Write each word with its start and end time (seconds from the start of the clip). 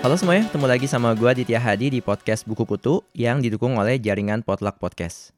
Halo 0.00 0.16
semuanya, 0.16 0.48
ketemu 0.48 0.66
lagi 0.66 0.88
sama 0.88 1.12
gue 1.12 1.28
Ditya 1.44 1.60
Hadi 1.60 1.92
di 1.92 2.00
podcast 2.00 2.48
Buku 2.48 2.64
Kutu 2.64 3.04
yang 3.12 3.44
didukung 3.44 3.76
oleh 3.76 4.00
jaringan 4.00 4.40
Potluck 4.40 4.80
Podcast. 4.80 5.30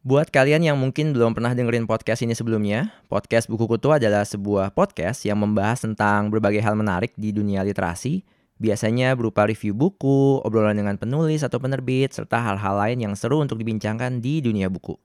Buat 0.00 0.32
kalian 0.32 0.64
yang 0.64 0.80
mungkin 0.80 1.12
belum 1.12 1.36
pernah 1.36 1.52
dengerin 1.52 1.84
podcast 1.84 2.24
ini 2.24 2.32
sebelumnya, 2.32 2.96
podcast 3.12 3.44
Buku 3.44 3.68
Kutu 3.68 3.92
adalah 3.92 4.24
sebuah 4.24 4.72
podcast 4.72 5.28
yang 5.28 5.36
membahas 5.36 5.84
tentang 5.84 6.32
berbagai 6.32 6.64
hal 6.64 6.74
menarik 6.80 7.12
di 7.20 7.28
dunia 7.28 7.60
literasi, 7.60 8.24
biasanya 8.56 9.12
berupa 9.12 9.44
review 9.44 9.76
buku, 9.76 10.40
obrolan 10.40 10.80
dengan 10.80 10.96
penulis 10.96 11.44
atau 11.44 11.60
penerbit, 11.60 12.08
serta 12.16 12.40
hal-hal 12.40 12.80
lain 12.80 13.04
yang 13.04 13.12
seru 13.12 13.36
untuk 13.44 13.60
dibincangkan 13.60 14.16
di 14.18 14.40
dunia 14.40 14.72
buku. 14.72 14.96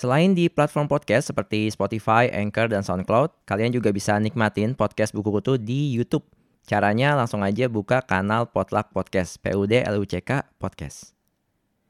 Selain 0.00 0.32
di 0.32 0.48
platform 0.48 0.88
podcast 0.88 1.28
seperti 1.28 1.68
Spotify, 1.68 2.32
Anchor, 2.32 2.72
dan 2.72 2.80
SoundCloud, 2.80 3.44
kalian 3.44 3.68
juga 3.68 3.92
bisa 3.92 4.16
nikmatin 4.16 4.72
podcast 4.72 5.12
Buku 5.12 5.28
Kutu 5.28 5.60
di 5.60 5.92
YouTube– 5.92 6.24
Caranya 6.70 7.16
langsung 7.16 7.40
aja 7.42 7.66
buka 7.66 8.04
kanal 8.04 8.46
Potluck 8.46 8.92
Podcast, 8.92 9.40
PUD 9.40 9.74
LUCK 9.74 10.54
Podcast. 10.60 11.16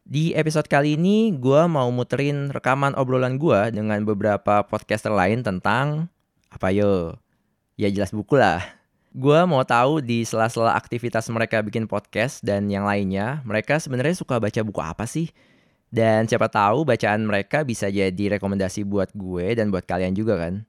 Di 0.09 0.33
episode 0.35 0.67
kali 0.73 0.97
ini, 0.97 1.37
gue 1.37 1.63
mau 1.69 1.87
muterin 1.93 2.51
rekaman 2.51 2.97
obrolan 2.97 3.37
gue 3.37 3.77
dengan 3.77 4.01
beberapa 4.09 4.65
podcaster 4.65 5.13
lain 5.13 5.45
tentang 5.45 6.09
apa 6.49 6.73
yo? 6.73 7.13
Ya 7.77 7.93
jelas 7.93 8.11
buku 8.11 8.41
lah. 8.41 8.65
Gue 9.13 9.43
mau 9.45 9.61
tahu 9.67 10.01
di 10.01 10.23
sela-sela 10.25 10.73
aktivitas 10.73 11.27
mereka 11.29 11.61
bikin 11.61 11.85
podcast 11.85 12.41
dan 12.41 12.71
yang 12.73 12.89
lainnya, 12.89 13.43
mereka 13.45 13.77
sebenarnya 13.77 14.17
suka 14.17 14.41
baca 14.41 14.61
buku 14.63 14.81
apa 14.81 15.05
sih? 15.05 15.29
Dan 15.91 16.31
siapa 16.31 16.47
tahu 16.47 16.87
bacaan 16.87 17.27
mereka 17.27 17.67
bisa 17.67 17.91
jadi 17.91 18.39
rekomendasi 18.39 18.87
buat 18.87 19.11
gue 19.11 19.59
dan 19.59 19.75
buat 19.75 19.83
kalian 19.83 20.15
juga 20.15 20.39
kan. 20.39 20.63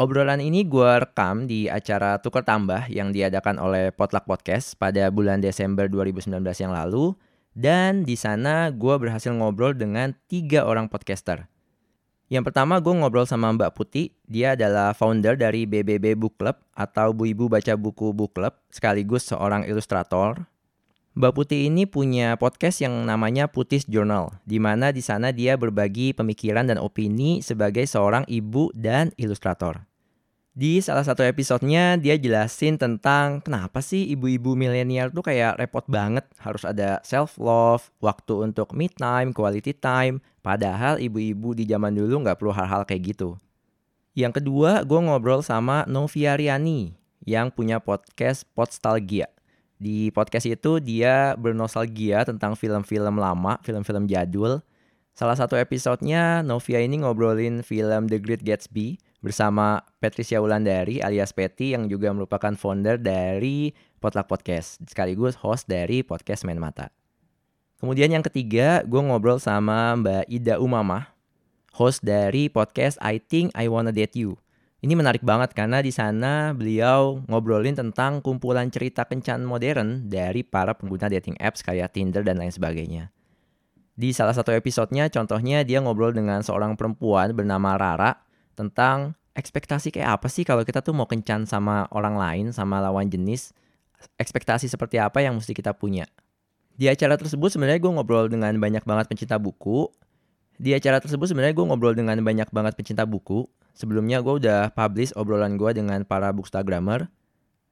Obrolan 0.00 0.40
ini 0.40 0.64
gue 0.64 1.04
rekam 1.04 1.44
di 1.44 1.68
acara 1.68 2.16
Tukar 2.16 2.48
Tambah 2.48 2.88
yang 2.88 3.12
diadakan 3.12 3.60
oleh 3.60 3.92
Potluck 3.92 4.24
Podcast 4.24 4.72
pada 4.80 5.12
bulan 5.12 5.44
Desember 5.44 5.84
2019 5.84 6.32
yang 6.64 6.72
lalu. 6.72 7.12
Dan 7.52 8.08
di 8.08 8.16
sana 8.16 8.72
gue 8.72 8.96
berhasil 8.96 9.28
ngobrol 9.28 9.76
dengan 9.76 10.16
tiga 10.32 10.64
orang 10.64 10.88
podcaster. 10.88 11.44
Yang 12.32 12.48
pertama 12.48 12.80
gue 12.80 12.96
ngobrol 12.96 13.28
sama 13.28 13.52
Mbak 13.52 13.76
Putih, 13.76 14.16
dia 14.24 14.56
adalah 14.56 14.96
founder 14.96 15.36
dari 15.36 15.68
BBB 15.68 16.16
Book 16.16 16.40
Club 16.40 16.56
atau 16.72 17.12
Bu 17.12 17.28
Ibu 17.28 17.52
Baca 17.52 17.76
Buku 17.76 18.16
Book 18.16 18.32
Club, 18.32 18.56
sekaligus 18.72 19.28
seorang 19.28 19.68
ilustrator. 19.68 20.48
Mbak 21.12 21.32
Putih 21.36 21.68
ini 21.68 21.84
punya 21.84 22.40
podcast 22.40 22.80
yang 22.80 23.04
namanya 23.04 23.44
Putis 23.44 23.84
Journal, 23.84 24.32
di 24.48 24.56
mana 24.56 24.96
di 24.96 25.04
sana 25.04 25.28
dia 25.28 25.60
berbagi 25.60 26.16
pemikiran 26.16 26.64
dan 26.64 26.80
opini 26.80 27.44
sebagai 27.44 27.84
seorang 27.84 28.24
ibu 28.32 28.72
dan 28.72 29.12
ilustrator. 29.20 29.84
Di 30.56 30.80
salah 30.80 31.04
satu 31.04 31.20
episodenya 31.20 32.00
dia 32.00 32.16
jelasin 32.16 32.80
tentang 32.80 33.44
kenapa 33.44 33.84
sih 33.84 34.08
ibu-ibu 34.08 34.56
milenial 34.56 35.12
tuh 35.12 35.20
kayak 35.20 35.60
repot 35.60 35.84
banget 35.84 36.24
harus 36.40 36.64
ada 36.64 36.96
self 37.04 37.36
love, 37.36 37.92
waktu 38.00 38.48
untuk 38.48 38.72
me 38.72 38.88
time, 38.88 39.36
quality 39.36 39.76
time, 39.76 40.24
padahal 40.40 40.96
ibu-ibu 40.96 41.52
di 41.52 41.68
zaman 41.68 41.92
dulu 41.92 42.24
nggak 42.24 42.40
perlu 42.40 42.56
hal-hal 42.56 42.88
kayak 42.88 43.12
gitu. 43.12 43.36
Yang 44.16 44.40
kedua, 44.40 44.80
gue 44.80 44.96
ngobrol 44.96 45.44
sama 45.44 45.84
Novia 45.84 46.40
Riani 46.40 46.96
yang 47.28 47.52
punya 47.52 47.84
podcast 47.84 48.48
Podstalgia. 48.56 49.28
Di 49.82 50.14
podcast 50.14 50.46
itu 50.46 50.78
dia 50.78 51.34
bernostalgia 51.34 52.22
tentang 52.22 52.54
film-film 52.54 53.18
lama, 53.18 53.58
film-film 53.66 54.06
jadul. 54.06 54.62
Salah 55.10 55.34
satu 55.34 55.58
episodenya 55.58 56.46
Novia 56.46 56.78
ini 56.78 57.02
ngobrolin 57.02 57.66
film 57.66 58.06
The 58.06 58.22
Great 58.22 58.46
Gatsby 58.46 59.02
bersama 59.26 59.82
Patricia 59.98 60.38
Wulandari 60.38 61.02
alias 61.02 61.34
Patty 61.34 61.74
yang 61.74 61.90
juga 61.90 62.14
merupakan 62.14 62.54
founder 62.54 62.94
dari 62.94 63.74
Potluck 63.98 64.30
Podcast, 64.30 64.78
sekaligus 64.86 65.34
host 65.42 65.66
dari 65.66 66.06
podcast 66.06 66.46
Main 66.46 66.62
Mata. 66.62 66.94
Kemudian 67.82 68.14
yang 68.14 68.22
ketiga, 68.22 68.86
gue 68.86 69.02
ngobrol 69.02 69.42
sama 69.42 69.98
Mbak 69.98 70.30
Ida 70.30 70.62
Umamah, 70.62 71.10
host 71.74 72.06
dari 72.06 72.46
podcast 72.46 73.02
I 73.02 73.18
Think 73.18 73.50
I 73.58 73.66
Wanna 73.66 73.90
Date 73.90 74.14
You. 74.14 74.38
Ini 74.82 74.98
menarik 74.98 75.22
banget 75.22 75.54
karena 75.54 75.78
di 75.78 75.94
sana 75.94 76.50
beliau 76.50 77.22
ngobrolin 77.30 77.78
tentang 77.78 78.18
kumpulan 78.18 78.66
cerita 78.66 79.06
kencan 79.06 79.46
modern 79.46 80.10
dari 80.10 80.42
para 80.42 80.74
pengguna 80.74 81.06
dating 81.06 81.38
apps 81.38 81.62
kayak 81.62 81.94
Tinder 81.94 82.26
dan 82.26 82.42
lain 82.42 82.50
sebagainya. 82.50 83.14
Di 83.94 84.10
salah 84.10 84.34
satu 84.34 84.50
episodenya, 84.50 85.06
contohnya 85.06 85.62
dia 85.62 85.78
ngobrol 85.78 86.10
dengan 86.10 86.42
seorang 86.42 86.74
perempuan 86.74 87.30
bernama 87.30 87.78
Rara 87.78 88.26
tentang 88.58 89.14
ekspektasi 89.38 89.94
kayak 89.94 90.18
apa 90.18 90.26
sih 90.26 90.42
kalau 90.42 90.66
kita 90.66 90.82
tuh 90.82 90.98
mau 90.98 91.06
kencan 91.06 91.46
sama 91.46 91.86
orang 91.94 92.18
lain, 92.18 92.46
sama 92.50 92.82
lawan 92.82 93.06
jenis, 93.06 93.54
ekspektasi 94.18 94.66
seperti 94.66 94.98
apa 94.98 95.22
yang 95.22 95.38
mesti 95.38 95.54
kita 95.54 95.70
punya. 95.78 96.10
Di 96.74 96.90
acara 96.90 97.14
tersebut 97.14 97.54
sebenarnya 97.54 97.78
gue 97.78 97.92
ngobrol 97.94 98.26
dengan 98.26 98.50
banyak 98.58 98.82
banget 98.82 99.06
pencinta 99.06 99.38
buku. 99.38 99.86
Di 100.60 100.76
acara 100.76 101.00
tersebut 101.00 101.30
sebenarnya 101.30 101.56
gue 101.56 101.66
ngobrol 101.66 101.96
dengan 101.96 102.18
banyak 102.20 102.48
banget 102.52 102.76
pencinta 102.76 103.04
buku 103.08 103.48
Sebelumnya 103.72 104.20
gue 104.20 104.36
udah 104.44 104.68
publish 104.76 105.16
obrolan 105.16 105.56
gue 105.56 105.72
dengan 105.72 106.04
para 106.04 106.28
bookstagrammer. 106.30 107.08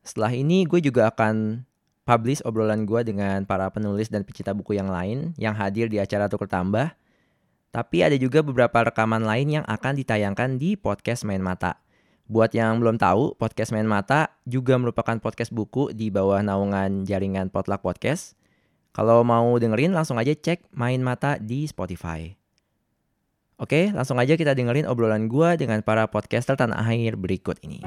Setelah 0.00 0.32
ini 0.32 0.64
gue 0.64 0.80
juga 0.80 1.12
akan 1.12 1.64
publish 2.08 2.40
obrolan 2.48 2.88
gue 2.88 3.04
dengan 3.04 3.44
para 3.44 3.68
penulis 3.68 4.08
dan 4.08 4.24
pecinta 4.24 4.56
buku 4.56 4.80
yang 4.80 4.88
lain 4.88 5.36
yang 5.36 5.52
hadir 5.52 5.92
di 5.92 6.00
acara 6.00 6.26
Tuker 6.32 6.48
Tambah. 6.48 6.96
Tapi 7.70 8.02
ada 8.02 8.16
juga 8.18 8.42
beberapa 8.42 8.90
rekaman 8.90 9.22
lain 9.22 9.60
yang 9.60 9.64
akan 9.68 9.94
ditayangkan 9.94 10.58
di 10.58 10.74
podcast 10.74 11.22
Main 11.22 11.44
Mata. 11.44 11.78
Buat 12.26 12.56
yang 12.56 12.82
belum 12.82 12.98
tahu, 12.98 13.38
podcast 13.38 13.70
Main 13.70 13.86
Mata 13.86 14.34
juga 14.48 14.74
merupakan 14.80 15.20
podcast 15.22 15.54
buku 15.54 15.94
di 15.94 16.10
bawah 16.10 16.42
naungan 16.42 17.06
jaringan 17.06 17.52
Potluck 17.52 17.84
Podcast. 17.84 18.34
Kalau 18.90 19.22
mau 19.22 19.54
dengerin 19.54 19.94
langsung 19.94 20.18
aja 20.18 20.34
cek 20.34 20.74
Main 20.74 20.98
Mata 21.04 21.38
di 21.38 21.62
Spotify. 21.70 22.39
Oke, 23.60 23.92
langsung 23.92 24.16
aja 24.16 24.40
kita 24.40 24.56
dengerin 24.56 24.88
obrolan 24.88 25.28
gue 25.28 25.60
dengan 25.60 25.84
para 25.84 26.08
podcaster 26.08 26.56
tanah 26.56 26.80
air 26.88 27.12
berikut 27.12 27.60
ini. 27.60 27.84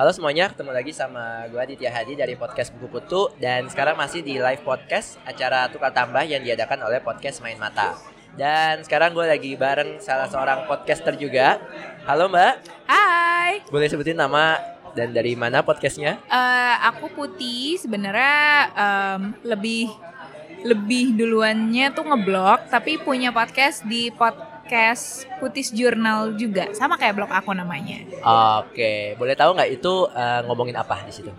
Halo 0.00 0.08
semuanya, 0.16 0.48
ketemu 0.48 0.72
lagi 0.72 0.96
sama 0.96 1.44
gue 1.52 1.60
Aditya 1.60 1.92
Hadi 1.92 2.16
dari 2.16 2.40
podcast 2.40 2.72
Buku 2.72 2.96
Kutu 2.96 3.28
dan 3.36 3.68
sekarang 3.68 4.00
masih 4.00 4.24
di 4.24 4.40
live 4.40 4.64
podcast 4.64 5.20
acara 5.28 5.68
Tukar 5.68 5.92
Tambah 5.92 6.24
yang 6.24 6.40
diadakan 6.40 6.88
oleh 6.88 7.04
podcast 7.04 7.44
Main 7.44 7.60
Mata. 7.60 8.13
Dan 8.34 8.82
sekarang 8.82 9.14
gue 9.14 9.22
lagi 9.22 9.54
bareng 9.54 10.02
salah 10.02 10.26
seorang 10.26 10.66
podcaster 10.66 11.14
juga. 11.14 11.62
Halo 12.02 12.26
Mbak. 12.26 12.54
Hai. 12.90 13.62
Boleh 13.70 13.86
sebutin 13.86 14.18
nama 14.18 14.58
dan 14.98 15.14
dari 15.14 15.38
mana 15.38 15.62
podcastnya? 15.62 16.18
Uh, 16.26 16.74
aku 16.90 17.14
Putih 17.14 17.78
sebenarnya 17.78 18.70
um, 18.74 19.38
lebih 19.46 19.86
lebih 20.66 21.14
duluannya 21.14 21.92
tuh 21.92 22.08
ngeblog 22.08 22.72
tapi 22.72 22.96
punya 22.96 23.30
podcast 23.30 23.84
di 23.84 24.08
podcast 24.10 25.28
Putis 25.38 25.70
Journal 25.70 26.34
juga 26.34 26.72
sama 26.74 26.98
kayak 26.98 27.14
blog 27.14 27.30
aku 27.30 27.54
namanya. 27.54 28.02
Oke, 28.64 29.14
boleh 29.14 29.38
tahu 29.38 29.54
nggak 29.54 29.70
itu 29.70 30.10
uh, 30.10 30.40
ngomongin 30.48 30.74
apa 30.74 31.06
di 31.06 31.12
situ? 31.14 31.30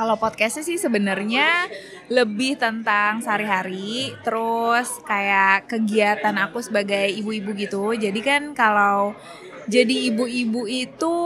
Kalau 0.00 0.16
podcastnya 0.16 0.64
sih 0.64 0.80
sebenarnya 0.80 1.68
lebih 2.08 2.56
tentang 2.56 3.20
sehari-hari, 3.20 4.16
terus 4.24 4.88
kayak 5.04 5.68
kegiatan 5.68 6.32
aku 6.40 6.64
sebagai 6.64 7.04
ibu-ibu 7.20 7.52
gitu. 7.52 7.92
Jadi 7.92 8.20
kan 8.24 8.56
kalau 8.56 9.12
jadi 9.68 10.08
ibu-ibu 10.08 10.64
itu 10.64 11.16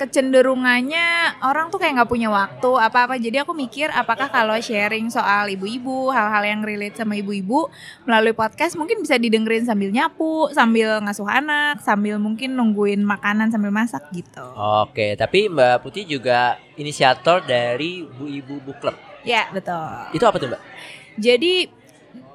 kecenderungannya 0.00 1.36
orang 1.44 1.68
tuh 1.68 1.76
kayak 1.76 2.00
nggak 2.00 2.10
punya 2.10 2.32
waktu 2.32 2.70
apa-apa. 2.80 3.20
Jadi 3.20 3.44
aku 3.44 3.52
mikir 3.52 3.92
apakah 3.92 4.32
kalau 4.32 4.56
sharing 4.56 5.12
soal 5.12 5.52
ibu-ibu 5.52 6.08
hal-hal 6.08 6.40
yang 6.40 6.64
relate 6.64 6.96
sama 6.96 7.20
ibu-ibu 7.20 7.68
melalui 8.08 8.32
podcast 8.32 8.80
mungkin 8.80 9.04
bisa 9.04 9.20
didengerin 9.20 9.68
sambil 9.68 9.92
nyapu 9.92 10.48
sambil 10.56 11.04
ngasuh 11.04 11.28
anak 11.28 11.84
sambil 11.84 12.16
mungkin 12.16 12.56
nungguin 12.56 13.04
makanan 13.04 13.52
sambil 13.52 13.68
masak 13.68 14.00
gitu. 14.16 14.44
Oke 14.56 15.12
tapi 15.20 15.52
Mbak 15.52 15.84
Putih 15.84 16.08
juga 16.08 16.56
inisiator 16.80 17.44
dari 17.44 18.08
Bu 18.08 18.24
Ibu 18.24 18.64
Book 18.64 18.80
Club. 18.80 18.96
Ya 19.28 19.52
betul. 19.52 20.16
Itu 20.16 20.24
apa 20.24 20.40
tuh 20.40 20.48
Mbak? 20.48 20.62
Jadi 21.20 21.68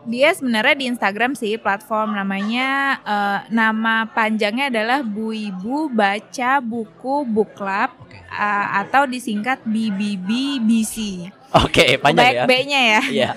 dia 0.06 0.30
sebenarnya 0.38 0.76
di 0.78 0.86
Instagram 0.86 1.34
sih 1.34 1.58
platform 1.58 2.14
namanya 2.14 3.02
uh, 3.02 3.40
nama 3.50 4.06
panjangnya 4.14 4.70
adalah 4.70 5.02
Bu 5.02 5.34
Ibu 5.34 5.90
Baca 5.90 6.62
Buku 6.62 7.26
Book 7.26 7.58
Club 7.58 7.90
okay. 8.06 8.22
uh, 8.30 8.86
atau 8.86 9.10
disingkat 9.10 9.66
BBBBC. 9.66 11.30
Oke, 11.58 11.70
okay, 11.70 11.90
panjang 11.98 12.26
Baik 12.26 12.38
ya. 12.38 12.46
B-nya 12.46 12.82
ya. 12.82 13.02
Iya. 13.10 13.32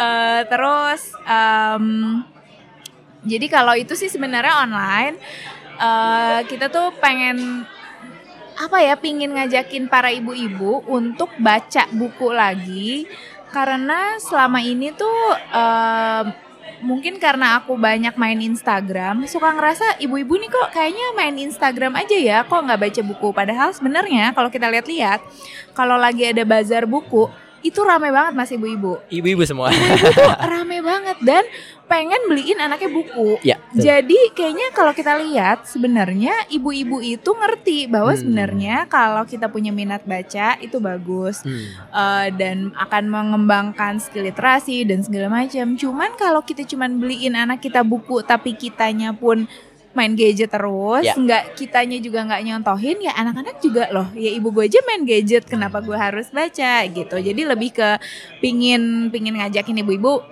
uh, 0.00 0.40
terus 0.52 1.12
um, 1.28 1.86
jadi 3.24 3.46
kalau 3.52 3.76
itu 3.76 3.92
sih 3.92 4.08
sebenarnya 4.08 4.64
online 4.64 5.16
eh, 5.76 6.40
kita 6.48 6.72
tuh 6.72 6.88
pengen 7.00 7.68
apa 8.60 8.76
ya 8.84 8.92
pingin 8.96 9.32
ngajakin 9.32 9.88
para 9.88 10.12
ibu-ibu 10.12 10.84
untuk 10.84 11.32
baca 11.40 11.88
buku 11.96 12.28
lagi 12.28 13.08
karena 13.50 14.16
selama 14.22 14.62
ini 14.62 14.94
tuh 14.94 15.36
em, 15.50 16.26
mungkin 16.80 17.20
karena 17.20 17.60
aku 17.60 17.76
banyak 17.76 18.16
main 18.16 18.40
Instagram 18.40 19.28
suka 19.28 19.52
ngerasa 19.52 20.00
ibu-ibu 20.00 20.40
nih 20.40 20.48
kok 20.48 20.68
kayaknya 20.72 21.06
main 21.12 21.36
Instagram 21.36 21.92
aja 21.98 22.16
ya 22.16 22.38
kok 22.42 22.62
nggak 22.64 22.80
baca 22.80 23.00
buku. 23.04 23.28
Padahal 23.36 23.68
sebenarnya 23.76 24.32
kalau 24.32 24.48
kita 24.48 24.66
lihat-lihat 24.72 25.20
kalau 25.76 26.00
lagi 26.00 26.24
ada 26.30 26.42
bazar 26.48 26.88
buku 26.88 27.28
itu 27.60 27.80
rame 27.80 28.08
banget 28.08 28.32
mas 28.32 28.48
ibu-ibu 28.48 28.98
Ibu-ibu 29.06 29.42
semua. 29.42 29.68
ibu-ibu 29.68 30.06
tuh 30.10 30.32
rame 30.40 30.78
banget 30.80 31.16
dan 31.20 31.44
pengen 31.84 32.22
beliin 32.24 32.56
anaknya 32.56 32.86
buku 32.88 33.34
ya. 33.40 33.58
betul. 33.66 33.82
jadi 33.82 34.20
kayaknya 34.30 34.66
kalau 34.70 34.92
kita 34.92 35.18
lihat 35.18 35.66
sebenarnya 35.66 36.30
ibu-ibu 36.48 36.98
itu 36.98 37.26
ngerti 37.26 37.84
bahwa 37.84 38.10
Hmm. 38.10 38.20
sebenarnya 38.20 38.76
kalau 38.86 39.22
kita 39.24 39.46
punya 39.46 39.70
minat 39.70 40.02
baca 40.04 40.54
itu 40.58 40.78
bagus 40.78 41.42
Hmm. 41.42 41.66
eh, 41.90 42.28
dan 42.32 42.70
akan 42.74 43.04
mengembangkan 43.06 43.98
skill 43.98 44.22
literasi 44.22 44.82
dan 44.82 45.00
segala 45.00 45.26
macam. 45.28 45.74
Cuman 45.74 46.14
kalau 46.14 46.40
kita 46.40 46.62
cuman 46.64 46.96
beliin 46.96 47.34
anak 47.34 47.58
kita 47.58 47.82
buku 47.82 48.22
tapi 48.22 48.52
kitanya 48.52 49.10
pun 49.10 49.50
main 49.90 50.14
gadget 50.14 50.54
terus, 50.54 51.02
Ya. 51.02 51.18
nggak 51.18 51.58
kitanya 51.58 51.98
juga 51.98 52.22
nggak 52.22 52.42
nyontohin 52.46 53.02
ya 53.02 53.10
anak-anak 53.10 53.58
juga 53.58 53.90
loh. 53.90 54.06
Ya 54.14 54.30
ibu 54.30 54.54
gue 54.54 54.70
aja 54.70 54.78
main 54.86 55.02
gadget, 55.02 55.50
kenapa 55.50 55.82
gue 55.82 55.98
harus 55.98 56.30
baca 56.30 56.86
gitu. 56.86 57.16
Jadi 57.18 57.42
lebih 57.42 57.74
ke 57.74 57.98
pingin 58.38 59.10
pingin 59.10 59.34
ngajakin 59.34 59.82
ibu-ibu 59.82 60.22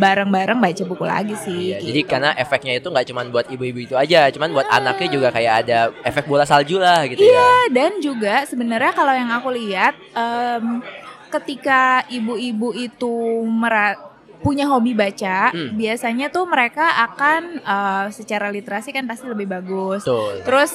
bareng-bareng 0.00 0.58
baca 0.58 0.82
buku 0.82 1.04
lagi 1.04 1.34
sih. 1.36 1.76
Iya, 1.76 1.78
gitu. 1.78 1.86
jadi 1.92 2.00
karena 2.08 2.30
efeknya 2.34 2.72
itu 2.74 2.88
nggak 2.88 3.06
cuma 3.06 3.22
buat 3.28 3.46
ibu-ibu 3.46 3.78
itu 3.84 3.94
aja, 3.94 4.32
cuman 4.32 4.50
buat 4.50 4.66
anaknya 4.66 5.08
juga 5.12 5.28
kayak 5.28 5.54
ada 5.62 5.78
efek 6.02 6.24
bola 6.24 6.48
salju 6.48 6.80
lah 6.80 7.04
gitu 7.06 7.20
ya. 7.20 7.28
Iya, 7.28 7.50
dan 7.70 7.92
juga 8.00 8.42
sebenarnya 8.48 8.96
kalau 8.96 9.12
yang 9.12 9.28
aku 9.28 9.52
lihat 9.52 9.94
em, 10.16 10.80
ketika 11.28 12.08
ibu-ibu 12.08 12.72
itu 12.72 13.12
mera- 13.44 14.07
punya 14.40 14.66
hobi 14.66 14.92
baca, 14.92 15.50
Hmm. 15.50 15.74
biasanya 15.74 16.28
tuh 16.28 16.44
mereka 16.44 16.84
akan 17.04 17.42
eh, 17.58 18.06
secara 18.10 18.48
literasi 18.48 18.90
kan 18.90 19.04
pasti 19.04 19.26
lebih 19.26 19.46
bagus. 19.46 20.02
Betul. 20.04 20.42
Terus 20.44 20.72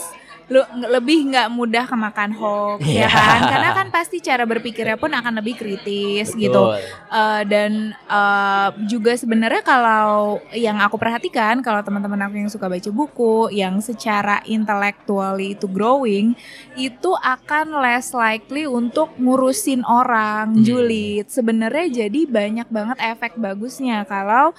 lu 0.48 0.60
lebih 0.90 1.32
nggak 1.32 1.48
mudah 1.50 1.86
kemakan 1.86 2.32
hoax 2.32 2.84
Iya. 2.84 3.06
ya 3.06 3.10
kan? 3.10 3.40
Karena 3.48 3.70
kan 3.74 3.88
pasti 3.90 4.20
cara 4.20 4.44
berpikirnya 4.44 4.96
pun 4.96 5.10
akan 5.10 5.40
lebih 5.40 5.56
kritis 5.56 6.34
gitu. 6.34 6.74
Betul. 6.74 6.84
Eh, 7.10 7.42
dan 7.48 7.72
eh, 7.96 8.68
juga 8.86 9.14
sebenarnya 9.14 9.62
kalau 9.62 10.38
yang 10.52 10.80
aku 10.80 10.96
perhatikan 10.96 11.60
kalau 11.60 11.80
teman-teman 11.80 12.28
aku 12.28 12.36
yang 12.38 12.52
suka 12.52 12.68
baca 12.68 12.90
buku 12.90 13.52
yang 13.52 13.80
secara 13.80 14.44
intellectually 14.44 15.54
itu 15.54 15.66
growing 15.66 16.36
itu 16.74 17.12
akan 17.16 17.80
less 17.80 18.12
likely 18.12 18.66
untuk 18.66 19.14
ngurusin 19.16 19.84
orang 19.84 20.54
Hmm. 20.54 20.62
julid 20.62 21.28
sebenarnya 21.28 22.06
jadi 22.06 22.22
banyak 22.26 22.68
banget 22.68 22.98
efek 23.00 23.36
bagusnya 23.36 24.04
kalau 24.04 24.52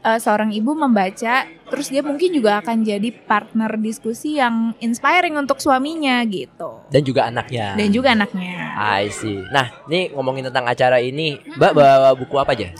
eh, 0.00 0.18
seorang 0.18 0.50
ibu 0.52 0.72
membaca 0.72 1.44
terus 1.70 1.86
dia 1.86 2.02
mungkin 2.02 2.34
juga 2.34 2.58
akan 2.58 2.82
jadi 2.82 3.08
partner 3.14 3.78
diskusi 3.78 4.42
yang 4.42 4.74
inspiring 4.82 5.38
untuk 5.38 5.62
suaminya 5.62 6.18
gitu 6.26 6.82
Dan 6.90 7.06
juga 7.06 7.30
anaknya. 7.30 7.78
dan 7.78 7.88
juga 7.94 8.08
anaknya 8.12 8.74
I 8.74 9.06
see. 9.12 9.38
Nah, 9.54 9.70
ini 9.86 10.10
ngomongin 10.10 10.50
tentang 10.50 10.66
acara 10.66 10.98
ini, 10.98 11.38
Mbak 11.54 11.72
bawa 11.76 12.10
buku 12.18 12.34
apa 12.40 12.52
aja? 12.58 12.74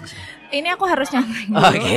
ini 0.50 0.69
aku 0.75 0.82
harus 0.82 1.06
nyontohin 1.14 1.55
Oke. 1.55 1.78
dulu. 1.78 1.94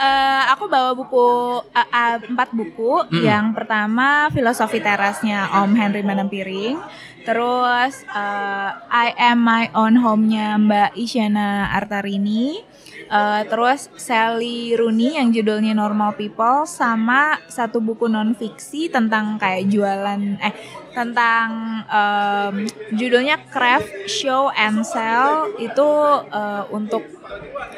Eh, 0.00 0.42
aku 0.52 0.64
bawa 0.68 0.92
buku 0.92 1.26
uh, 1.64 1.80
uh, 1.80 2.16
empat 2.20 2.52
buku. 2.52 3.08
Mm. 3.08 3.24
Yang 3.24 3.46
pertama 3.56 4.28
filosofi 4.32 4.80
terasnya 4.80 5.48
Om 5.64 5.72
Henry 5.76 6.04
Manampiring. 6.04 6.76
Terus 7.20 8.04
eh, 8.04 8.70
I 8.88 9.08
Am 9.16 9.44
My 9.44 9.68
Own 9.76 10.00
Home-nya 10.00 10.56
Mbak 10.56 10.96
Isyana 10.96 11.72
Artarini. 11.76 12.64
Eh, 13.10 13.42
terus 13.50 13.90
Sally 13.98 14.78
Rooney 14.78 15.18
yang 15.18 15.34
judulnya 15.34 15.74
Normal 15.74 16.14
People 16.14 16.62
sama 16.62 17.42
satu 17.50 17.82
buku 17.82 18.06
non 18.06 18.38
fiksi 18.38 18.86
tentang 18.86 19.34
kayak 19.34 19.66
jualan 19.66 20.38
eh 20.38 20.54
tentang 20.94 21.48
em, 21.90 22.54
judulnya 22.94 23.42
Craft 23.50 24.06
Show 24.06 24.54
and 24.54 24.86
Sell 24.86 25.50
itu 25.58 25.90
eh, 26.30 26.62
untuk 26.70 27.02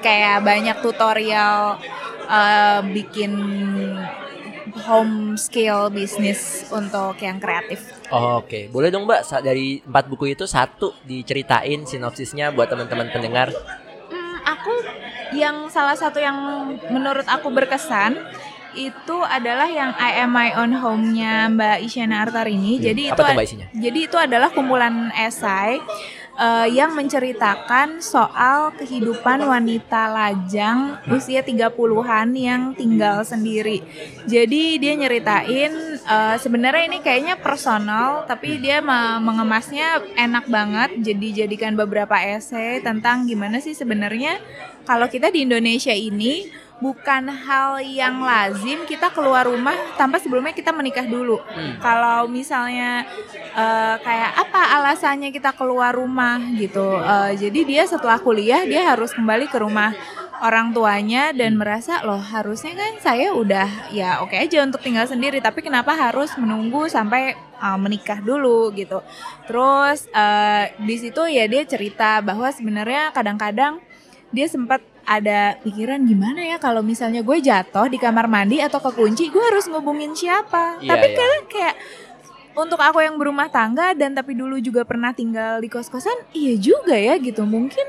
kayak 0.04 0.44
banyak 0.44 0.76
tutorial 0.84 1.80
eh, 2.28 2.80
bikin 2.92 3.32
home 4.84 5.40
scale 5.40 5.88
bisnis 5.88 6.68
untuk 6.68 7.16
yang 7.24 7.40
kreatif. 7.40 7.80
Oke, 8.12 8.68
boleh 8.68 8.92
dong 8.92 9.08
Mbak 9.08 9.22
sa- 9.24 9.40
dari 9.40 9.80
empat 9.80 10.12
buku 10.12 10.36
itu 10.36 10.44
satu 10.44 10.92
diceritain 11.04 11.88
sinopsisnya 11.88 12.52
buat 12.52 12.68
teman-teman 12.68 13.08
pendengar. 13.08 13.48
Hmm, 14.12 14.36
aku 14.44 14.72
yang 15.34 15.68
salah 15.72 15.96
satu 15.96 16.20
yang 16.20 16.36
menurut 16.92 17.24
aku 17.28 17.48
berkesan 17.52 18.16
itu 18.72 19.16
adalah 19.20 19.68
yang 19.68 19.92
I 20.00 20.24
Am 20.24 20.32
My 20.32 20.56
Own 20.56 20.72
Home-nya 20.72 21.52
Mbak 21.52 21.78
Isyana 21.84 22.24
Artarini. 22.24 22.80
Jadi 22.80 23.12
Apa 23.12 23.36
itu 23.36 23.52
isinya? 23.52 23.66
Jadi 23.72 23.98
itu 24.08 24.16
adalah 24.16 24.48
kumpulan 24.48 25.12
esai 25.12 25.76
eh, 26.36 26.68
yang 26.72 26.96
menceritakan 26.96 28.00
soal 28.00 28.72
kehidupan 28.76 29.44
wanita 29.44 30.08
lajang 30.12 31.00
usia 31.12 31.44
30-an 31.44 32.28
yang 32.36 32.62
tinggal 32.76 33.24
sendiri. 33.24 33.84
Jadi 34.28 34.78
dia 34.80 34.94
nyeritain 34.96 35.72
eh, 35.98 36.36
sebenarnya 36.40 36.84
ini 36.88 36.98
kayaknya 37.04 37.34
personal 37.40 38.24
tapi 38.24 38.58
dia 38.60 38.80
me- 38.80 39.20
mengemasnya 39.20 40.00
enak 40.16 40.48
banget. 40.48 40.90
Jadi 41.00 41.44
jadikan 41.44 41.76
beberapa 41.76 42.16
esai 42.20 42.80
tentang 42.80 43.28
gimana 43.28 43.60
sih 43.60 43.76
sebenarnya 43.76 44.40
kalau 44.82 45.06
kita 45.06 45.30
di 45.30 45.46
Indonesia 45.46 45.94
ini 45.94 46.50
bukan 46.82 47.30
hal 47.30 47.78
yang 47.78 48.18
lazim 48.26 48.82
kita 48.90 49.14
keluar 49.14 49.46
rumah 49.46 49.78
tanpa 49.94 50.18
sebelumnya 50.18 50.50
kita 50.50 50.74
menikah 50.74 51.06
dulu. 51.06 51.38
Hmm. 51.38 51.78
Kalau 51.78 52.26
misalnya 52.26 53.06
eh, 53.54 53.96
kayak 54.02 54.32
apa 54.42 54.60
alasannya 54.82 55.30
kita 55.30 55.54
keluar 55.54 55.94
rumah 55.94 56.42
gitu. 56.58 56.98
Eh, 56.98 57.38
jadi 57.38 57.60
dia 57.62 57.82
setelah 57.86 58.18
kuliah 58.18 58.66
dia 58.66 58.82
harus 58.90 59.14
kembali 59.14 59.46
ke 59.46 59.62
rumah 59.62 59.94
orang 60.42 60.74
tuanya 60.74 61.30
dan 61.30 61.54
merasa 61.54 62.02
loh 62.02 62.18
harusnya 62.18 62.74
kan 62.74 62.98
saya 62.98 63.30
udah 63.30 63.94
ya 63.94 64.18
oke 64.26 64.34
aja 64.34 64.66
untuk 64.66 64.82
tinggal 64.82 65.06
sendiri 65.06 65.38
tapi 65.38 65.62
kenapa 65.62 65.94
harus 65.94 66.34
menunggu 66.34 66.90
sampai 66.90 67.38
eh, 67.38 67.78
menikah 67.78 68.18
dulu 68.18 68.74
gitu. 68.74 68.98
Terus 69.46 70.10
eh, 70.10 70.74
di 70.82 70.96
situ 70.98 71.22
ya 71.30 71.46
dia 71.46 71.62
cerita 71.62 72.18
bahwa 72.18 72.50
sebenarnya 72.50 73.14
kadang-kadang 73.14 73.78
dia 74.34 74.50
sempat 74.50 74.82
ada 75.04 75.58
pikiran 75.58 75.98
gimana 76.00 76.40
ya 76.40 76.56
kalau 76.56 76.80
misalnya 76.80 77.20
gue 77.20 77.38
jatuh 77.38 77.86
di 77.86 77.96
kamar 77.96 78.26
mandi 78.26 78.58
atau 78.58 78.78
kekunci 78.78 79.28
gue 79.28 79.44
harus 79.44 79.66
ngubungin 79.66 80.12
siapa 80.12 80.78
Iya, 80.78 80.88
tapi 80.88 81.06
iya. 81.08 81.16
kadang 81.16 81.44
kayak 81.46 81.74
untuk 82.52 82.78
aku 82.78 82.98
yang 82.98 83.16
berumah 83.16 83.48
tangga 83.48 83.92
dan 83.92 84.12
tapi 84.12 84.32
dulu 84.32 84.58
juga 84.58 84.82
pernah 84.82 85.10
tinggal 85.10 85.58
di 85.58 85.66
kos-kosan 85.66 86.14
iya 86.32 86.54
juga 86.54 86.94
ya 86.94 87.16
gitu 87.16 87.42
mungkin 87.42 87.84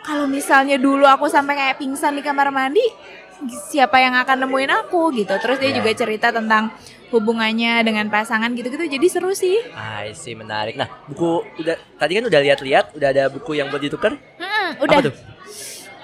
kalau 0.00 0.24
misalnya 0.24 0.76
dulu 0.76 1.04
aku 1.04 1.26
sampai 1.26 1.52
kayak 1.54 1.76
pingsan 1.78 2.12
di 2.12 2.22
kamar 2.22 2.48
mandi 2.48 2.84
siapa 3.66 3.98
yang 3.98 4.14
akan 4.16 4.46
nemuin 4.46 4.72
aku 4.80 5.12
gitu 5.14 5.34
terus 5.36 5.58
dia 5.58 5.68
Iya. 5.68 5.78
juga 5.78 5.90
cerita 5.92 6.28
tentang 6.30 6.70
hubungannya 7.10 7.82
dengan 7.82 8.06
pasangan 8.08 8.50
gitu-gitu 8.50 8.88
jadi 8.88 9.06
seru 9.06 9.30
sih 9.32 9.54
I 9.70 10.10
see, 10.12 10.34
menarik. 10.34 10.74
Nah, 10.74 10.90
buku 11.06 11.46
udah 11.58 11.78
tadi 11.94 12.18
kan 12.18 12.26
udah 12.26 12.40
lihat-lihat, 12.42 12.84
udah 12.90 13.08
ada 13.08 13.24
buku 13.30 13.54
yang 13.54 13.70
buat 13.70 13.78
ditukar? 13.78 14.18
Hmm, 14.34 14.70
udah 14.82 14.98
Apa 14.98 15.06
tuh? 15.06 15.14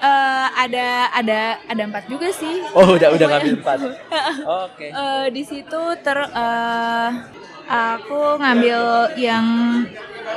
Eh, 0.01 0.47
ada 0.57 1.13
ada 1.13 1.61
ada 1.69 1.81
empat 1.85 2.09
juga 2.09 2.33
sih 2.33 2.65
Oh, 2.73 2.97
udah 2.97 3.13
udah 3.13 3.27
ngambil 3.29 3.53
empat. 3.61 3.77
Oke. 4.65 4.89
Eh, 4.89 5.25
di 5.29 5.45
situ 5.45 5.81
ter 6.01 6.17
eh, 6.17 7.09
aku 7.69 8.41
ngambil 8.41 9.13
yang 9.13 9.45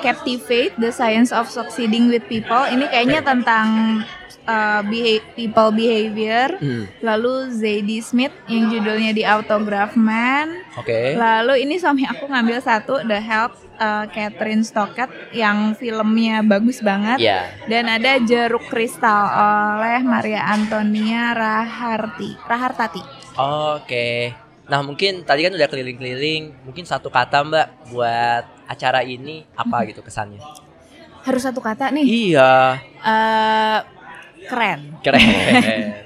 Captivate 0.05 0.77
the 0.77 0.93
Science 0.93 1.33
of 1.33 1.49
Succeeding 1.49 2.13
with 2.13 2.29
People 2.29 2.69
ini 2.69 2.85
kayaknya 2.93 3.25
tentang 3.25 4.01
eh, 4.45 4.81
beha- 4.83 5.25
people 5.33 5.71
behavior 5.71 6.57
Hmm, 6.57 6.85
lalu 7.01 7.51
Zadie 7.51 8.01
Smith 8.01 8.33
yang 8.47 8.69
judulnya 8.69 9.11
The 9.11 9.25
Autograph 9.27 9.95
Man 9.95 10.63
Oke. 10.75 11.15
lalu 11.15 11.63
ini 11.63 11.77
suami 11.77 12.05
aku 12.05 12.25
ngambil 12.25 12.59
satu 12.59 13.01
The 13.03 13.19
Help 13.19 13.53
eh, 13.75 14.05
Catherine 14.09 14.63
Stockett 14.63 15.09
yang 15.31 15.73
filmnya 15.73 16.41
bagus 16.41 16.79
banget 16.79 17.19
Iya. 17.19 17.49
dan 17.65 17.89
ada 17.89 18.17
Jeruk 18.19 18.67
Kristal 18.67 19.25
oleh 19.27 20.01
Maria 20.03 20.45
Antonia 20.47 21.33
Raharti 21.33 22.37
Rahartati 22.41 23.03
Oke. 23.35 24.31
Nah, 24.65 24.81
mungkin 24.81 25.21
tadi 25.23 25.43
kan 25.43 25.53
udah 25.53 25.67
keliling-keliling, 25.67 26.65
mungkin 26.65 26.85
satu 26.85 27.09
kata 27.09 27.43
Mbak 27.43 27.67
buat 27.91 28.45
acara 28.65 29.03
ini 29.03 29.45
apa 29.53 29.85
gitu 29.85 30.01
kesannya? 30.01 30.41
harus 31.21 31.41
satu 31.41 31.59
kata 31.59 31.89
nih 31.91 32.05
Iya, 32.31 32.77
eh 33.01 33.79
keren 34.49 34.81
keren. 35.05 35.23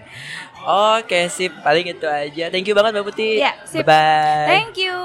Oke, 0.69 1.33
sip. 1.33 1.49
Paling 1.65 1.97
itu 1.97 2.05
aja. 2.05 2.53
Thank 2.53 2.69
you 2.69 2.77
banget 2.77 2.93
Mbak 2.93 3.07
Putih. 3.09 3.41
Ya, 3.41 3.57
sip. 3.65 3.89
Bye-bye. 3.89 4.47
Thank 4.53 4.77
you. 4.77 4.97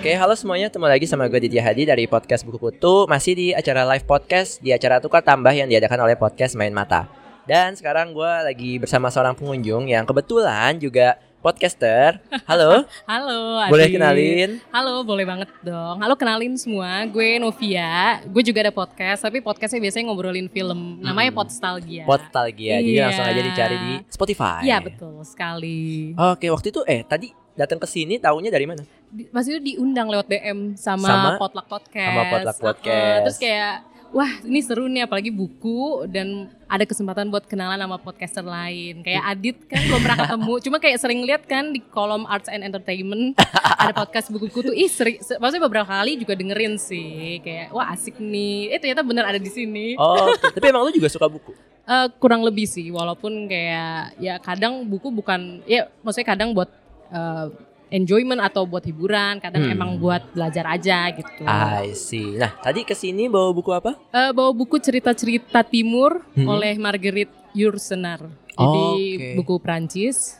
Oke, 0.00 0.16
halo 0.16 0.32
semuanya. 0.36 0.72
Ketemu 0.72 0.86
lagi 0.92 1.06
sama 1.08 1.28
gue 1.28 1.40
Ditya 1.40 1.60
Hadi 1.60 1.88
dari 1.88 2.04
podcast 2.04 2.44
Buku 2.44 2.56
Kutu. 2.56 3.04
Masih 3.08 3.32
di 3.36 3.46
acara 3.52 3.84
live 3.84 4.04
podcast 4.04 4.60
di 4.60 4.72
acara 4.76 5.00
Tukar 5.00 5.24
Tambah 5.24 5.52
yang 5.52 5.68
diadakan 5.68 6.04
oleh 6.04 6.16
podcast 6.16 6.56
Main 6.56 6.72
Mata. 6.72 7.19
Dan 7.50 7.74
sekarang 7.74 8.14
gue 8.14 8.32
lagi 8.46 8.78
bersama 8.78 9.10
seorang 9.10 9.34
pengunjung 9.34 9.90
yang 9.90 10.06
kebetulan 10.06 10.78
juga 10.78 11.18
podcaster. 11.42 12.22
Halo, 12.46 12.86
Halo, 13.10 13.58
Adi. 13.58 13.70
boleh 13.74 13.86
kenalin? 13.90 14.50
Halo, 14.70 15.02
boleh 15.02 15.26
banget 15.26 15.50
dong. 15.58 15.98
Halo, 15.98 16.14
kenalin 16.14 16.54
semua. 16.54 17.02
Gue 17.10 17.42
Novia. 17.42 18.22
Gue 18.22 18.46
juga 18.46 18.62
ada 18.62 18.70
podcast, 18.70 19.26
tapi 19.26 19.42
podcastnya 19.42 19.82
biasanya 19.82 20.04
ngobrolin 20.06 20.46
film. 20.46 21.02
Namanya 21.02 21.34
Hmm. 21.34 21.38
Podstalgia. 21.42 22.06
Podstalgia. 22.06 22.78
Jadi 22.78 22.94
Iya. 22.94 23.02
langsung 23.10 23.26
aja 23.26 23.42
dicari 23.42 23.76
di 23.80 23.92
Spotify. 24.06 24.60
Iya, 24.62 24.78
betul 24.78 25.18
sekali. 25.26 26.14
Oke, 26.14 26.46
waktu 26.46 26.70
itu 26.70 26.86
eh 26.86 27.02
tadi 27.02 27.34
datang 27.58 27.82
ke 27.82 27.88
sini 27.90 28.22
taunya 28.22 28.54
dari 28.54 28.70
mana? 28.70 28.86
Di- 29.10 29.26
Maksudnya 29.26 29.58
diundang 29.58 30.06
lewat 30.06 30.30
DM 30.30 30.78
sama, 30.78 31.02
Sama? 31.02 31.30
Potluck 31.34 31.66
Podcast. 31.66 32.14
Sama 32.14 32.22
Potluck. 32.30 32.56
Podcast. 32.62 33.22
Terus 33.26 33.38
kayak, 33.42 33.74
wah 34.10 34.30
ini 34.42 34.60
seru 34.62 34.90
nih 34.90 35.06
apalagi 35.06 35.30
buku 35.30 36.06
dan 36.10 36.50
ada 36.70 36.86
kesempatan 36.86 37.30
buat 37.30 37.46
kenalan 37.46 37.78
sama 37.78 37.98
podcaster 37.98 38.46
lain. 38.46 39.02
Kayak 39.02 39.24
Adit 39.26 39.56
kan 39.66 39.82
belum 39.86 40.00
pernah 40.02 40.18
ketemu, 40.26 40.52
cuma 40.66 40.76
kayak 40.78 40.98
sering 41.02 41.20
lihat 41.26 41.42
kan 41.46 41.74
di 41.74 41.80
kolom 41.82 42.26
Arts 42.26 42.50
and 42.50 42.62
Entertainment 42.62 43.38
ada 43.78 43.94
podcast 43.94 44.30
buku 44.30 44.46
tuh. 44.50 44.74
Ih, 44.74 44.90
sering, 44.90 45.18
maksudnya 45.18 45.62
beberapa 45.66 45.88
kali 45.88 46.18
juga 46.18 46.38
dengerin 46.38 46.78
sih. 46.78 47.42
Kayak 47.42 47.74
wah 47.74 47.90
asik 47.90 48.18
nih. 48.22 48.74
Eh 48.74 48.78
ternyata 48.78 49.02
bener 49.02 49.24
ada 49.26 49.40
di 49.40 49.50
sini. 49.50 49.98
Oh, 49.98 50.30
tapi 50.38 50.70
emang 50.70 50.86
lu 50.86 50.94
juga 50.94 51.10
suka 51.10 51.26
buku? 51.26 51.50
Eh, 51.90 52.06
kurang 52.22 52.46
lebih 52.46 52.70
sih, 52.70 52.86
walaupun 52.94 53.50
kayak 53.50 54.14
ya 54.22 54.38
kadang 54.38 54.86
buku 54.86 55.10
bukan 55.10 55.58
ya 55.66 55.90
maksudnya 56.06 56.28
kadang 56.30 56.54
buat 56.54 56.70
eh, 57.10 57.46
enjoyment 57.90 58.38
atau 58.38 58.64
buat 58.64 58.80
hiburan, 58.80 59.38
kadang 59.38 59.66
Hmm. 59.66 59.74
emang 59.74 59.90
buat 59.96 60.22
belajar 60.30 60.64
aja 60.70 61.10
gitu. 61.10 61.42
I 61.44 61.92
see. 61.92 62.34
Nah, 62.34 62.54
tadi 62.56 62.82
ke 62.82 62.94
sini 62.94 63.26
bawa 63.26 63.50
buku 63.50 63.70
apa? 63.70 63.98
Eh, 64.08 64.30
bawa 64.30 64.50
buku 64.50 64.78
cerita-cerita 64.78 65.60
timur 65.62 66.22
Hmm. 66.32 66.46
oleh 66.48 66.74
Marguerite 66.74 67.34
Yourcenar. 67.52 68.30
Jadi 68.50 68.86
Oke. 69.16 69.28
buku 69.36 69.54
Prancis 69.58 70.38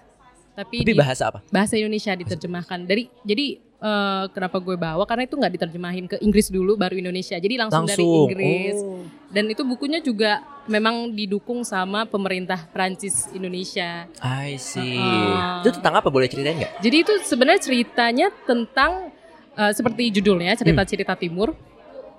tapi, 0.53 0.83
Tapi 0.83 0.93
di 0.93 0.95
bahasa 0.95 1.29
apa? 1.29 1.41
bahasa 1.49 1.75
Indonesia 1.75 2.13
diterjemahkan. 2.13 2.85
Dari 2.85 3.11
jadi 3.23 3.47
eh, 3.81 4.25
kenapa 4.31 4.61
gue 4.61 4.77
bawa 4.77 5.09
karena 5.09 5.25
itu 5.25 5.35
nggak 5.35 5.53
diterjemahin 5.57 6.05
ke 6.05 6.21
Inggris 6.21 6.53
dulu 6.53 6.77
baru 6.77 6.95
Indonesia. 6.95 7.35
Jadi 7.35 7.55
langsung, 7.57 7.89
dari 7.89 8.05
Inggris. 8.05 8.77
Oh. 8.77 9.01
Dan 9.31 9.47
itu 9.47 9.63
bukunya 9.63 10.03
juga 10.03 10.43
memang 10.67 11.15
didukung 11.15 11.63
sama 11.63 12.03
pemerintah 12.03 12.67
Prancis 12.75 13.31
Indonesia. 13.31 14.11
I 14.19 14.59
see. 14.59 14.99
Uh-uh. 14.99 15.63
Itu 15.63 15.79
tentang 15.79 16.03
apa? 16.03 16.11
Boleh 16.11 16.27
ceritain 16.27 16.59
nggak? 16.59 16.83
Jadi 16.83 16.97
itu 16.99 17.13
sebenarnya 17.23 17.63
ceritanya 17.63 18.27
tentang 18.43 19.15
eh, 19.55 19.73
seperti 19.73 20.11
judulnya 20.19 20.59
cerita-cerita 20.59 21.15
timur. 21.15 21.55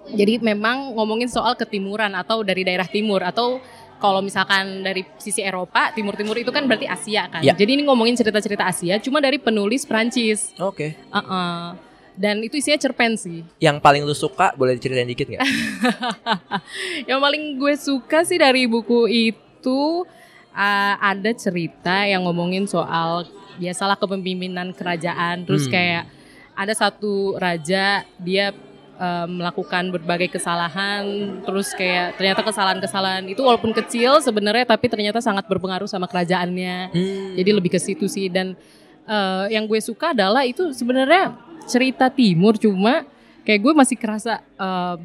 Jadi 0.08 0.42
memang 0.42 0.98
ngomongin 0.98 1.30
soal 1.30 1.54
ketimuran 1.60 2.16
atau 2.18 2.42
dari 2.42 2.66
daerah 2.66 2.88
timur 2.90 3.22
atau 3.22 3.62
kalau 4.02 4.18
misalkan 4.18 4.82
dari 4.82 5.06
sisi 5.22 5.46
Eropa, 5.46 5.94
timur-timur 5.94 6.34
itu 6.34 6.50
kan 6.50 6.66
berarti 6.66 6.90
Asia 6.90 7.30
kan. 7.30 7.46
Ya. 7.46 7.54
Jadi 7.54 7.78
ini 7.78 7.86
ngomongin 7.86 8.18
cerita-cerita 8.18 8.66
Asia 8.66 8.98
cuma 8.98 9.22
dari 9.22 9.38
penulis 9.38 9.86
Prancis. 9.86 10.58
Oke. 10.58 10.98
Uh-uh. 11.14 11.91
Dan 12.14 12.44
itu 12.44 12.56
isinya 12.56 12.78
cerpen 12.78 13.16
sih. 13.16 13.42
Yang 13.58 13.78
paling 13.80 14.02
lu 14.04 14.12
suka 14.12 14.52
boleh 14.54 14.76
diceritain 14.76 15.08
dikit 15.08 15.28
nggak? 15.28 15.42
Yang 17.10 17.20
paling 17.20 17.44
gue 17.58 17.74
suka 17.76 18.24
sih 18.24 18.38
dari 18.38 18.66
buku 18.66 19.08
itu 19.08 20.04
uh, 20.52 20.96
ada 20.98 21.32
cerita 21.32 22.04
yang 22.04 22.28
ngomongin 22.28 22.68
soal 22.68 23.26
biasalah 23.56 23.96
kepemimpinan 23.96 24.72
kerajaan 24.72 25.44
terus 25.44 25.68
Hmm. 25.68 25.74
kayak 25.74 26.04
ada 26.52 26.74
satu 26.74 27.36
raja 27.36 28.04
dia 28.18 28.56
uh, 28.98 29.28
melakukan 29.28 29.92
berbagai 29.92 30.32
kesalahan 30.32 31.04
terus 31.44 31.72
kayak 31.72 32.16
ternyata 32.16 32.42
kesalahan-kesalahan 32.42 33.28
itu 33.28 33.40
walaupun 33.40 33.72
kecil 33.72 34.20
sebenarnya 34.20 34.66
tapi 34.66 34.88
ternyata 34.88 35.20
sangat 35.20 35.46
berpengaruh 35.46 35.88
sama 35.88 36.08
kerajaannya 36.08 36.90
Hmm. 36.92 37.36
jadi 37.38 37.50
lebih 37.54 37.72
ke 37.72 37.80
situ 37.80 38.08
sih 38.08 38.32
dan 38.32 38.56
eh, 39.06 39.46
yang 39.54 39.66
gue 39.66 39.80
suka 39.82 40.12
adalah 40.14 40.46
itu 40.46 40.74
sebenarnya 40.74 41.38
cerita 41.66 42.10
timur 42.10 42.58
cuma 42.58 43.06
kayak 43.46 43.62
gue 43.62 43.74
masih 43.74 43.98
kerasa 43.98 44.42
eh, 44.42 44.98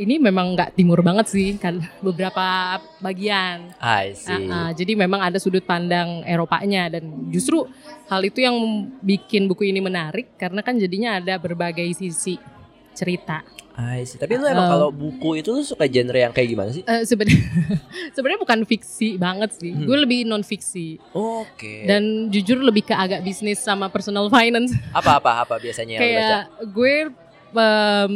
ini 0.00 0.16
memang 0.16 0.56
nggak 0.56 0.72
timur 0.72 1.04
banget 1.04 1.28
sih 1.28 1.54
kan 1.60 1.78
beberapa 2.06 2.78
bagian. 2.98 3.70
I 3.78 4.16
see. 4.16 4.48
Ah, 4.48 4.68
ah, 4.68 4.70
jadi 4.72 4.96
memang 4.96 5.20
ada 5.20 5.36
sudut 5.36 5.62
pandang 5.62 6.24
Eropanya 6.24 6.98
dan 6.98 7.28
justru 7.28 7.68
hal 8.08 8.22
itu 8.24 8.40
yang 8.40 8.56
bikin 9.04 9.44
buku 9.46 9.68
ini 9.68 9.84
menarik 9.84 10.32
karena 10.40 10.64
kan 10.64 10.80
jadinya 10.80 11.20
ada 11.20 11.36
berbagai 11.36 11.86
sisi 11.92 12.40
cerita. 12.96 13.44
I 13.82 14.04
see. 14.04 14.16
Tapi 14.16 14.34
lu 14.34 14.44
emang 14.44 14.64
Uh, 14.64 14.72
kalau 14.72 14.88
buku 14.88 15.36
itu 15.36 15.50
lu 15.50 15.62
suka 15.62 15.84
genre 15.84 16.14
yang 16.16 16.30
kayak 16.30 16.48
gimana 16.48 16.70
sih? 16.70 16.82
Eh, 16.82 17.02
sebenarnya 17.02 17.42
sebenarnya 18.14 18.40
bukan 18.40 18.58
fiksi 18.62 19.16
banget 19.16 19.50
sih. 19.54 19.72
Hmm. 19.72 19.84
Gue 19.84 19.98
lebih 19.98 20.22
non 20.22 20.40
fiksi 20.40 21.02
Oke. 21.10 21.84
dan 21.84 22.02
jujur 22.28 22.58
lebih 22.58 22.82
ke 22.82 22.94
agak 22.94 23.20
bisnis 23.20 23.58
sama 23.58 23.86
personal 23.86 24.28
finance. 24.28 24.70
apa-apa 24.94 25.42
apa 25.42 25.54
biasanya 25.56 25.92
yang 25.92 26.00
lu 26.00 26.08
baca? 26.08 26.20
kayak 26.20 26.42
gue 26.68 26.94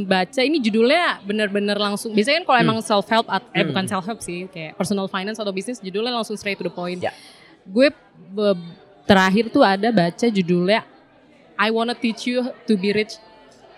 baca 0.03 0.41
ini 0.41 0.57
judulnya 0.59 1.21
bener-bener 1.21 1.77
langsung 1.77 2.11
biasanya 2.11 2.41
kan 2.41 2.47
kalau 2.47 2.59
Hmm. 2.59 2.67
emang 2.67 2.79
self 2.81 3.05
help 3.07 3.27
at- 3.27 3.45
eh 3.51 3.61
Hmm. 3.61 3.69
bukan 3.69 3.85
self 3.85 4.05
help 4.05 4.21
sih 4.21 4.49
kayak 4.49 4.73
personal 4.75 5.05
finance 5.07 5.37
atau 5.37 5.53
bisnis 5.53 5.77
judulnya 5.77 6.09
langsung 6.11 6.35
straight 6.35 6.57
to 6.57 6.65
the 6.65 6.73
point 6.73 6.99
Ya. 6.99 7.13
gue 7.63 7.93
terakhir 9.05 9.51
tuh 9.51 9.61
ada 9.61 9.89
baca 9.91 10.27
judulnya 10.27 10.83
I 11.57 11.69
wanna 11.69 11.93
teach 11.93 12.25
you 12.25 12.49
to 12.65 12.75
be 12.75 12.93
rich 12.93 13.21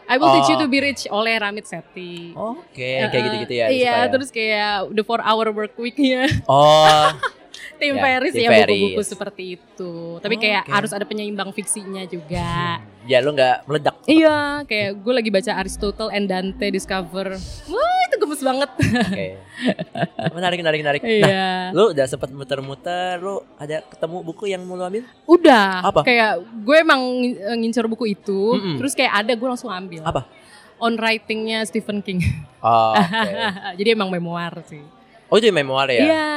I 0.09 0.17
will 0.17 0.33
teach 0.33 0.49
you 0.49 0.57
Oh. 0.57 0.63
to 0.63 0.67
be 0.67 0.81
rich 0.81 1.05
oleh 1.07 1.37
Ramit 1.37 1.65
Sethi 1.65 2.33
Oke, 2.33 2.81
yang 2.99 3.09
kayak 3.09 3.21
Eh, 3.21 3.27
gitu-gitu 3.29 3.55
ya. 3.55 3.67
Iya, 3.69 3.77
suka 3.87 4.01
ya? 4.01 4.09
terus 4.09 4.29
kayak 4.31 4.69
the 4.91 5.03
four 5.03 5.21
hour 5.21 5.47
work 5.51 5.77
weeknya 5.77 6.25
Oh, 6.45 7.13
Tim 7.79 7.95
Ya, 7.95 8.03
Ferris 8.03 8.35
ya 8.35 8.51
buku-buku 8.51 9.03
seperti 9.03 9.43
itu. 9.55 9.93
Tapi 10.19 10.35
kayak 10.35 10.67
Oke. 10.67 10.73
harus 10.73 10.91
ada 10.91 11.07
penyeimbang 11.07 11.55
fiksinya 11.55 12.03
juga. 12.05 12.83
ya 13.07 13.23
lu 13.23 13.31
nggak 13.31 13.65
meledak. 13.65 13.97
Iya, 14.05 14.67
kayak 14.67 14.99
gue 14.99 15.13
lagi 15.15 15.31
baca 15.31 15.53
Aristotle 15.55 16.11
and 16.11 16.27
Dante 16.27 16.69
Discover. 16.69 17.39
Wah, 17.71 17.88
gemes 18.29 18.43
banget. 18.45 18.71
Oke. 18.77 19.27
menarik, 20.31 20.59
menarik, 20.59 20.79
menarik. 20.79 21.01
Nah, 21.01 21.11
Iya. 21.11 21.49
lu 21.73 21.91
udah 21.91 22.05
sempet 22.05 22.29
muter-muter, 22.31 23.17
lu 23.17 23.41
ada 23.57 23.81
ketemu 23.83 24.17
buku 24.23 24.45
yang 24.47 24.63
mau 24.63 24.77
lu 24.77 24.85
ambil? 24.85 25.05
Udah. 25.25 25.81
Apa? 25.83 26.05
Kayak 26.05 26.39
gue 26.45 26.77
emang 26.77 27.01
ngin- 27.01 27.41
ngincer 27.59 27.85
buku 27.87 28.13
itu, 28.13 28.55
Mm-mm. 28.55 28.77
terus 28.77 28.93
kayak 28.93 29.13
ada 29.19 29.33
gue 29.33 29.49
langsung 29.49 29.69
ambil. 29.69 30.05
Apa? 30.05 30.29
On 30.77 30.93
writingnya 30.93 31.65
Stephen 31.65 31.99
King. 31.99 32.23
Oh, 32.61 32.95
oke. 32.95 33.33
Jadi 33.75 33.89
emang 33.89 34.07
memoir 34.09 34.53
sih. 34.63 34.85
Oh, 35.27 35.37
itu 35.37 35.49
memoir 35.49 35.89
ya? 35.89 36.05
Iya. 36.05 36.29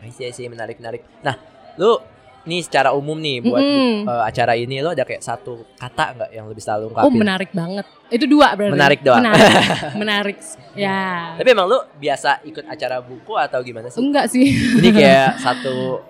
I 0.00 0.10
see, 0.10 0.22
I 0.22 0.32
see, 0.32 0.46
menarik, 0.46 0.78
menarik. 0.78 1.02
Nah, 1.20 1.34
lu 1.74 1.98
nih 2.46 2.62
secara 2.62 2.90
umum 2.90 3.14
nih 3.14 3.42
buat 3.42 3.58
Mm-mm. 3.58 4.06
eh, 4.06 4.22
acara 4.24 4.54
ini 4.54 4.78
lu 4.78 4.88
ada 4.88 5.02
kayak 5.02 5.18
satu 5.18 5.66
kata 5.74 6.04
nggak 6.14 6.30
yang 6.30 6.46
lebih 6.46 6.62
selalu 6.62 6.82
Oh 6.86 6.90
ungkapin? 6.94 7.18
menarik 7.18 7.50
banget. 7.50 7.86
Itu 8.06 8.24
dua 8.24 8.54
berarti. 8.54 8.72
Menarik 8.72 9.00
doang. 9.02 9.18
Menarik. 9.20 9.52
menarik. 10.00 10.36
Ya. 10.72 11.34
Tapi 11.34 11.48
emang 11.48 11.66
lu 11.66 11.78
biasa 11.92 12.40
ikut 12.42 12.64
acara 12.64 12.98
buku 12.98 13.34
atau 13.34 13.58
gimana 13.60 13.86
sih? 13.86 13.98
Enggak 13.98 14.30
sih. 14.30 14.46
Ini 14.78 14.88
kayak 14.96 15.30
satu 15.36 16.00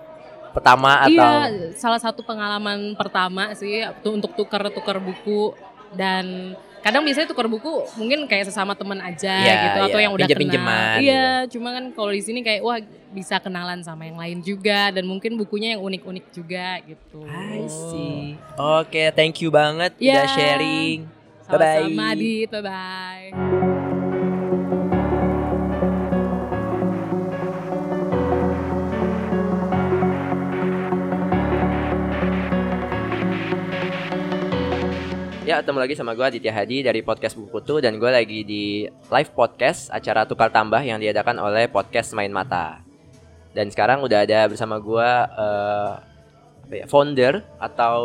pertama 0.49 1.01
atau 1.03 1.11
Iya, 1.11 1.29
salah 1.73 1.97
satu 1.97 2.21
pengalaman 2.21 2.93
pertama 2.93 3.53
sih 3.53 3.81
tu- 4.01 4.09
untuk 4.11 4.33
tukar-tukar 4.33 4.97
buku 4.97 5.53
dan 5.91 6.53
kadang 6.87 7.03
biasanya 7.03 7.27
tukar 7.27 7.51
buku 7.51 7.83
mungkin 7.99 8.23
kayak 8.31 8.47
sesama 8.47 8.71
teman 8.71 9.03
aja 9.03 9.35
Iya, 9.43 9.53
gitu 9.67 9.79
atau 9.91 9.99
iya. 9.99 10.05
yang 10.07 10.13
udah 10.15 10.23
Pinjem-pinjeman 10.23 10.71
kenal. 10.71 11.03
Iya, 11.03 11.27
cuma 11.51 11.69
kan 11.75 11.83
kalau 11.91 12.11
di 12.15 12.23
sini 12.23 12.39
kayak 12.39 12.61
wah 12.63 12.79
bisa 13.11 13.35
kenalan 13.43 13.83
sama 13.83 14.07
yang 14.07 14.15
lain 14.15 14.39
juga 14.39 14.95
dan 14.95 15.03
mungkin 15.03 15.35
bukunya 15.35 15.75
yang 15.75 15.83
unik-unik 15.83 16.25
juga 16.31 16.79
gitu. 16.87 17.27
I 17.27 17.67
see. 17.67 18.39
Oke, 18.55 19.11
thank 19.11 19.43
you 19.43 19.51
banget 19.51 19.99
Iya. 19.99 20.23
udah 20.23 20.27
sharing. 20.31 20.99
Sama-sama 21.43 21.87
Bye-bye. 21.87 22.11
Adit, 22.15 22.47
bye-bye. 22.55 23.46
Ya, 35.47 35.63
ketemu 35.63 35.79
lagi 35.79 35.95
sama 35.95 36.11
gue 36.11 36.25
Aditya 36.27 36.51
Hadi 36.51 36.83
dari 36.83 36.99
podcast 36.99 37.39
Buku 37.39 37.63
Kutu 37.63 37.79
dan 37.79 37.95
gue 37.95 38.11
lagi 38.11 38.43
di 38.43 38.83
live 38.83 39.31
podcast 39.31 39.87
acara 39.95 40.27
Tukar 40.27 40.51
Tambah 40.51 40.83
yang 40.83 40.99
diadakan 40.99 41.39
oleh 41.39 41.71
podcast 41.71 42.11
Main 42.11 42.35
Mata. 42.35 42.83
Dan 43.55 43.71
sekarang 43.71 44.03
udah 44.03 44.27
ada 44.27 44.43
bersama 44.51 44.75
gue 44.75 45.07
eh, 45.39 45.91
apa 46.67 46.75
ya, 46.75 46.85
founder 46.91 47.47
atau 47.63 47.97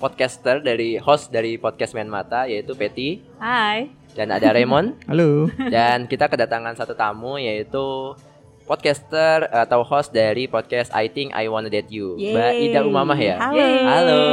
podcaster 0.00 0.64
dari 0.64 0.96
host 0.96 1.28
dari 1.28 1.60
podcast 1.60 1.92
Main 1.92 2.08
Mata 2.08 2.48
yaitu 2.48 2.72
Petty 2.72 3.20
Hai. 3.36 3.92
dan 4.16 4.32
ada 4.32 4.48
Raymond 4.56 4.96
Halo. 5.12 5.52
dan 5.68 6.08
kita 6.08 6.24
kedatangan 6.24 6.72
satu 6.72 6.96
tamu 6.96 7.36
yaitu 7.36 8.16
podcaster 8.64 9.44
atau 9.52 9.84
host 9.84 10.16
dari 10.16 10.48
podcast 10.48 10.88
I 10.96 11.12
Think 11.12 11.36
I 11.36 11.52
Wanna 11.52 11.68
Date 11.68 11.92
You 11.92 12.16
Mbak 12.16 12.52
Yeay. 12.56 12.72
Ida 12.72 12.80
Umamah 12.80 13.20
ya. 13.20 13.36
Halo. 13.44 13.68
Halo. 13.84 14.24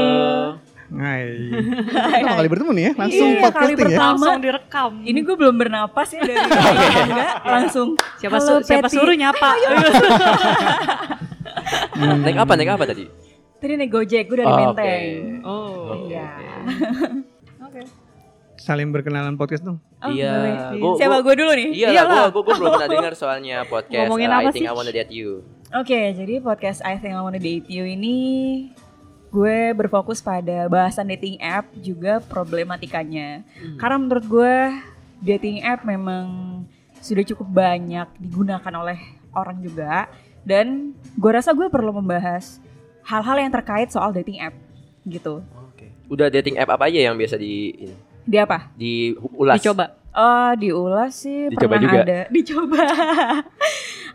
Hai. 0.87 1.49
Pertama 1.89 2.35
kali 2.37 2.47
bertemu 2.47 2.71
nih 2.71 2.83
ya, 2.83 2.91
langsung 2.95 3.25
Iya, 3.27 3.33
kali 3.33 3.43
podcasting 3.43 3.73
ya. 3.73 3.81
pertama. 3.81 4.05
langsung 4.21 4.37
direkam. 4.39 4.91
Ini 5.01 5.19
gue 5.19 5.35
belum 5.35 5.55
bernapas 5.55 6.07
ya 6.09 6.21
dari 6.21 6.37
enggak 7.09 7.33
langsung. 7.43 7.87
siapa 8.15 8.37
Halo, 8.37 8.47
su- 8.51 8.63
siapa 8.63 8.87
suruh 8.87 9.15
nyapa? 9.15 9.49
Hmm. 11.95 12.21
Naik 12.21 12.37
apa? 12.37 12.53
Naik 12.53 12.69
apa 12.69 12.83
tadi? 12.85 13.07
Tadi 13.55 13.73
naik 13.73 13.87
Gojek, 13.89 14.27
gue 14.27 14.37
dari 14.37 14.45
Oh, 14.45 14.57
Menteng. 14.59 15.07
oh. 15.41 15.95
Oke, 15.95 16.11
Iya. 16.11 16.27
oke. 17.57 17.81
Saling 18.57 18.91
berkenalan 18.91 19.33
podcast 19.33 19.63
dong. 19.63 19.79
Oh, 19.97 20.11
Iya, 20.11 20.59
gua- 20.75 20.99
Siapa 20.99 21.15
gua- 21.15 21.25
gue 21.25 21.35
dulu 21.35 21.51
nih? 21.55 21.69
Iya 21.73 22.03
lah, 22.03 22.27
gue 22.27 22.41
gue 22.41 22.53
belum 22.53 22.69
pernah 22.69 22.91
dengar 22.99 23.13
soalnya 23.15 23.63
podcast 23.63 24.05
Ngomongin 24.05 24.27
uh, 24.27 24.35
apa 24.35 24.43
I 24.43 24.51
Think 24.51 24.61
sih? 24.61 24.69
I 24.69 24.75
Wanna 24.75 24.91
Date 24.91 25.09
You. 25.09 25.29
Oke, 25.73 25.99
jadi 26.13 26.33
podcast 26.37 26.79
I 26.83 26.99
Think 26.99 27.15
I 27.15 27.21
Wanna 27.21 27.39
Date 27.39 27.65
You 27.65 27.87
ini 27.87 28.17
gue 29.35 29.75
berfokus 29.75 30.23
pada 30.23 30.71
bahasan 30.71 31.11
dating 31.11 31.35
app 31.43 31.67
juga 31.75 32.23
problematikanya. 32.23 33.43
Hmm. 33.59 33.75
Karena 33.75 33.97
menurut 33.99 34.25
gue 34.25 34.55
dating 35.19 35.59
app 35.59 35.83
memang 35.83 36.25
sudah 37.03 37.23
cukup 37.27 37.47
banyak 37.51 38.07
digunakan 38.17 38.73
oleh 38.79 38.97
orang 39.35 39.59
juga 39.59 40.07
dan 40.47 40.95
gue 41.19 41.31
rasa 41.31 41.51
gue 41.51 41.67
perlu 41.67 41.91
membahas 41.91 42.63
hal-hal 43.03 43.37
yang 43.43 43.51
terkait 43.51 43.91
soal 43.91 44.15
dating 44.15 44.39
app 44.39 44.55
gitu. 45.03 45.43
Oke. 45.69 45.91
Udah 46.07 46.31
dating 46.31 46.55
app 46.55 46.71
apa 46.71 46.87
aja 46.87 47.03
yang 47.03 47.19
biasa 47.19 47.35
di 47.35 47.75
ini, 47.75 47.95
Di 48.25 48.37
apa? 48.39 48.71
diulas? 48.73 49.59
Dicoba. 49.59 49.85
Oh, 50.15 50.55
diulas 50.55 51.11
sih 51.11 51.51
Dicoba 51.51 51.75
pernah 51.75 51.91
juga? 51.91 52.01
ada. 52.07 52.19
Dicoba. 52.35 52.85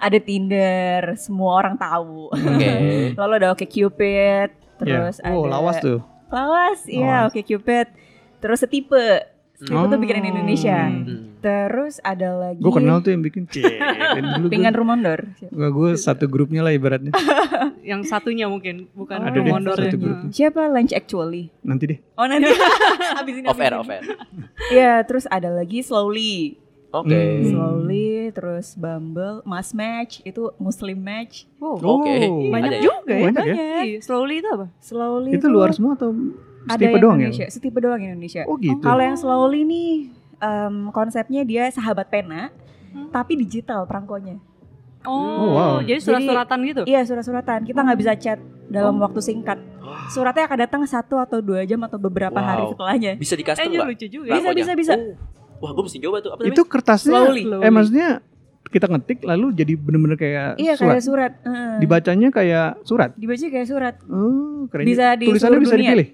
ada 0.01 0.19
Tinder, 0.19 1.03
semua 1.21 1.61
orang 1.61 1.77
tahu. 1.77 2.33
Oke. 2.33 2.73
Lalu 3.21 3.33
ada 3.37 3.49
Oke 3.53 3.69
Cupid, 3.69 4.49
terus 4.81 5.17
ya. 5.19 5.29
Oh, 5.29 5.45
ada 5.45 5.53
lawas 5.53 5.77
tuh. 5.79 6.01
Lawas, 6.27 6.81
iya. 6.87 7.27
Oke 7.27 7.43
Cupid. 7.43 7.87
Terus 8.39 8.59
Setipe. 8.59 9.29
Setipe 9.55 9.77
tuh 9.85 9.93
Oh. 9.93 10.01
bikinan 10.01 10.25
Indonesia. 10.25 10.89
Hmm. 10.89 11.37
Terus 11.39 12.01
ada 12.01 12.33
lagi 12.35 12.61
Gue 12.61 12.73
kenal 12.73 13.01
tuh 13.01 13.13
yang 13.13 13.21
bikin. 13.21 13.45
Dulu 13.45 14.47
gue. 14.47 14.53
Pingan 14.53 14.73
Rumondor. 14.73 15.21
Nggak, 15.43 15.71
gue 15.71 15.91
satu 15.95 16.25
grupnya 16.27 16.61
lah 16.61 16.73
ibaratnya. 16.73 17.13
Yang 17.81 18.09
satunya 18.09 18.45
mungkin 18.45 18.93
bukan 18.93 19.19
Oh, 19.19 19.27
Ada 19.27 19.41
deh, 19.41 19.49
Mondor 19.49 19.73
satu 19.75 19.97
ya. 19.97 20.17
Siapa 20.31 20.69
Lunch 20.69 20.93
Actually? 20.93 21.49
Nanti 21.61 21.85
deh. 21.89 21.99
Oh 22.15 22.25
nanti 22.25 22.53
habis 23.19 23.35
ini. 23.37 23.47
Off 23.49 23.57
air, 23.57 23.73
off 23.75 23.89
air. 23.89 24.01
ini. 24.01 24.17
Iya, 24.71 25.01
terus 25.03 25.25
ada 25.27 25.49
lagi 25.49 25.81
Slowly. 25.81 26.61
Oke. 26.91 27.15
Hmm. 27.15 27.47
Slowly, 27.47 28.09
terus 28.31 28.75
Bumble, 28.75 29.43
Mas 29.43 29.71
Match, 29.71 30.19
itu 30.23 30.51
Muslim 30.57 30.99
Match. 30.99 31.47
Wow. 31.57 31.79
Oke. 31.79 32.15
Oh, 32.27 32.51
Banyak 32.51 32.67
Ada 32.67 32.77
ya? 32.77 32.83
juga 32.83 33.13
ya. 33.13 33.25
Banyak 33.25 33.45
ya? 33.45 33.55
Banyak. 33.55 33.85
Iya, 33.87 33.99
Slowly 34.01 34.35
itu 34.37 34.49
apa? 34.49 34.67
Slowly 34.79 35.31
Itu 35.33 35.47
luar 35.47 35.71
semua 35.71 35.95
atau 35.95 36.11
ada 36.61 36.77
setipe 36.77 36.91
yang 36.91 37.01
doang 37.01 37.17
ya? 37.17 37.23
Indonesia, 37.25 37.47
setipe 37.49 37.79
doang 37.79 38.01
Indonesia. 38.01 38.43
Oh 38.45 38.57
gitu. 38.57 38.81
Kalau 38.81 39.01
yang 39.01 39.15
slowly 39.15 39.63
nih 39.63 39.91
em, 40.37 40.75
konsepnya 40.91 41.43
dia 41.43 41.71
sahabat 41.71 42.07
pena, 42.07 42.51
Hmm. 42.91 43.07
tapi 43.09 43.39
digital 43.39 43.87
perangkonya. 43.87 44.43
Oh, 45.01 45.55
wow. 45.55 45.75
jadi 45.81 45.97
surat-suratan 45.97 46.59
gitu. 46.67 46.83
Iya 46.85 47.07
surat-suratan. 47.07 47.65
Kita 47.65 47.81
nggak 47.81 47.97
bisa 47.97 48.13
chat 48.15 48.37
dalam 48.67 48.99
waktu 48.99 49.23
singkat. 49.23 49.57
Suratnya 50.09 50.45
akan 50.45 50.59
datang 50.61 50.83
satu 50.85 51.17
atau 51.17 51.39
dua 51.39 51.63
jam 51.63 51.79
atau 51.81 51.97
beberapa 51.97 52.35
Wow. 52.35 52.45
hari 52.45 52.63
setelahnya. 52.67 53.13
Bisa 53.15 53.33
di 53.33 53.41
Eh, 53.41 53.47
custom 53.47 53.87
lucu 53.87 54.07
juga. 54.07 54.35
Bisa 54.35 54.51
bisa 54.53 54.73
bisa. 54.75 54.95
Oh. 54.95 55.15
Wah, 55.61 55.71
gue 55.71 55.83
mesti 55.85 55.99
coba 55.99 56.17
tuh. 56.19 56.31
Apa 56.31 56.41
namanya? 56.41 56.55
Itu 56.55 56.63
kertasnya 56.65 57.13
Slowly. 57.15 57.43
Eh 57.61 57.71
maksudnya 57.71 58.09
kita 58.67 58.87
ngetik 58.87 59.19
lalu 59.23 59.47
jadi 59.53 59.73
bener-bener 59.75 60.15
kayak 60.15 60.49
Iya 60.57 60.75
surat. 60.75 60.93
kayak 60.95 61.05
surat. 61.05 61.33
Heeh. 61.43 61.73
Dibacanya 61.79 62.29
kayak 62.31 62.69
surat. 62.83 63.11
Dibaca 63.15 63.47
kayak 63.47 63.69
surat. 63.69 63.95
Oh, 64.07 64.65
keren. 64.67 64.85
Bisa 64.85 65.07
di 65.15 65.27
Tulisannya 65.27 65.59
bisa 65.59 65.75
dunia. 65.75 65.91
dipilih. 65.91 66.09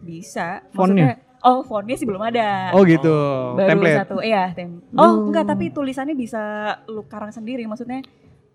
Bisa. 0.00 0.46
Fontnya? 0.72 1.06
Maksudnya- 1.06 1.24
Oh 1.42 1.62
fontnya 1.62 1.94
sih 1.94 2.02
belum 2.02 2.18
ada. 2.20 2.74
Oh 2.74 2.82
gitu. 2.82 3.12
Baru 3.54 3.68
Template. 3.68 3.98
satu. 4.00 4.16
Iya 4.18 4.50
tem. 4.50 4.82
Oh. 4.92 4.98
Oh 4.98 5.12
enggak 5.26 5.46
tapi 5.46 5.70
tulisannya 5.70 6.14
bisa 6.14 6.42
lu 6.86 7.06
karang 7.06 7.30
sendiri. 7.30 7.62
Maksudnya 7.64 8.02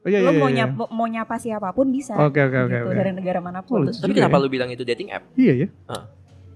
Oh 0.02 0.10
iya 0.10 0.20
lo 0.20 0.34
iya. 0.34 0.40
mau, 0.42 0.50
iya. 0.50 0.66
nyap- 0.66 0.92
mau 0.92 1.06
nyapa 1.06 1.38
siapa 1.38 1.72
pun 1.72 1.88
bisa. 1.88 2.18
Oke 2.18 2.42
oke 2.42 2.58
oke 2.58 2.74
gitu, 2.74 2.90
oke. 2.90 2.98
Dari 2.98 3.12
negara 3.14 3.40
mana 3.40 3.62
pun. 3.62 3.86
Oh. 3.86 3.94
Tapi 3.94 4.12
kenapa 4.12 4.36
ya. 4.36 4.44
lu 4.44 4.50
bilang 4.50 4.68
itu 4.68 4.82
dating 4.82 5.08
app? 5.08 5.24
Iya 5.36 5.54
ya. 5.56 5.68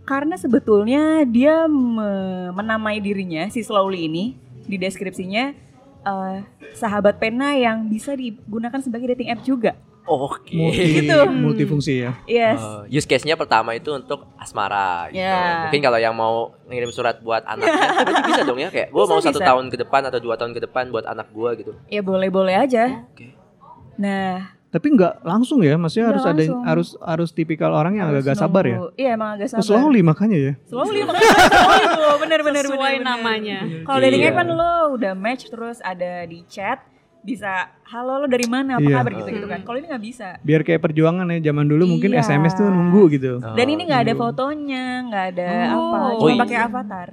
Karena 0.06 0.38
sebetulnya 0.38 1.02
dia 1.26 1.66
me- 1.66 2.54
menamai 2.54 2.98
dirinya 2.98 3.50
si 3.50 3.60
Slowly 3.60 4.06
ini 4.06 4.38
di 4.64 4.78
deskripsinya 4.78 5.52
eh, 6.02 6.38
sahabat 6.72 7.18
pena 7.18 7.54
yang 7.54 7.86
bisa 7.86 8.14
digunakan 8.14 8.78
sebagai 8.78 9.12
dating 9.12 9.30
app 9.30 9.42
juga. 9.42 9.74
Oke. 10.06 10.54
Multi, 10.54 11.02
Gitu. 11.02 11.18
multifungsi 11.34 11.94
ya. 12.00 12.14
Yes. 12.26 12.62
Uh, 12.62 12.86
use 12.88 13.04
case-nya 13.04 13.34
pertama 13.34 13.74
itu 13.74 13.90
untuk 13.90 14.30
asmara 14.38 15.10
gitu. 15.10 15.18
Ya. 15.18 15.66
Mungkin 15.66 15.82
kalau 15.82 15.98
yang 15.98 16.14
mau 16.14 16.54
ngirim 16.70 16.94
surat 16.94 17.18
buat 17.20 17.42
anaknya, 17.42 17.74
berarti 18.06 18.22
bisa 18.24 18.42
dong 18.46 18.62
ya 18.62 18.70
kayak 18.70 18.94
gue 18.94 19.02
Bisa, 19.02 19.10
mau 19.10 19.18
satu 19.20 19.42
bisa. 19.42 19.50
tahun 19.50 19.66
ke 19.68 19.78
depan 19.82 20.02
atau 20.06 20.22
dua 20.22 20.38
tahun 20.38 20.54
ke 20.54 20.62
depan 20.62 20.94
buat 20.94 21.10
anak 21.10 21.34
gue 21.34 21.50
gitu. 21.58 21.72
Ya 21.90 22.06
boleh-boleh 22.06 22.54
aja. 22.56 23.02
Oke. 23.10 23.34
Nah, 23.98 24.54
Tapi 24.76 24.88
nggak 24.92 25.24
langsung 25.24 25.64
ya, 25.64 25.80
maksudnya 25.80 26.12
harus 26.12 26.20
Nggak 26.20 26.34
ada 26.34 26.44
langsung. 26.44 26.62
harus 26.62 26.88
harus 27.00 27.30
tipikal 27.32 27.72
orang 27.72 27.96
yang 27.96 28.12
harus 28.12 28.22
agak 28.22 28.36
sabar 28.36 28.64
ya. 28.64 28.78
Iya 28.94 29.10
emang 29.16 29.30
agak 29.34 29.48
sabar. 29.48 29.64
slowly 29.64 30.02
makanya 30.02 30.38
ya. 30.38 30.54
Slowly 30.66 31.00
makanya 31.02 31.32
slowly 31.48 31.86
tuh 31.88 32.16
bener-bener 32.20 32.64
Sesuai 32.66 32.76
bener-bener. 32.76 33.08
namanya. 33.08 33.58
Kalau 33.82 34.00
dating 34.02 34.20
Iya. 34.20 34.30
app 34.30 34.38
kan 34.38 34.48
lo 34.50 34.72
udah 34.92 35.14
match 35.16 35.44
terus 35.48 35.80
ada 35.82 36.12
di 36.24 36.44
chat 36.46 36.84
bisa 37.26 37.52
halo 37.84 38.22
lo 38.22 38.28
dari 38.28 38.46
mana 38.46 38.78
apa 38.78 38.86
Iya. 38.86 38.96
kabar 38.96 39.12
gitu 39.18 39.30
gitu 39.34 39.48
kan. 39.48 39.60
Kalau 39.62 39.78
ini 39.78 39.88
nggak 39.88 40.04
bisa. 40.04 40.28
Biar 40.40 40.62
kayak 40.62 40.80
perjuangan 40.80 41.26
ya 41.28 41.42
zaman 41.44 41.66
dulu 41.66 41.84
mungkin 41.88 42.14
Iya. 42.14 42.22
SMS 42.22 42.54
tuh 42.54 42.66
nunggu 42.66 43.10
gitu. 43.12 43.42
Dan 43.42 43.68
ini 43.68 43.82
nggak 43.84 44.02
ada 44.06 44.14
Oh. 44.14 44.20
fotonya, 44.22 44.86
nggak 45.04 45.26
ada 45.34 45.50
Oh. 45.72 45.82
apa, 45.84 45.98
Oh, 45.98 46.20
cuma 46.22 46.32
iya. 46.32 46.40
pakai 46.40 46.58
avatar. 46.62 47.08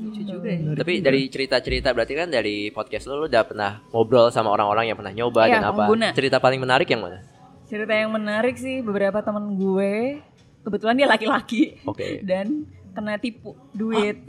Lucu 0.00 0.22
juga 0.22 0.48
ya. 0.48 0.60
Tapi 0.74 0.92
juga. 0.94 1.04
dari 1.04 1.20
cerita-cerita 1.26 1.88
berarti 1.90 2.14
kan 2.14 2.28
dari 2.28 2.56
podcast 2.68 3.04
lo, 3.06 3.14
lo 3.16 3.26
udah 3.26 3.44
pernah 3.44 3.70
ngobrol 3.88 4.28
sama 4.28 4.48
orang-orang 4.48 4.88
yang 4.88 4.96
pernah 4.96 5.12
nyoba 5.12 5.42
Iya, 5.44 5.52
dan 5.54 5.62
apa? 5.62 5.76
pengguna. 5.78 6.08
Cerita 6.10 6.36
paling 6.38 6.58
menarik 6.58 6.88
yang 6.88 7.02
mana? 7.02 7.20
Cerita 7.62 7.92
yang 7.92 8.10
menarik 8.10 8.56
sih 8.56 8.80
beberapa 8.80 9.20
temen 9.20 9.54
gue 9.54 10.18
kebetulan 10.60 10.94
dia 10.94 11.06
laki-laki 11.06 11.78
Oke. 11.84 12.18
dan 12.20 12.66
kena 12.90 13.16
tipu 13.16 13.54
duit. 13.70 14.22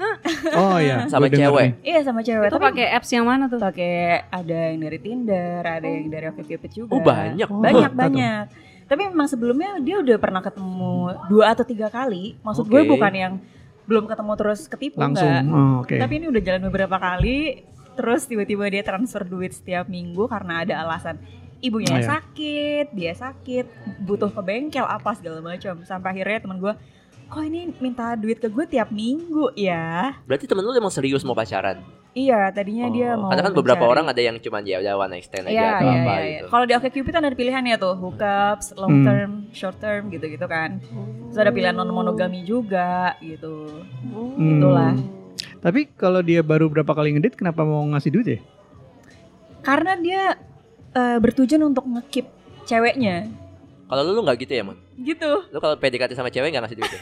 Oh 0.53 0.77
iya. 0.77 1.05
Sama 1.11 1.25
gua 1.25 1.35
cewek? 1.35 1.61
nih. 1.61 1.71
Iya 1.83 1.99
sama 2.03 2.21
cewek. 2.21 2.47
Itu 2.47 2.55
Tapi 2.55 2.65
pakai 2.67 2.85
apps 2.91 3.09
yang 3.09 3.25
mana 3.25 3.45
tuh? 3.45 3.57
pakai 3.57 3.93
ada 4.27 4.59
yang 4.69 4.79
dari 4.79 4.97
Tinder, 4.97 5.61
ada 5.61 5.83
yang 5.83 6.07
dari 6.07 6.25
OkCupid 6.27 6.71
juga. 6.71 6.91
Oh 6.91 7.01
banyak. 7.01 7.47
Oh, 7.47 7.59
banyak 7.59 7.91
tahu. 7.91 8.01
banyak. 8.01 8.43
Tapi 8.85 9.01
memang 9.07 9.27
sebelumnya 9.27 9.79
dia 9.79 9.97
udah 9.97 10.17
pernah 10.17 10.41
ketemu 10.41 10.93
dua 11.25 11.45
atau 11.51 11.63
tiga 11.63 11.87
kali. 11.87 12.35
Maksud 12.39 12.65
gue 12.65 12.81
Oke. 12.81 12.89
bukan 12.89 13.13
yang 13.13 13.33
belum 13.83 14.05
ketemu 14.05 14.33
terus 14.35 14.61
ketipu 14.65 14.99
Langsung. 14.99 15.25
enggak. 15.25 15.43
Oh, 15.47 15.73
oke. 15.81 15.95
Tapi 15.95 16.13
ini 16.15 16.25
udah 16.27 16.41
jalan 16.41 16.61
beberapa 16.67 16.95
kali. 16.95 17.63
Terus 17.91 18.23
tiba-tiba 18.23 18.67
dia 18.67 18.81
transfer 18.81 19.23
duit 19.23 19.51
setiap 19.51 19.85
minggu 19.85 20.23
karena 20.25 20.63
ada 20.63 20.79
alasan 20.79 21.19
ibunya 21.59 21.93
Oh, 21.93 21.99
iya. 21.99 22.07
sakit, 22.09 22.85
dia 22.91 23.13
sakit, 23.13 23.65
butuh 24.01 24.27
ke 24.27 24.41
bengkel 24.41 24.81
apa 24.81 25.13
segala 25.13 25.39
macam. 25.39 25.77
Sampai 25.83 26.09
akhirnya 26.11 26.41
teman 26.41 26.57
gue, 26.57 26.73
kok 27.31 27.41
ini 27.41 27.71
minta 27.79 28.11
duit 28.13 28.37
ke 28.37 28.45
gue 28.45 28.67
tiap 28.67 28.91
minggu 28.91 29.55
ya? 29.55 30.19
Berarti 30.27 30.45
temen 30.45 30.61
lo 30.61 30.75
emang 30.75 30.91
serius 30.91 31.23
mau 31.23 31.31
pacaran? 31.31 31.79
Iya, 32.11 32.51
tadinya 32.51 32.91
dia 32.91 33.15
Oh, 33.15 33.23
mau. 33.23 33.29
Karena 33.31 33.47
kan 33.47 33.55
beberapa 33.55 33.79
mencari- 33.79 33.93
orang 33.95 34.05
ada 34.11 34.19
yang 34.21 34.35
cuma 34.35 34.59
ya 34.59 34.83
udah 34.83 34.93
one 34.99 35.11
night 35.13 35.23
stand 35.23 35.47
aja 35.47 35.55
Iya, 35.55 35.69
atau 35.71 35.87
iya, 35.87 35.95
apa 35.95 36.11
iya, 36.11 36.19
iya. 36.19 36.31
gitu. 36.35 36.45
Kalau 36.51 36.65
di 36.67 36.73
OkCupid 36.75 37.11
kan 37.13 37.23
ada 37.23 37.37
pilihannya 37.39 37.75
tuh, 37.77 37.95
hookups, 37.95 38.67
long 38.75 38.91
Hmm. 38.93 39.05
term, 39.07 39.31
short 39.49 39.79
term 39.79 40.11
gitu-gitu 40.11 40.43
kan. 40.43 40.83
Terus 41.25 41.39
ada 41.39 41.49
pilihan 41.49 41.71
non 41.71 41.87
monogami 41.87 42.43
juga 42.43 43.15
gitu. 43.17 43.79
Hmm. 44.03 44.59
Itulah. 44.59 44.91
Tapi 45.63 45.87
kalau 45.95 46.19
dia 46.19 46.43
baru 46.43 46.67
berapa 46.67 46.91
kali 46.91 47.15
ngedit 47.15 47.39
kenapa 47.39 47.63
mau 47.63 47.79
ngasih 47.87 48.11
duit 48.11 48.27
ya? 48.27 48.39
Karena 49.61 49.95
dia 49.95 50.35
eh, 50.91 51.15
bertujuan 51.15 51.63
untuk 51.63 51.87
ngekip 51.87 52.27
ceweknya. 52.67 53.31
Kalau 53.91 54.07
lu 54.07 54.11
lu 54.15 54.21
nggak 54.23 54.39
gitu 54.39 54.55
ya, 54.55 54.63
Mon? 54.63 54.79
Gitu. 54.95 55.27
Lu 55.51 55.59
kalau 55.59 55.75
PDKT 55.75 56.15
sama 56.15 56.31
cewek 56.31 56.47
nggak 56.47 56.63
ngasih 56.63 56.77
duit 56.79 56.91
ya? 56.95 57.01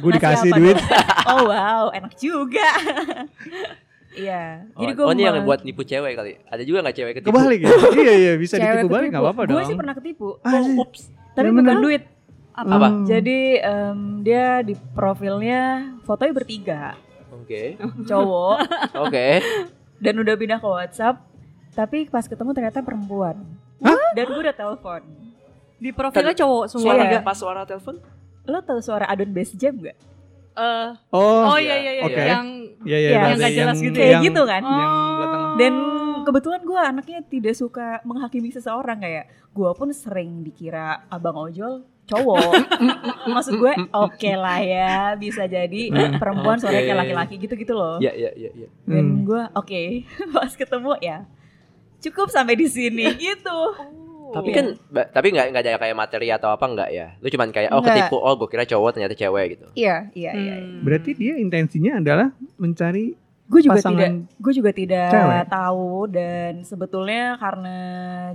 Gue 0.00 0.10
dikasih 0.16 0.48
apa 0.48 0.56
duit. 0.56 0.76
Oh 1.28 1.44
wow, 1.44 1.92
enak 1.92 2.16
juga. 2.16 2.64
Iya. 4.12 4.68
Oh, 4.76 4.80
Jadi 4.84 4.92
gue 4.96 5.04
oh, 5.04 5.12
ini 5.12 5.22
yang 5.28 5.44
buat 5.44 5.60
nipu 5.64 5.84
cewek 5.84 6.12
kali. 6.16 6.40
Ada 6.48 6.62
juga 6.64 6.84
nggak 6.84 6.96
cewek 6.96 7.12
ketipu? 7.20 7.32
Kebalik 7.32 7.60
ya? 7.64 7.70
iya 8.00 8.14
iya 8.16 8.32
bisa 8.40 8.56
cewek 8.56 8.84
ditipu 8.84 8.92
balik 8.92 9.08
ketipu. 9.08 9.12
nggak 9.12 9.24
apa-apa 9.24 9.42
dong. 9.44 9.56
Gue 9.56 9.64
sih 9.68 9.76
pernah 9.76 9.94
ketipu. 9.96 10.28
Ah, 10.40 10.52
sih. 10.60 10.72
Oh, 10.76 10.82
ups. 10.84 11.02
Tapi 11.32 11.48
Yang 11.48 11.56
bukan 11.60 11.76
bener? 11.76 11.84
duit. 11.84 12.02
Apa? 12.52 12.88
Hmm. 12.88 13.04
Jadi 13.08 13.38
em, 13.60 13.98
dia 14.20 14.60
di 14.60 14.74
profilnya 14.92 15.60
fotonya 16.04 16.32
bertiga, 16.36 16.82
Oke. 17.32 17.76
cowok. 18.08 18.56
Oke. 19.08 19.28
dan 20.02 20.18
udah 20.18 20.34
pindah 20.34 20.58
ke 20.58 20.66
WhatsApp 20.66 21.22
tapi 21.72 22.04
pas 22.10 22.26
ketemu 22.26 22.50
ternyata 22.52 22.84
perempuan 22.84 23.38
dan 24.12 24.24
gue 24.24 24.40
udah 24.40 24.54
telepon 24.54 25.00
Di 25.76 25.90
profilnya 25.90 26.30
cowok 26.32 26.64
semua 26.68 26.94
tiga. 26.96 27.18
Pas 27.20 27.34
suara 27.34 27.62
telepon? 27.62 27.98
Lo 28.44 28.58
tau 28.60 28.78
suara 28.78 29.04
Adon 29.04 29.30
Bass 29.30 29.50
Jam 29.52 29.74
gak? 29.76 29.98
Eh, 30.52 30.88
Oh, 31.10 31.48
oh 31.48 31.58
iya 31.58 31.74
iya 31.76 31.92
iya. 31.92 32.02
Oke. 32.04 32.20
Yang 32.20 32.46
iya 32.82 32.98
iya. 32.98 33.10
Yang 33.10 33.30
nggak 33.36 33.52
jelas 33.52 33.78
gitu 33.80 33.96
ya? 33.96 34.04
Kayak 34.04 34.20
gitu 34.22 34.42
kan? 34.44 34.62
Yang 34.62 34.90
Oh. 34.92 35.10
belakang. 35.16 35.42
Dan 35.56 35.72
kebetulan 36.22 36.60
gue 36.62 36.80
anaknya 36.80 37.18
tidak 37.24 37.54
suka 37.54 37.86
menghakimi 38.02 38.48
seseorang 38.48 38.98
kayak 38.98 39.24
gue 39.48 39.70
pun 39.72 39.88
sering 39.90 40.42
dikira 40.42 40.86
abang 41.08 41.34
ojol 41.36 41.82
cowok. 42.04 42.52
Maksud 43.32 43.54
gue 43.56 43.72
oke 43.90 44.30
lah 44.36 44.58
ya 44.58 44.92
bisa 45.14 45.46
jadi 45.46 45.82
perempuan 46.14 46.58
suaranya 46.58 46.84
kayak 46.84 47.00
laki-laki 47.00 47.34
gitu-gitu 47.40 47.72
loh. 47.72 47.96
Iya, 47.96 48.12
iya, 48.12 48.30
iya, 48.36 48.50
iya. 48.56 48.68
Dan 48.84 49.04
Hmm. 49.04 49.18
gue 49.24 49.42
oke 49.52 49.80
pas 50.34 50.52
ketemu 50.52 50.94
ya 51.00 51.26
cukup 52.02 52.28
sampai 52.28 52.54
di 52.54 52.66
sini 52.66 53.06
gitu. 53.30 53.58
Tapi 54.32 54.48
kan, 54.48 54.66
tapi 55.12 55.28
nggak 55.28 55.46
nggak 55.50 55.62
ada 55.62 55.76
kayak 55.76 55.92
materi 55.94 56.28
atau 56.28 56.48
apa 56.48 56.64
nggak 56.64 56.90
ya? 56.90 57.20
Lu 57.20 57.28
cuman 57.28 57.48
kayak 57.48 57.68
oh 57.70 57.84
ketipu, 57.84 58.16
oh 58.16 58.32
gue 58.34 58.48
kira 58.48 58.64
cowok 58.64 58.90
ternyata 58.92 59.12
cewek 59.12 59.46
gitu. 59.52 59.66
Iya 59.74 60.08
iya 60.12 60.32
iya. 60.32 60.54
Hmm. 60.56 60.80
Berarti 60.80 61.10
dia 61.12 61.36
intensinya 61.36 61.96
adalah 61.96 62.28
mencari 62.56 63.12
Gue 63.44 63.60
juga 63.60 63.84
Pasangan 63.84 64.00
tidak 64.24 64.40
gue 64.40 64.52
juga 64.54 64.70
tidak 64.72 65.12
cewek. 65.12 65.44
tahu 65.46 65.92
dan 66.08 66.52
sebetulnya 66.64 67.36
karena 67.36 67.76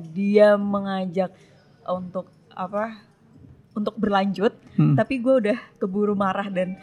dia 0.05 0.53
mengajak 0.53 1.33
untuk 1.83 2.29
apa 2.53 3.01
untuk 3.73 3.97
berlanjut 3.97 4.53
Hmm. 4.77 4.93
tapi 4.93 5.17
gue 5.17 5.35
udah 5.41 5.57
keburu 5.75 6.13
marah 6.13 6.45
dan 6.47 6.77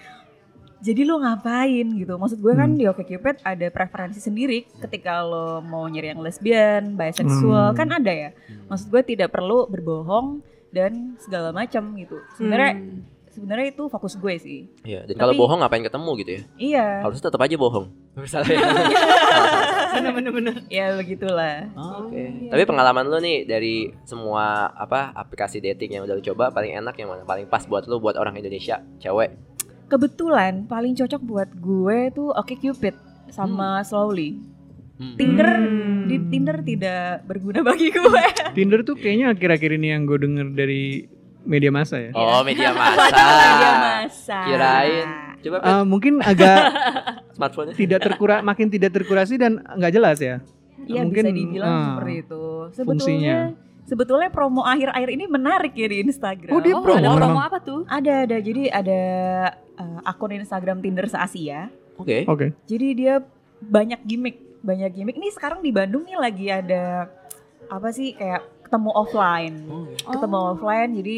jadi 0.85 1.01
lo 1.03 1.17
ngapain 1.17 1.87
gitu 1.91 2.15
maksud 2.15 2.39
gue 2.39 2.53
kan 2.53 2.69
Hmm. 2.69 2.77
di 2.77 2.85
OkCupid 2.85 3.41
ada 3.43 3.67
preferensi 3.69 4.21
sendiri 4.21 4.69
ketika 4.79 5.21
lo 5.21 5.59
mau 5.59 5.85
nyari 5.85 6.13
yang 6.13 6.21
lesbian 6.21 6.93
bisexual 6.93 7.73
Hmm. 7.73 7.75
kan 7.75 7.89
ada 7.91 8.13
ya 8.13 8.31
maksud 8.67 8.89
gue 8.89 9.03
tidak 9.03 9.31
perlu 9.31 9.65
berbohong 9.65 10.45
dan 10.69 11.17
segala 11.19 11.51
macam 11.51 11.95
gitu 11.95 12.21
sebenarnya 12.35 12.73
Hmm. 12.77 13.01
sebenarnya 13.27 13.67
itu 13.69 13.89
fokus 13.89 14.15
gue 14.15 14.35
sih 14.37 14.61
Iya. 14.83 15.07
Dan 15.07 15.17
kalau 15.17 15.33
bohong 15.35 15.59
ngapain 15.59 15.83
ketemu 15.83 16.11
gitu 16.21 16.31
ya? 16.31 16.43
iya 16.55 16.87
Harusnya 17.01 17.27
tetap 17.27 17.41
aja 17.41 17.57
bohong. 17.57 17.87
Misalnya. 18.15 18.63
Bener-bener. 20.15 20.55
ya 20.69 20.95
begitulah 20.95 21.67
Oke. 21.75 22.47
Tapi 22.47 22.63
pengalaman 22.65 23.05
lu 23.05 23.19
nih 23.19 23.43
dari 23.43 23.75
semua 24.05 24.45
apa 24.71 25.11
aplikasi 25.13 25.59
dating 25.59 25.91
yang 25.93 26.03
udah 26.05 26.15
lu 26.15 26.23
coba 26.25 26.51
paling 26.51 26.75
enak 26.75 26.95
yang 26.95 27.09
mana? 27.09 27.23
Paling 27.23 27.47
pas 27.47 27.65
buat 27.65 27.87
lu 27.87 27.99
buat 27.99 28.15
orang 28.15 28.37
Indonesia, 28.37 28.83
cewek. 28.99 29.35
Kebetulan 29.95 30.67
paling 30.67 30.93
cocok 30.93 31.23
buat 31.23 31.49
gue 31.55 31.99
tuh 32.11 32.29
OkCupid 32.33 32.95
sama 33.29 33.79
Slowly 33.81 34.51
Hmm. 34.95 35.15
Tinder 35.17 35.51
Hmm. 35.51 36.07
di 36.07 36.23
Tinder 36.25 36.57
tidak 36.61 37.27
berguna 37.27 37.63
bagi 37.63 37.91
gue 37.91 38.25
Tinder 38.57 38.83
tuh 38.83 38.95
kayaknya 38.95 39.31
akhir-akhir 39.31 39.71
ini 39.73 39.91
yang 39.91 40.03
gue 40.05 40.15
denger 40.17 40.55
dari 40.55 41.03
media 41.45 41.69
massa 41.69 41.99
ya. 41.99 42.11
Oh, 42.13 42.41
media 42.41 42.71
massa. 42.79 43.03
Media 43.03 43.71
massa 43.75 44.39
Kirain. 44.47 45.09
Coba 45.41 45.57
Eh, 45.59 45.83
mungkin 45.85 46.23
agak 46.23 46.59
smartphone-nya. 47.35 47.75
tidak 47.75 48.01
terkura 48.01 48.39
makin 48.41 48.71
tidak 48.71 48.95
terkurasi 48.95 49.35
dan 49.35 49.67
nggak 49.67 49.93
jelas 49.93 50.19
ya. 50.19 50.39
Iya 50.81 51.03
Mungkin, 51.03 51.25
bisa 51.27 51.35
dibilang 51.35 51.69
ah, 51.69 51.85
seperti 51.91 52.13
itu. 52.21 52.43
fungsinya. 52.81 53.39
Sebetulnya 53.85 54.33
promo 54.33 54.65
akhir-akhir 54.65 55.11
ini 55.13 55.25
menarik 55.29 55.77
ya 55.77 55.87
di 55.89 56.01
Instagram. 56.01 56.53
Oh, 56.57 56.61
dia 56.65 56.73
Oh, 56.73 56.81
promo 56.81 56.97
ada 56.97 57.11
promo 57.21 57.41
apa 57.41 57.59
tuh? 57.61 57.85
Ada 57.85 58.25
ada 58.25 58.37
jadi 58.41 58.63
ada 58.73 59.01
uh, 59.77 60.01
akun 60.09 60.33
Instagram 60.33 60.81
Tinder 60.81 61.05
se-Asia. 61.05 61.69
Oke. 62.01 62.25
Oke. 62.25 62.57
Jadi 62.65 62.89
dia 62.97 63.21
banyak 63.61 64.01
gimmick, 64.09 64.37
banyak 64.65 64.91
gimmick. 64.93 65.17
Ini 65.21 65.29
sekarang 65.37 65.61
di 65.61 65.71
Bandung 65.71 66.09
nih 66.09 66.17
lagi 66.17 66.47
ada 66.49 67.13
apa 67.69 67.89
sih 67.93 68.17
kayak 68.17 68.45
ketemu 68.65 68.91
offline. 68.97 69.57
Oh, 69.69 69.87
Ketemu 70.11 70.39
offline 70.57 70.91
jadi 70.99 71.17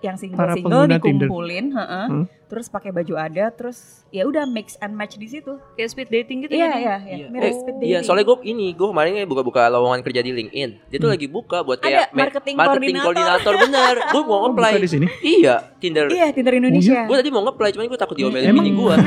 yang 0.00 0.16
single-single 0.16 0.84
dikumpulin, 0.90 1.70
heeh. 1.70 2.06
Hmm. 2.08 2.24
Terus 2.44 2.68
pakai 2.68 2.90
baju 2.90 3.14
ada, 3.16 3.48
terus 3.48 4.04
ya 4.08 4.22
udah 4.22 4.44
mix 4.44 4.76
and 4.78 4.92
match 4.92 5.14
di 5.14 5.26
situ. 5.26 5.56
Kayak 5.74 5.88
speed 5.88 6.08
dating 6.08 6.38
gitu 6.42 6.52
Iya 6.52 6.60
ya? 6.60 6.68
iya 6.68 6.76
Iya. 6.76 7.16
iya, 7.16 7.26
mirip 7.26 7.40
Eh, 7.42 7.52
speed 7.52 7.74
Iya, 7.74 7.80
dating. 7.80 8.04
soalnya 8.04 8.24
gue 8.24 8.36
ini, 8.44 8.66
gue 8.70 8.84
kemarin 8.86 9.24
buka-buka 9.24 9.66
lowongan 9.66 10.00
kerja 10.00 10.20
di 10.20 10.30
LinkedIn. 10.30 10.70
Dia 10.86 10.98
tuh 10.98 11.08
lagi 11.08 11.26
buka 11.26 11.60
buat 11.60 11.78
kayak 11.78 12.08
Ada 12.08 12.14
marketing 12.14 12.54
marketing 12.54 12.94
coordinator. 12.94 13.02
koordinator 13.02 13.54
bener. 13.58 13.94
Gue 14.06 14.22
mau 14.22 14.30
Oh, 14.36 14.40
nge-apply. 14.46 14.70
buka 14.70 14.80
di 14.80 14.90
sini. 14.90 15.06
Iya, 15.20 15.54
Tinder. 15.76 16.06
Iya, 16.06 16.26
Tinder 16.30 16.54
Indonesia. 16.54 17.00
Gue 17.02 17.16
tadi 17.16 17.30
mau 17.30 17.42
nge-apply, 17.42 17.70
cuman 17.70 17.84
gue 17.86 17.98
takut 17.98 18.14
diomelin 18.14 18.52
bini 18.52 18.70
gue. 18.72 18.94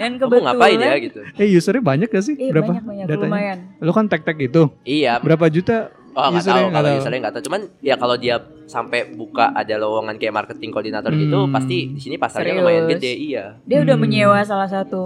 Dan 0.00 0.16
Kamu 0.16 0.32
kebetulan 0.32 0.44
ngapain 0.48 0.78
ya 0.78 0.94
gitu? 0.98 1.20
Eh 1.36 1.48
usernya 1.52 1.82
banyak 1.82 2.08
gak 2.08 2.24
sih? 2.24 2.32
Iya, 2.34 2.52
Berapa 2.54 2.72
banyak 2.72 2.84
banyak 2.86 3.06
datanya? 3.06 3.28
lumayan. 3.28 3.58
Lu 3.78 3.92
kan 3.92 4.04
tag-tag 4.06 4.38
itu. 4.38 4.62
Iya. 4.80 5.20
Berapa 5.20 5.44
juta? 5.46 5.92
Oh 6.20 6.30
nggak 6.30 6.44
tahu 6.44 6.58
Nggak 6.62 6.74
kalau 6.76 6.98
usernya 6.98 7.18
nggak 7.18 7.34
tahu. 7.34 7.44
Cuman 7.44 7.60
ya 7.80 7.94
kalau 7.96 8.16
dia 8.16 8.36
sampai 8.64 9.00
buka 9.10 9.50
ada 9.50 9.74
lowongan 9.76 10.14
kayak 10.14 10.30
marketing 10.32 10.70
koordinator 10.70 11.10
gitu, 11.12 11.38
Hmm. 11.40 11.50
pasti 11.50 11.90
di 11.90 11.98
sini 11.98 12.14
pasarnya 12.14 12.54
Serius. 12.54 12.62
lumayan 12.62 12.84
gede. 12.88 13.12
Iya. 13.18 13.44
Dia 13.60 13.78
udah 13.80 13.94
Hmm. 13.94 14.04
menyewa 14.04 14.38
salah 14.40 14.66
satu 14.66 15.02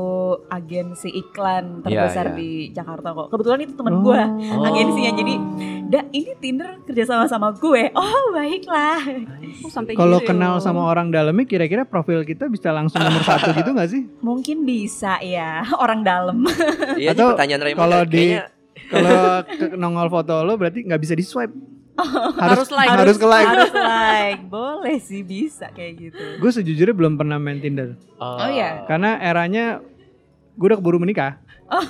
agensi 0.47 1.09
iklan 1.09 1.81
terbesar 1.81 2.27
Iya, 2.27 2.33
iya. 2.33 2.37
di 2.37 2.51
Jakarta 2.71 3.09
kok. 3.11 3.27
Kebetulan 3.29 3.59
itu 3.63 3.73
teman 3.73 3.95
Oh. 3.95 4.01
gue 4.03 4.21
Oh. 4.53 4.65
agensinya. 4.65 5.13
Jadi, 5.15 5.35
"Da, 5.87 6.01
ini 6.11 6.33
Tinder 6.37 6.77
kerja 6.83 7.05
sama 7.07 7.25
sama 7.25 7.49
gue." 7.53 7.89
Oh, 7.95 8.25
baiklah. 8.31 9.01
Oh, 9.63 9.71
sampai 9.71 9.95
Kalau 9.95 10.19
gitu 10.19 10.29
kenal 10.29 10.59
sama 10.59 10.85
orang 10.85 11.09
dalamnya 11.09 11.45
kira-kira 11.45 11.83
profil 11.83 12.21
kita 12.23 12.47
bisa 12.47 12.69
langsung 12.69 13.01
nomor 13.01 13.23
satu 13.25 13.55
gitu 13.55 13.71
gak 13.73 13.89
sih? 13.89 14.03
Mungkin 14.21 14.63
bisa 14.63 15.17
ya 15.19 15.65
orang 15.79 16.03
dalam. 16.03 16.45
Iya 16.95 17.13
Atau 17.13 17.33
pertanyaan 17.33 17.63
Raymond 17.63 17.81
kalau 17.81 18.01
di- 18.05 18.13
kayaknya 18.29 18.45
Kalau 18.87 19.19
ke- 19.43 19.75
nongol 19.75 20.09
foto 20.09 20.43
lo 20.43 20.55
berarti 20.55 20.83
nggak 20.83 21.01
bisa 21.01 21.15
di 21.15 21.23
swipe. 21.23 21.55
Harus 22.35 22.75
like. 22.75 22.91
Harus 22.91 23.17
ke 23.17 23.25
like. 23.25 23.47
Harus 23.47 23.71
like. 23.71 24.41
Boleh 24.47 24.99
sih 24.99 25.23
bisa 25.23 25.71
kayak 25.71 25.93
gitu. 26.01 26.25
Gue 26.43 26.51
sejujurnya 26.51 26.91
belum 26.91 27.15
pernah 27.15 27.39
main 27.39 27.63
Tinder. 27.63 27.95
oh, 28.19 28.39
Oh, 28.41 28.51
iya. 28.51 28.83
Karena 28.85 29.15
eranya 29.17 29.79
gue 30.55 30.67
udah 30.67 30.79
keburu 30.79 30.99
menikah. 30.99 31.39
Oh. 31.65 31.81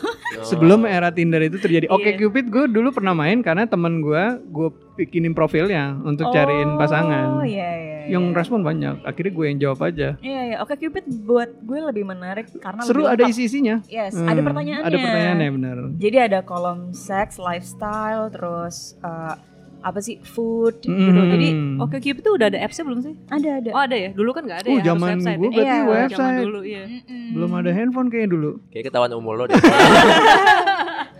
Sebelum 0.45 0.85
era 0.85 1.09
Tinder 1.09 1.41
itu 1.43 1.57
terjadi. 1.57 1.89
Iya. 1.89 1.95
Oke 1.95 2.11
Cupid 2.17 2.47
gue 2.47 2.65
dulu 2.69 2.93
pernah 2.93 3.11
main 3.11 3.41
karena 3.41 3.65
temen 3.65 3.99
gue 3.99 4.23
gue 4.45 4.69
bikinin 4.95 5.33
profilnya 5.33 5.97
untuk 6.01 6.31
cariin 6.31 6.77
pasangan. 6.77 7.41
Oh, 7.41 7.45
iya 7.45 7.71
iya. 7.75 7.94
Yang 8.07 8.25
iya. 8.25 8.35
respon 8.35 8.61
banyak. 8.61 8.95
Akhirnya 9.03 9.33
gue 9.33 9.45
yang 9.47 9.59
jawab 9.59 9.81
aja. 9.83 10.09
Iya, 10.19 10.41
iya. 10.45 10.57
Oke 10.59 10.75
Cupid 10.75 11.05
buat 11.23 11.51
gue 11.59 11.79
lebih 11.83 12.05
menarik 12.05 12.49
karena 12.55 12.81
Seru 12.81 13.01
lebih 13.01 13.11
ada 13.11 13.23
lengkap. 13.23 13.33
isi-isinya. 13.33 13.77
Yes, 13.87 14.13
Hmm, 14.13 14.27
ada 14.27 14.41
pertanyaannya. 14.41 14.85
Ada 14.85 14.97
pertanyaannya 14.99 15.49
benar. 15.53 15.77
Jadi 15.95 16.17
ada 16.19 16.39
kolom 16.41 16.79
seks, 16.91 17.37
lifestyle, 17.37 18.29
terus 18.29 18.77
eh, 19.01 19.35
apa 19.81 20.01
sih 20.01 20.17
food 20.19 20.81
Hmm. 20.83 20.97
gitu. 20.99 21.21
Jadi 21.31 21.49
Oke, 21.77 21.97
Cupid 21.99 22.23
tuh 22.23 22.35
udah 22.35 22.47
ada 22.47 22.59
apps-nya 22.59 22.85
belum 22.85 23.01
sih? 23.01 23.15
ada 23.27 23.49
ada. 23.59 23.71
Oh 23.71 23.83
ada 23.83 23.93
ya? 23.95 24.11
Dulu 24.11 24.31
kan 24.31 24.43
nggak 24.43 24.59
ada 24.59 24.67
Oh 24.67 24.71
ya, 24.71 24.77
harus 24.77 24.89
zaman 24.91 25.09
website 25.11 25.37
gue 25.37 25.45
ya? 25.45 25.51
berarti 25.51 25.69
Iya, 25.71 25.83
website. 25.87 26.17
Zaman 26.17 26.35
dulu, 26.43 26.61
iya. 26.63 26.85
Belum 27.31 27.51
ada 27.53 27.71
handphone 27.71 28.09
kayaknya 28.09 28.31
dulu. 28.31 28.51
Kayak 28.69 28.85
ketahuan 28.87 29.13
umur 29.13 29.33
lo 29.37 29.45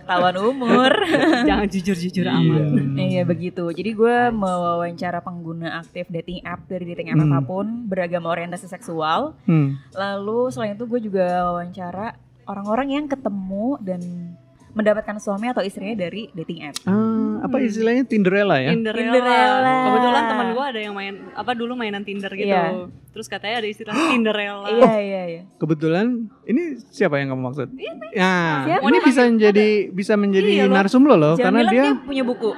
deh. 0.05 0.09
Tawan 0.11 0.37
umur. 0.37 0.91
Jangan 1.49 1.67
jujur-jujur 1.67 2.23
Iya. 2.23 2.37
amat. 2.37 2.63
Iya 2.95 3.21
begitu. 3.23 3.65
Jadi 3.67 3.89
gue 3.91 4.17
mewawancara 4.29 5.19
pengguna 5.19 5.77
aktif 5.77 6.05
dating 6.07 6.39
app 6.41 6.63
dari 6.63 6.85
dating 6.85 7.09
app 7.09 7.17
Hmm. 7.17 7.31
apa 7.31 7.41
pun, 7.41 7.65
beragam 7.85 8.23
orientasi 8.23 8.65
seksual. 8.65 9.33
Hmm. 9.43 9.81
Lalu 9.91 10.49
selain 10.49 10.73
itu 10.73 10.85
gue 10.85 11.01
juga 11.01 11.25
wawancara 11.47 12.13
orang-orang 12.45 12.87
yang 12.93 13.05
ketemu 13.05 13.81
dan 13.81 14.01
mendapatkan 14.75 15.15
suami 15.17 15.47
atau 15.47 15.63
istrinya 15.63 15.95
dari 15.97 16.27
dating 16.29 16.59
app. 16.61 16.75
Ah, 16.83 17.39
apa 17.41 17.57
istilahnya 17.57 18.03
Tinderella 18.03 18.59
ya? 18.59 18.69
Tinderella. 18.69 19.15
Tinderella. 19.15 19.73
Kebetulan 19.81 20.23
teman 20.27 20.47
gua 20.51 20.65
ada 20.67 20.79
yang 20.79 20.91
main 20.91 21.13
apa 21.31 21.51
dulu 21.51 21.73
mainan 21.73 22.03
Tinder 22.03 22.27
gitu. 22.29 22.45
Iya. 22.45 22.91
Terus 23.09 23.25
katanya 23.25 23.63
ada 23.63 23.67
istilah 23.67 23.95
Tinderella. 23.95 24.67
Iya 24.67 24.93
iya 24.99 25.23
iya. 25.25 25.41
Kebetulan 25.55 26.05
ini 26.43 26.61
siapa 26.91 27.17
yang 27.17 27.31
kamu 27.31 27.41
maksud? 27.45 27.67
Ya, 28.11 28.31
Siapa? 28.65 28.83
ini 28.83 28.97
bisa 29.01 29.21
menjadi 29.25 29.67
bisa 29.89 30.13
menjadi 30.15 30.49
Iya 30.53 30.65
loh. 30.67 30.75
narsum 30.75 31.03
lo 31.03 31.15
loh 31.15 31.33
Jangan 31.33 31.43
karena 31.49 31.59
bilang 31.63 31.73
dia 31.73 31.83
dia 31.89 32.05
punya 32.05 32.23
buku. 32.23 32.51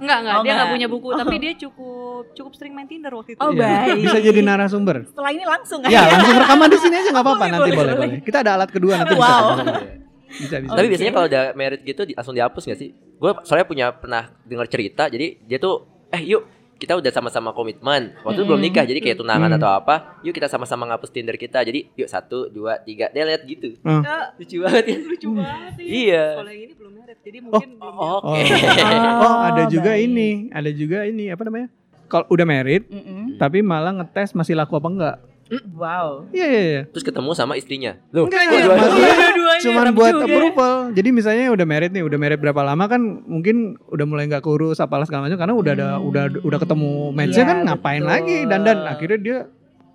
Enggak, 0.00 0.18
enggak, 0.18 0.32
Oh, 0.32 0.40
dia 0.40 0.52
enggak 0.56 0.70
punya 0.72 0.88
buku, 0.88 1.08
tapi 1.12 1.34
dia 1.36 1.52
cukup 1.60 2.22
cukup 2.32 2.52
sering 2.56 2.72
main 2.72 2.88
Tinder 2.88 3.12
waktu 3.12 3.36
itu. 3.36 3.38
Oh, 3.38 3.52
Iya, 3.52 3.60
baik. 3.84 4.00
bisa 4.00 4.18
jadi 4.18 4.40
narasumber. 4.40 5.04
Setelah 5.04 5.30
ini 5.30 5.44
langsung 5.44 5.78
Ya, 5.84 6.02
langsung 6.08 6.40
rekaman 6.40 6.66
di 6.66 6.78
sini 6.80 6.94
aja 6.96 7.08
nggak 7.10 7.20
apa-apa 7.20 7.36
Boleh, 7.38 7.52
nanti 7.52 7.60
boleh, 7.62 7.76
boleh, 7.76 7.94
boleh. 7.94 8.08
boleh. 8.10 8.24
Kita 8.24 8.38
ada 8.40 8.50
alat 8.56 8.70
kedua 8.72 8.92
nanti 8.96 9.14
Wow. 9.14 9.20
bisa. 9.20 9.62
Bisa 10.32 10.56
bisa. 10.58 10.70
Tapi 10.70 10.82
Oke. 10.82 10.90
biasanya 10.90 11.12
kalau 11.12 11.26
udah 11.26 11.44
married 11.52 11.82
gitu 11.82 12.02
di- 12.04 12.14
langsung 12.14 12.32
dihapus 12.32 12.62
gak 12.64 12.78
sih? 12.78 12.90
Gue 12.92 13.30
soalnya 13.42 13.64
punya 13.64 13.86
pernah 13.90 14.30
dengar 14.42 14.66
cerita, 14.66 15.06
jadi 15.06 15.36
dia 15.38 15.58
tuh 15.58 15.82
eh 16.08 16.22
yuk 16.24 16.42
kita 16.76 16.96
udah 16.96 17.10
sama-sama 17.10 17.50
komitmen. 17.50 18.16
Waktu 18.18 18.40
itu 18.40 18.46
belum 18.46 18.56
nikah, 18.58 18.82
jadi 18.82 18.96
kayak 18.98 19.18
tunangan 19.18 19.46
Hmm. 19.46 19.58
atau 19.58 19.70
apa. 19.70 20.16
Yuk 20.22 20.32
kita 20.32 20.46
sama-sama 20.46 20.86
ngapus 20.86 21.10
Tinder 21.10 21.36
kita. 21.36 21.60
Jadi 21.60 21.92
yuk 21.92 22.08
satu, 22.08 22.48
dua, 22.48 22.78
tiga. 22.78 23.10
Dia 23.10 23.26
lihat 23.26 23.44
gitu. 23.44 23.76
Oh. 23.82 24.00
Lucu 24.34 24.56
banget 24.58 24.84
ya. 24.86 24.96
Lucu 24.98 25.28
banget 25.30 25.72
sih. 25.76 25.84
Iya. 26.08 26.24
Kalau 26.34 26.48
yang 26.48 26.62
ini 26.62 26.72
belum 26.72 26.92
married, 26.94 27.18
jadi 27.20 27.38
mungkin 27.38 27.68
belum 27.76 27.94
Oh, 27.94 28.18
Oh, 28.22 28.32
Oke. 28.32 28.56
oh, 29.20 29.38
ada 29.44 29.62
juga 29.66 29.92
baik. 29.92 30.06
ini, 30.06 30.28
ada 30.50 30.70
juga 30.70 30.98
ini 31.04 31.24
apa 31.28 31.42
namanya? 31.44 31.68
Kalau 32.08 32.26
udah 32.26 32.42
married 32.44 32.88
Mm-mm. 32.88 33.36
tapi 33.36 33.60
malah 33.60 33.92
ngetes 33.92 34.32
masih 34.32 34.56
laku 34.56 34.74
apa 34.74 34.88
enggak? 34.88 35.16
Wow. 35.72 36.30
Iya 36.30 36.46
iya 36.46 36.62
iya. 36.62 36.80
Terus 36.86 37.02
ketemu 37.02 37.30
sama 37.32 37.54
istrinya. 37.54 37.98
Loh, 38.10 38.24
Enggak, 38.24 38.38
kok 38.40 38.46
enggak, 38.46 38.62
dua- 38.62 38.76
maksudnya 38.76 39.58
cuman 39.60 39.86
buat 39.90 40.14
juga. 40.14 40.24
approval. 40.24 40.74
Jadi 40.92 41.08
misalnya 41.10 41.44
udah 41.50 41.66
married 41.66 41.90
nih, 41.90 42.02
udah 42.02 42.16
married 42.16 42.38
berapa 42.38 42.62
lama 42.62 42.84
kan 42.86 43.02
mungkin 43.20 43.56
udah 43.84 44.04
mulai 44.04 44.24
nggak 44.26 44.40
kurus 44.40 44.78
apalah 44.78 45.02
segala 45.02 45.26
macam 45.26 45.36
karena 45.36 45.52
udah 45.52 45.72
ada 45.72 45.88
Hmm. 45.92 46.06
udah 46.06 46.22
udah 46.40 46.58
ketemu 46.58 46.90
matchnya 47.10 47.34
Iya, 47.36 47.50
kan 47.50 47.58
ngapain 47.64 48.00
betul. 48.00 48.12
lagi 48.12 48.36
dandan 48.44 48.78
akhirnya 48.84 49.18
dia 49.18 49.38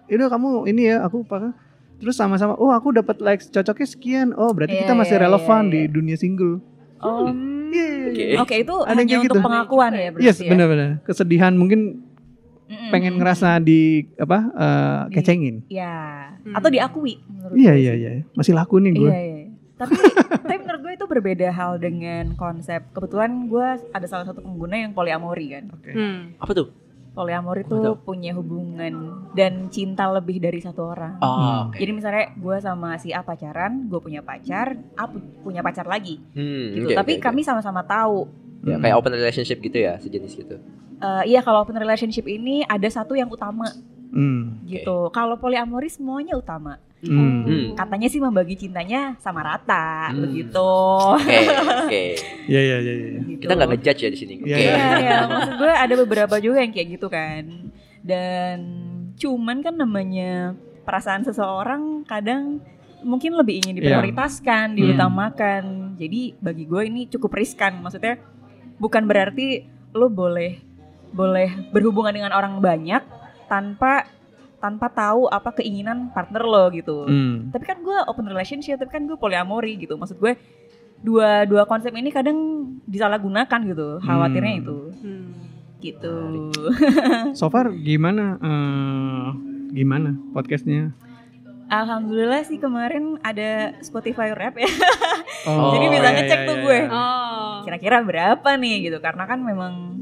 udah 0.08 0.28
kamu 0.30 0.50
ini 0.68 0.82
ya 0.86 0.98
aku 1.02 1.24
pakai 1.24 1.50
terus 1.96 2.14
sama-sama 2.14 2.54
oh 2.54 2.70
aku 2.70 2.92
dapat 2.92 3.18
likes 3.18 3.48
cocoknya 3.48 3.88
sekian 3.88 4.28
oh 4.32 4.52
berarti 4.52 4.76
Iya, 4.76 4.82
kita 4.84 4.94
masih 4.94 5.16
iya, 5.16 5.24
relevan 5.24 5.64
iya, 5.64 5.72
di 5.72 5.80
iya. 5.80 5.90
dunia 5.90 6.16
single 6.16 6.60
Oh, 6.98 7.28
Oke. 7.28 8.40
Oke, 8.40 8.56
itu 8.58 8.72
Ada 8.74 8.88
yang 8.88 8.98
hanya 8.98 9.06
kayak 9.06 9.24
untuk 9.24 9.36
gitu. 9.36 9.46
pengakuan 9.46 9.92
ya 9.92 10.08
berarti 10.10 10.26
yes 10.26 10.38
ya? 10.38 10.48
benar-benar 10.48 10.90
kesedihan 11.02 11.54
mungkin 11.54 12.05
Mm-mm. 12.66 12.90
pengen 12.90 13.14
ngerasa 13.16 13.58
di 13.60 13.82
apa 14.16 14.40
eh, 14.48 15.00
Di- 15.04 15.14
kecengin 15.14 15.56
Ya, 15.68 16.34
Hmm. 16.40 16.54
atau 16.54 16.68
diakui 16.68 17.22
menurut 17.24 17.56
iya 17.56 17.74
iya 17.74 17.94
sih. 17.94 18.02
iya 18.02 18.12
masih 18.32 18.54
laku 18.54 18.78
nih 18.78 18.94
gue 18.94 19.06
Iya, 19.08 19.22
iya. 19.22 19.42
Tapi 19.76 19.92
tapi 20.42 20.56
menurut 20.58 20.82
gue 20.82 20.94
itu 20.94 21.06
berbeda 21.06 21.48
hal 21.50 21.76
dengan 21.78 22.32
konsep. 22.34 22.80
Kebetulan 22.90 23.46
gue 23.46 23.68
ada 23.86 24.06
salah 24.06 24.24
satu 24.24 24.40
pengguna 24.40 24.80
yang 24.80 24.92
poliamori 24.92 25.52
kan. 25.52 25.68
Oke. 25.70 25.92
Hmm. 25.92 26.32
Apa 26.38 26.52
tuh? 26.54 26.72
Poliamori 27.12 27.62
itu 27.62 27.76
punya 27.98 28.32
hubungan 28.34 28.94
dan 29.32 29.68
cinta 29.68 30.08
lebih 30.10 30.40
dari 30.40 30.60
satu 30.60 30.90
orang. 30.90 31.20
Oh, 31.20 31.68
oke. 31.68 31.76
Jadi 31.76 31.92
misalnya 31.92 32.32
gue 32.34 32.56
sama 32.58 32.96
si 32.96 33.12
A 33.12 33.20
pacaran, 33.20 33.84
gue 33.86 34.00
punya 34.00 34.20
pacar, 34.20 34.76
A 34.94 35.04
pu- 35.06 35.20
punya 35.42 35.60
pacar 35.60 35.84
lagi 35.86 36.24
Hmm, 36.30 36.72
gitu. 36.74 36.88
oke, 36.90 36.96
Tapi 36.96 37.14
oke. 37.14 37.22
kami 37.22 37.42
sama-sama 37.42 37.84
tahu. 37.84 38.32
Ya, 38.64 38.80
kayak 38.80 38.96
open 38.96 39.12
relationship 39.14 39.60
gitu 39.60 39.76
ya, 39.78 39.96
sejenis 39.98 40.34
gitu. 40.38 40.56
Eh, 41.06 41.24
iya 41.28 41.40
kalau 41.40 41.62
open 41.62 41.78
relationship 41.78 42.26
ini 42.26 42.66
ada 42.66 42.88
satu 42.88 43.14
yang 43.14 43.30
utama 43.30 43.70
Hmm. 44.10 44.64
gitu. 44.64 45.12
Kalau 45.12 45.36
poliamori 45.36 45.92
semuanya 45.92 46.34
utama. 46.34 46.80
Hmm. 47.04 47.44
Hmm. 47.44 47.66
Katanya 47.76 48.08
sih 48.08 48.18
membagi 48.18 48.56
cintanya 48.56 49.20
sama 49.20 49.44
rata 49.44 50.08
Hmm. 50.10 50.24
begitu. 50.24 50.72
Oke, 51.14 51.40
oke. 51.84 52.04
Iya 52.52 52.62
iya 52.62 52.78
iya 52.80 52.94
iya. 52.96 53.20
Kita 53.36 53.52
nggak 53.54 53.70
ngejudge 53.70 54.02
ya 54.02 54.10
di 54.10 54.18
sini. 54.18 54.34
Oke. 54.40 54.48
Iya, 54.48 54.58
Iya, 54.58 54.86
iya. 54.98 55.18
Maksud 55.28 55.54
gue 55.60 55.74
ada 55.76 55.94
beberapa 55.98 56.36
juga 56.40 56.64
yang 56.64 56.72
kayak 56.72 56.88
gitu 56.92 57.08
kan. 57.08 57.44
Dan 58.02 58.58
cuman 59.16 59.58
kan 59.60 59.76
namanya 59.76 60.56
perasaan 60.84 61.22
seseorang 61.22 62.06
kadang 62.06 62.64
mungkin 63.02 63.36
lebih 63.36 63.60
ingin 63.60 63.78
diprioritaskan, 63.78 64.72
Hmm. 64.72 64.78
diutamakan. 64.80 65.64
Jadi 66.00 66.40
bagi 66.40 66.64
gue 66.64 66.82
ini 66.86 67.02
cukup 67.08 67.36
riskan. 67.36 67.84
Maksudnya 67.84 68.16
bukan 68.78 69.04
berarti 69.04 69.66
lo 69.92 70.08
boleh 70.08 70.56
boleh 71.16 71.72
berhubungan 71.72 72.12
dengan 72.12 72.36
orang 72.36 72.60
banyak 72.60 73.00
tanpa 73.48 74.04
tanpa 74.60 74.90
tahu 74.90 75.30
apa 75.30 75.56
keinginan 75.56 76.12
partner 76.12 76.44
lo 76.44 76.68
gitu. 76.70 77.06
Hmm. 77.06 77.50
Tapi 77.50 77.64
kan 77.64 77.80
gue 77.80 77.98
open 78.06 78.26
relationship, 78.26 78.76
tapi 78.76 78.92
kan 78.92 79.06
gue 79.06 79.16
poliamori 79.16 79.80
gitu. 79.80 79.96
Maksud 79.96 80.18
gue 80.18 80.36
dua 81.00 81.46
dua 81.46 81.64
konsep 81.64 81.94
ini 81.94 82.10
kadang 82.10 82.36
disalahgunakan 82.84 83.60
gitu. 83.64 84.02
Khawatirnya 84.02 84.54
Hmm. 84.58 84.62
itu 84.62 84.78
Hmm. 85.00 85.30
gitu. 85.80 86.16
So 87.32 87.48
far 87.48 87.70
gimana 87.72 88.42
eh, 88.42 89.28
gimana 89.72 90.18
podcastnya? 90.34 90.92
Alhamdulillah 91.66 92.46
sih 92.46 92.62
kemarin 92.62 93.18
ada 93.22 93.74
Spotify 93.82 94.34
Rap 94.34 94.54
ya. 94.56 94.70
Oh, 95.46 95.72
Jadi 95.78 95.86
bisa 95.90 96.10
iya, 96.10 96.14
ngecek 96.14 96.40
iya, 96.42 96.48
tuh 96.48 96.56
iya, 96.58 96.66
gue. 96.66 96.78
iya. 96.78 96.90
Oh. 96.94 97.54
Kira-kira 97.66 97.98
berapa 98.02 98.50
nih 98.56 98.76
gitu. 98.86 98.98
Karena 99.02 99.26
kan 99.26 99.42
memang 99.42 99.95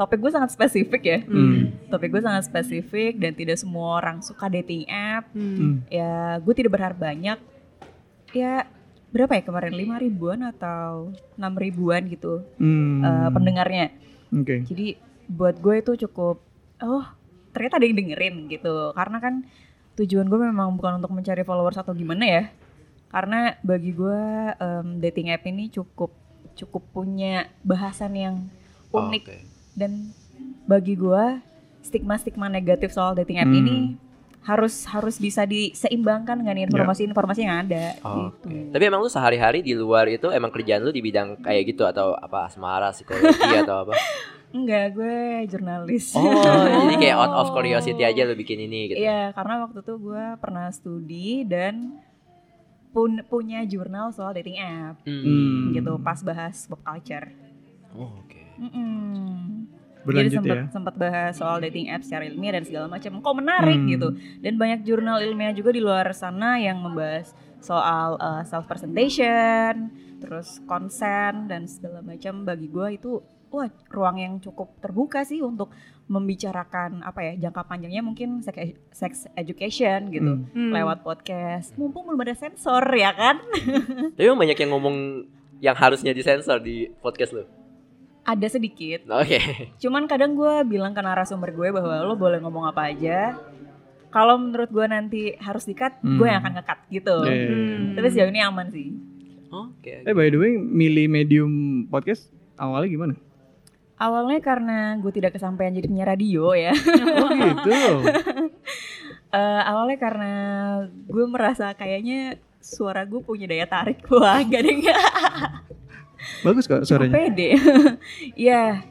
topik 0.00 0.16
gue 0.24 0.32
sangat 0.32 0.56
spesifik 0.56 1.02
ya. 1.04 1.18
Hmm. 1.28 1.76
Topik 1.92 2.08
gue 2.08 2.24
sangat 2.24 2.48
spesifik 2.48 3.20
dan 3.20 3.36
tidak 3.36 3.60
semua 3.60 4.00
orang 4.00 4.24
suka 4.24 4.48
dating 4.48 4.88
app. 4.88 5.28
Hmm. 5.36 5.52
Hmm. 5.52 5.74
Ya 5.92 6.40
gue 6.40 6.54
tidak 6.56 6.72
berharap 6.72 6.96
banyak. 6.96 7.36
Ya 8.32 8.64
berapa 9.12 9.36
ya 9.36 9.42
kemarin? 9.44 9.76
5 9.76 10.00
ribuan 10.00 10.40
atau 10.40 11.12
6 11.36 11.52
ribuan 11.60 12.08
gitu 12.08 12.40
Hmm. 12.56 13.04
eh, 13.04 13.28
pendengarnya. 13.28 13.92
Oke. 14.32 14.64
Jadi 14.64 14.96
buat 15.28 15.60
gue 15.60 15.84
itu 15.84 16.08
cukup 16.08 16.40
oh 16.80 17.04
ternyata 17.52 17.76
ada 17.76 17.84
yang 17.84 18.00
dengerin 18.00 18.48
gitu. 18.48 18.96
Karena 18.96 19.20
kan 19.20 19.44
tujuan 20.00 20.32
gue 20.32 20.40
memang 20.40 20.80
bukan 20.80 20.96
untuk 21.04 21.12
mencari 21.12 21.44
followers 21.44 21.76
atau 21.76 21.92
gimana 21.92 22.24
ya. 22.24 22.44
Karena 23.12 23.52
bagi 23.60 23.92
gue 23.92 24.22
em, 24.56 24.96
dating 24.96 25.28
app 25.28 25.44
ini 25.44 25.68
cukup 25.68 26.16
cukup 26.56 26.88
punya 26.88 27.52
bahasan 27.60 28.16
yang 28.16 28.36
unik 28.96 29.24
Oke. 29.28 29.49
Dan 29.80 30.12
bagi 30.64 30.94
gue 30.94 31.40
stigma-stigma 31.80 32.46
negatif 32.46 32.92
soal 32.92 33.16
dating 33.16 33.40
app 33.40 33.48
Hmm. 33.48 33.58
ini 33.58 33.78
harus 34.40 34.84
harus 34.86 35.16
bisa 35.16 35.44
diseimbangkan 35.44 36.32
dengan 36.34 36.56
informasi-informasi 36.62 37.40
yang 37.40 37.60
ada 37.62 37.92
Oke. 38.02 38.48
gitu. 38.48 38.72
Tapi 38.72 38.82
emang 38.82 39.00
lu 39.00 39.08
sehari-hari 39.08 39.60
di 39.60 39.72
luar 39.72 40.08
itu 40.08 40.28
emang 40.28 40.48
kerjaan 40.48 40.80
lu 40.80 40.88
di 40.88 41.00
bidang 41.00 41.40
kayak 41.40 41.62
gitu 41.66 41.84
atau 41.84 42.12
apa 42.14 42.44
asmara, 42.44 42.88
psikologi 42.90 43.36
atau 43.60 43.84
apa? 43.84 43.92
Enggak, 44.50 44.96
gue 44.96 45.18
jurnalis. 45.46 46.10
Oh, 46.12 46.24
jadi 46.82 46.96
kayak 46.98 47.16
out 47.18 47.34
of 47.38 47.52
curiosity 47.52 48.00
aja 48.00 48.24
lu 48.24 48.34
bikin 48.34 48.58
ini 48.60 48.90
gitu. 48.90 48.98
Iya, 48.98 49.30
karena 49.30 49.62
waktu 49.62 49.78
itu 49.78 49.94
gue 49.94 50.24
pernah 50.36 50.66
studi 50.72 51.44
dan 51.44 52.00
pun 52.90 53.20
punya 53.22 53.62
jurnal 53.62 54.10
soal 54.10 54.32
dating 54.32 54.58
app 54.58 54.98
Hmm. 55.04 55.70
gitu 55.70 56.00
pas 56.00 56.18
bahas 56.20 56.64
pop 56.64 56.80
culture. 56.80 57.28
Oh, 57.92 58.08
oke. 58.18 58.39
Mm-mm. 58.60 59.66
Jadi 60.00 60.06
Berlanjut 60.06 60.32
sempat 60.34 60.56
ya. 60.56 60.64
sempat 60.72 60.94
bahas 60.96 61.32
soal 61.36 61.60
dating 61.60 61.88
app 61.88 62.00
secara 62.00 62.24
ilmiah 62.24 62.56
dan 62.56 62.64
segala 62.64 62.86
macam. 62.86 63.20
Kok 63.20 63.36
menarik 63.36 63.76
Hmm. 63.76 63.88
gitu. 63.90 64.08
Dan 64.38 64.56
banyak 64.56 64.80
jurnal 64.80 65.20
ilmiah 65.20 65.52
juga 65.52 65.70
di 65.70 65.80
luar 65.80 66.08
sana 66.12 66.56
yang 66.56 66.80
membahas 66.80 67.32
soal 67.58 68.16
self 68.42 68.64
presentation, 68.64 69.92
terus 70.18 70.56
konsen 70.64 71.44
dan 71.46 71.68
segala 71.68 72.00
macam. 72.00 72.44
Bagi 72.44 72.66
gue 72.66 72.88
itu 72.96 73.20
wah 73.50 73.68
ruang 73.88 74.16
yang 74.16 74.34
cukup 74.38 74.72
terbuka 74.78 75.20
sih 75.20 75.42
untuk 75.42 75.68
membicarakan 76.06 77.02
apa 77.02 77.20
ya 77.22 77.32
jangka 77.38 77.62
panjangnya 77.66 78.00
mungkin 78.00 78.40
sex, 78.40 78.56
sex 78.90 79.12
education 79.34 80.08
gitu 80.08 80.32
Hmm. 80.38 80.48
Hmm. 80.50 80.72
lewat 80.72 81.04
podcast. 81.04 81.76
Mumpung 81.76 82.08
belum 82.08 82.20
ada 82.20 82.32
sensor 82.32 82.82
ya 82.90 83.12
kan? 83.12 83.36
Tapi 84.16 84.26
banyak 84.26 84.56
yang 84.56 84.70
ngomong 84.70 84.96
yang 85.60 85.76
harusnya 85.76 86.10
disensor 86.10 86.56
di 86.58 86.88
podcast 86.96 87.36
lu. 87.36 87.44
Ada 88.30 88.46
sedikit. 88.46 89.10
Oke. 89.10 89.74
Cuman 89.82 90.06
kadang 90.06 90.38
gue 90.38 90.62
bilang 90.70 90.94
ke 90.94 91.02
narasumber 91.02 91.50
gue 91.50 91.74
bahwa 91.74 92.06
lo 92.06 92.14
boleh 92.14 92.38
ngomong 92.38 92.70
apa 92.70 92.94
aja. 92.94 93.34
Kalau 94.10 94.38
menurut 94.38 94.70
gue 94.70 94.86
nanti 94.86 95.20
harus 95.38 95.66
dikat, 95.66 95.98
gue 96.02 96.26
yang 96.26 96.42
akan 96.42 96.62
ngekat 96.62 96.78
gitu. 96.90 97.16
Iya. 97.26 97.46
Hmm. 97.50 97.94
Tapi 97.98 98.06
sejauh 98.10 98.30
ini 98.30 98.40
aman 98.42 98.66
sih. 98.70 98.94
Oke. 99.50 100.06
Eh 100.06 100.14
by 100.14 100.30
the 100.30 100.38
way, 100.38 100.54
milih 100.58 101.10
medium 101.10 101.52
podcast 101.90 102.30
awalnya 102.54 102.90
gimana? 102.90 103.14
Awalnya 104.00 104.40
karena 104.40 104.78
gue 105.02 105.12
tidak 105.12 105.36
kesampaian 105.36 105.74
jadi 105.74 105.90
penyiar 105.90 106.08
radio 106.14 106.54
ya. 106.54 106.72
Oh 107.18 107.30
gitu. 107.34 107.74
Eh, 109.30 109.62
awalnya 109.62 109.94
karena 109.94 110.32
gue 111.06 111.22
merasa 111.30 111.70
kayaknya 111.78 112.42
suara 112.58 113.06
gue 113.06 113.22
punya 113.22 113.46
daya 113.46 113.66
tarik. 113.70 114.02
Wah, 114.10 114.42
gak 114.42 114.58
ada 114.58 114.68
yang 114.74 114.82
Bagus 116.40 116.64
kok 116.64 116.82
suaranya. 116.82 117.12
pede. 117.12 117.56
Iya. 118.46 118.84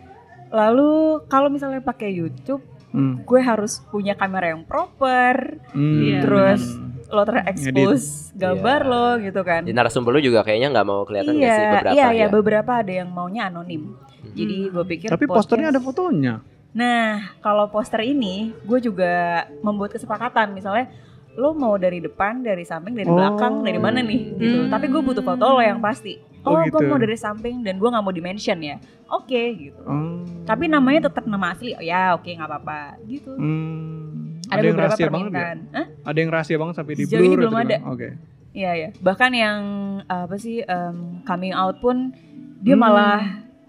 Lalu 0.49 0.89
kalau 1.25 1.47
misalnya 1.47 1.79
pakai 1.79 2.09
YouTube, 2.09 2.61
Hmm. 2.89 3.21
gue 3.21 3.37
harus 3.37 3.85
punya 3.87 4.17
kamera 4.17 4.49
yang 4.49 4.65
proper. 4.65 5.61
Hmm. 5.71 6.01
Iya. 6.01 6.19
Terus 6.19 6.61
lo 7.05 7.21
terekspos 7.21 8.33
gambar 8.33 8.79
Iya. 8.81 8.89
lo 8.89 9.05
gitu 9.19 9.41
kan. 9.43 9.61
Di 9.61 9.73
narasumber 9.73 10.09
lu 10.09 10.21
juga 10.23 10.41
kayaknya 10.41 10.73
nggak 10.73 10.87
mau 10.87 11.01
kelihatan 11.03 11.33
iya, 11.35 11.45
sih 11.47 11.65
beberapa 11.67 11.93
iya, 11.93 12.01
ya? 12.01 12.09
iya, 12.11 12.25
beberapa 12.27 12.71
ada 12.75 12.93
yang 12.95 13.09
maunya 13.09 13.45
anonim. 13.45 13.93
Jadi 14.29 14.69
gue 14.69 14.85
pikir 14.87 15.07
Tapi 15.07 15.25
podcast- 15.25 15.45
posternya 15.45 15.69
ada 15.69 15.77
fotonya. 15.79 16.41
Nah, 16.69 17.33
kalau 17.41 17.65
poster 17.67 18.01
ini 18.03 18.53
gue 18.59 18.79
juga 18.79 19.13
membuat 19.61 19.89
kesepakatan 19.91 20.53
misalnya 20.53 20.89
lo 21.33 21.53
mau 21.53 21.77
dari 21.77 21.97
depan, 21.97 22.41
dari 22.41 22.61
samping, 22.61 22.93
dari 22.93 23.05
Oh. 23.05 23.15
belakang, 23.15 23.61
dari 23.61 23.77
mana 23.77 24.01
nih 24.01 24.21
gitu. 24.35 24.59
Hmm. 24.65 24.69
Tapi 24.69 24.85
gue 24.87 25.01
butuh 25.03 25.21
foto 25.21 25.45
lo 25.47 25.61
yang 25.61 25.77
pasti. 25.77 26.17
Oh, 26.41 26.55
Oh, 26.55 26.63
gitu. 26.63 26.77
gue 26.77 26.87
mau 26.87 26.97
dari 26.97 27.15
samping 27.15 27.61
dan 27.61 27.75
gue 27.75 27.85
nggak 27.85 27.99
mau 27.99 28.11
di 28.11 28.19
mention 28.19 28.59
ya. 28.59 28.79
Oke 29.07 29.41
gitu. 29.59 29.81
Oh. 29.83 30.23
Tapi 30.43 30.65
namanya 30.65 31.07
tetap 31.07 31.25
nama 31.25 31.51
asli. 31.51 31.73
Oh 31.73 31.81
ya, 31.81 32.13
oke 32.13 32.27
nggak 32.27 32.47
apa-apa 32.47 32.79
gitu. 33.05 33.33
Hmm. 33.33 34.39
Ada, 34.47 34.61
yang 34.61 34.73
beberapa 34.73 34.87
rahasia 34.89 35.09
banget 35.09 35.31
ya? 35.31 35.45
Hah? 35.69 35.87
Ada 36.03 36.17
yang 36.17 36.31
rahasia 36.31 36.57
banget 36.57 36.75
sampai 36.75 36.93
di 36.95 37.03
Sejauh 37.05 37.19
ini 37.19 37.27
blur 37.29 37.39
belum 37.39 37.51
atau 37.51 37.61
ada. 37.61 37.75
gimana? 37.75 37.91
Oke. 37.91 38.07
Iya 38.49 38.71
ya. 38.73 38.89
Bahkan 38.97 39.31
yang 39.31 39.61
apa 40.05 40.35
sih 40.35 40.57
em, 40.59 40.95
coming 41.21 41.53
out 41.53 41.77
pun 41.77 42.15
dia 42.59 42.73
Hmm. 42.73 42.81
malah 42.81 43.21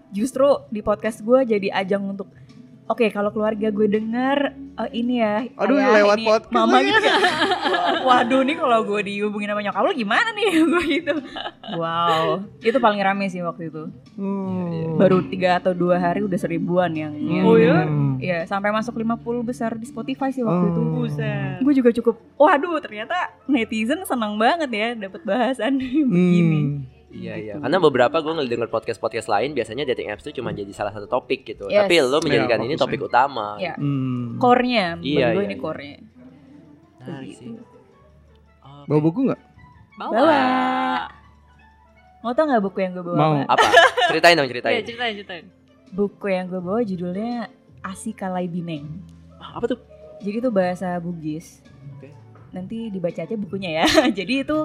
justru 0.09 0.43
di 0.67 0.79
podcast 0.79 1.21
gue 1.21 1.39
jadi 1.45 1.67
ajang 1.71 2.03
untuk 2.09 2.27
Oke, 2.91 3.07
kalau 3.07 3.31
keluarga 3.31 3.71
gue 3.71 3.87
denger 3.87 4.51
eh, 4.51 4.89
ini 4.91 5.23
ya, 5.23 5.47
Aduh, 5.55 5.79
ayah, 5.79 6.03
lewat 6.03 6.17
ini 6.19 6.27
podcast 6.27 6.51
mama 6.51 6.83
gitu 6.83 6.99
kan. 6.99 7.19
Waduh 8.03 8.41
nih 8.43 8.55
kalau 8.59 8.79
gue 8.83 9.01
dihubungin 9.07 9.47
sama 9.47 9.63
nyokap 9.63 9.81
lu 9.87 9.95
gimana 9.95 10.29
nih 10.35 10.47
gue 10.75 10.83
gitu. 10.99 11.15
Wow, 11.79 12.43
itu 12.59 12.75
paling 12.83 12.99
rame 12.99 13.31
sih 13.31 13.39
waktu 13.39 13.71
itu. 13.71 13.87
Hmm. 14.19 14.99
Baru 14.99 15.23
tiga 15.23 15.63
atau 15.63 15.71
dua 15.71 16.03
hari 16.03 16.19
udah 16.27 16.35
seribuan 16.35 16.91
yang, 16.91 17.15
yang 17.15 17.47
Oh 17.47 17.55
ya? 17.55 17.87
Hmm. 17.87 18.19
Iya, 18.19 18.43
sampai 18.43 18.75
masuk 18.75 18.99
50 18.99 19.23
besar 19.47 19.71
di 19.79 19.87
Spotify 19.87 20.35
sih 20.35 20.43
waktu 20.43 20.75
itu. 20.75 20.81
Oh. 20.83 20.91
Buset. 20.99 21.63
Gue 21.63 21.71
juga 21.71 21.95
cukup, 21.95 22.19
waduh 22.35 22.75
ternyata 22.83 23.15
netizen 23.47 24.03
senang 24.03 24.35
banget 24.35 24.67
ya 24.67 24.87
dapat 24.99 25.23
bahasan 25.23 25.79
begini. 26.11 26.59
Hmm. 26.59 27.00
Iya 27.11 27.33
iya. 27.35 27.53
Karena 27.59 27.77
beberapa 27.77 28.17
gue 28.23 28.33
ngedenger 28.39 28.71
podcast 28.71 28.97
podcast 28.97 29.27
lain 29.27 29.51
biasanya 29.51 29.83
dating 29.83 30.07
apps 30.09 30.23
itu 30.23 30.39
cuma 30.39 30.55
jadi 30.55 30.71
salah 30.71 30.95
satu 30.95 31.05
topik 31.05 31.43
gitu. 31.43 31.67
Yes. 31.67 31.85
Tapi 31.85 31.99
lo 31.99 32.23
menjadikan 32.23 32.59
Ya, 32.59 32.65
ini 32.65 32.75
topik 32.79 33.03
utama. 33.03 33.59
Iya. 33.59 33.75
Hmm. 33.75 34.39
Core-nya, 34.39 34.95
bagi 34.95 35.19
Iya, 35.19 35.27
gue 35.35 35.35
iya, 35.35 35.47
ini 35.47 35.55
iya. 35.55 35.61
core-nya. 35.61 35.97
Oh, 38.61 38.83
Bawa 38.87 38.99
buku 39.01 39.19
nggak? 39.27 39.41
Bawa. 39.99 40.11
Bawa. 40.15 40.39
Mau 42.21 42.31
tau 42.37 42.45
gak 42.45 42.61
buku 42.61 42.77
yang 42.79 42.93
gue 42.93 43.05
bawa? 43.05 43.17
Mau. 43.17 43.33
Apa? 43.49 43.65
Ceritain 44.13 44.37
dong 44.37 44.45
Iya, 44.45 44.53
ceritain. 44.53 44.85
ceritain, 44.85 45.13
ceritain. 45.17 45.45
Buku 45.91 46.25
yang 46.29 46.47
gue 46.47 46.61
bawa 46.61 46.79
judulnya 46.85 47.49
Asi 47.81 48.13
Kalai 48.13 48.45
Bineng. 48.47 49.01
Ah, 49.41 49.57
Apa 49.57 49.75
tuh? 49.75 49.79
Jadi 50.21 50.37
itu 50.37 50.49
bahasa 50.53 50.93
Bugis. 51.01 51.65
Oke. 51.97 52.13
Nanti 52.53 52.93
dibaca 52.93 53.25
aja 53.25 53.35
bukunya 53.35 53.81
ya. 53.81 53.85
Jadi 54.21 54.45
itu 54.45 54.57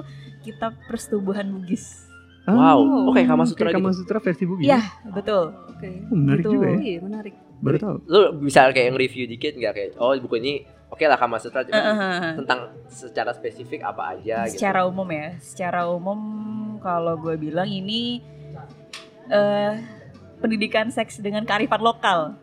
kitab 0.45 0.77
persetubuhan 0.85 1.49
Bugis. 1.49 2.06
Wow. 2.47 3.11
Oke, 3.11 3.21
Kama 3.23 3.43
Sutra 3.43 3.67
gitu. 3.67 3.75
Kama 3.75 3.91
Sutra 3.91 4.17
versi 4.17 4.43
Bugis. 4.43 4.65
Iya, 4.65 4.79
betul. 5.05 5.51
Oke. 5.67 5.89
Oh, 6.07 6.15
menarik 6.15 6.41
Gitu. 6.41 6.51
juga 6.53 6.67
ya. 6.67 6.79
Iya, 6.79 6.99
menarik. 7.01 7.33
Baru 7.57 7.77
tahu. 7.77 7.95
Lo 8.05 8.19
bisa 8.37 8.59
kayak 8.69 8.87
nge-review 8.91 9.25
dikit 9.27 9.53
nggak 9.53 9.73
kayak 9.73 9.89
oh 9.97 10.13
buku 10.15 10.35
ini 10.37 10.53
oke 10.87 11.01
lah 11.01 11.15
Kama 11.15 11.37
Sutra 11.37 11.61
cuma 11.61 11.75
Uh-uh. 11.75 12.37
tentang 12.37 12.59
secara 12.87 13.31
spesifik 13.31 13.81
apa 13.81 14.13
aja 14.13 14.45
gitu. 14.45 14.55
Secara 14.55 14.85
umum 14.85 15.07
ya, 15.07 15.35
secara 15.37 15.85
umum 15.85 16.19
kalau 16.77 17.17
gue 17.17 17.35
bilang 17.35 17.65
ini 17.65 18.21
eh 19.27 19.73
pendidikan 20.37 20.87
seks 20.87 21.17
dengan 21.17 21.43
kearifan 21.43 21.81
lokal 21.81 22.37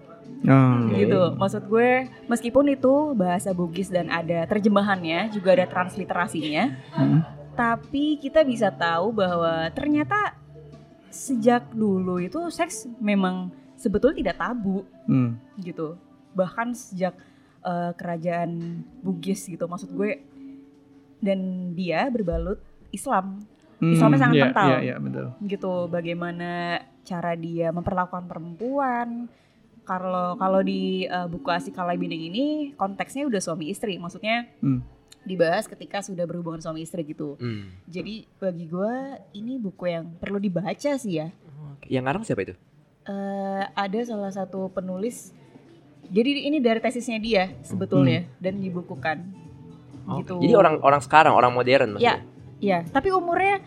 Oh. 0.44 0.88
Gitu. 0.90 1.36
Maksud 1.36 1.68
gue 1.68 1.90
meskipun 2.26 2.68
itu 2.68 3.12
bahasa 3.14 3.52
Bugis 3.52 3.88
dan 3.88 4.08
ada 4.08 4.44
terjemahannya, 4.44 5.28
juga 5.30 5.52
ada 5.52 5.64
transliterasinya, 5.64 6.64
Hmm. 6.92 7.20
Tapi 7.54 8.18
kita 8.18 8.42
bisa 8.42 8.68
tahu 8.68 9.14
bahwa 9.14 9.70
ternyata 9.70 10.34
sejak 11.08 11.70
dulu 11.70 12.18
itu 12.18 12.50
seks 12.50 12.90
memang 12.98 13.48
sebetulnya 13.78 14.18
tidak 14.20 14.36
tabu 14.36 14.82
Hmm. 15.06 15.38
gitu. 15.56 15.94
Bahkan 16.34 16.74
sejak 16.74 17.14
eh, 17.64 17.92
kerajaan 17.96 18.82
Bugis 19.00 19.48
gitu, 19.48 19.64
maksud 19.64 19.88
gue 19.96 20.20
dan 21.16 21.40
dia 21.72 22.04
berbalut 22.12 22.60
Islam 22.92 23.40
Hmm, 23.82 23.90
Islamnya 23.90 24.20
sangat 24.20 24.36
iya, 24.36 24.44
kental. 24.46 24.68
Iya, 24.70 24.78
iya, 24.80 24.96
betul. 25.02 25.26
gitu 25.44 25.74
bagaimana 25.90 26.50
cara 27.02 27.32
dia 27.34 27.68
memperlakukan 27.74 28.24
perempuan 28.30 29.26
kalau 29.84 30.38
kalau 30.38 30.64
di 30.64 31.04
uh, 31.04 31.28
buku 31.28 31.52
Asik 31.52 31.76
Kalai 31.76 32.00
ini 32.00 32.72
konteksnya 32.78 33.28
udah 33.28 33.42
suami 33.42 33.68
istri 33.68 33.98
maksudnya 34.00 34.48
Hmm. 34.62 34.80
Dibahas 35.24 35.64
ketika 35.64 36.00
sudah 36.00 36.22
berhubungan 36.22 36.58
suami 36.58 36.80
istri 36.80 37.02
gitu 37.02 37.36
Hmm. 37.36 37.72
jadi 37.84 38.28
bagi 38.34 38.64
gua 38.64 38.92
ini 39.30 39.56
buku 39.56 39.84
yang 39.86 40.12
perlu 40.14 40.36
dibaca 40.36 40.92
sih 40.94 41.16
ya. 41.16 41.28
Yang 41.84 42.02
ngarang 42.02 42.22
siapa 42.22 42.40
itu? 42.42 42.54
Eh, 43.04 43.64
ada 43.66 44.00
salah 44.02 44.28
satu 44.28 44.68
penulis 44.68 45.32
jadi 46.06 46.44
ini 46.44 46.56
dari 46.58 46.78
tesisnya 46.78 47.16
dia 47.16 47.52
sebetulnya 47.60 48.24
dan 48.38 48.56
dibukukan 48.56 49.24
Oke. 50.06 50.20
gitu 50.22 50.36
Jadi 50.38 50.54
orang 50.54 50.80
orang 50.80 51.00
sekarang, 51.00 51.32
orang 51.32 51.50
modern 51.50 51.96
Ya. 51.96 52.16
maksudnya. 52.16 52.20
ya 52.58 52.78
tapi 52.86 53.08
umurnya 53.10 53.60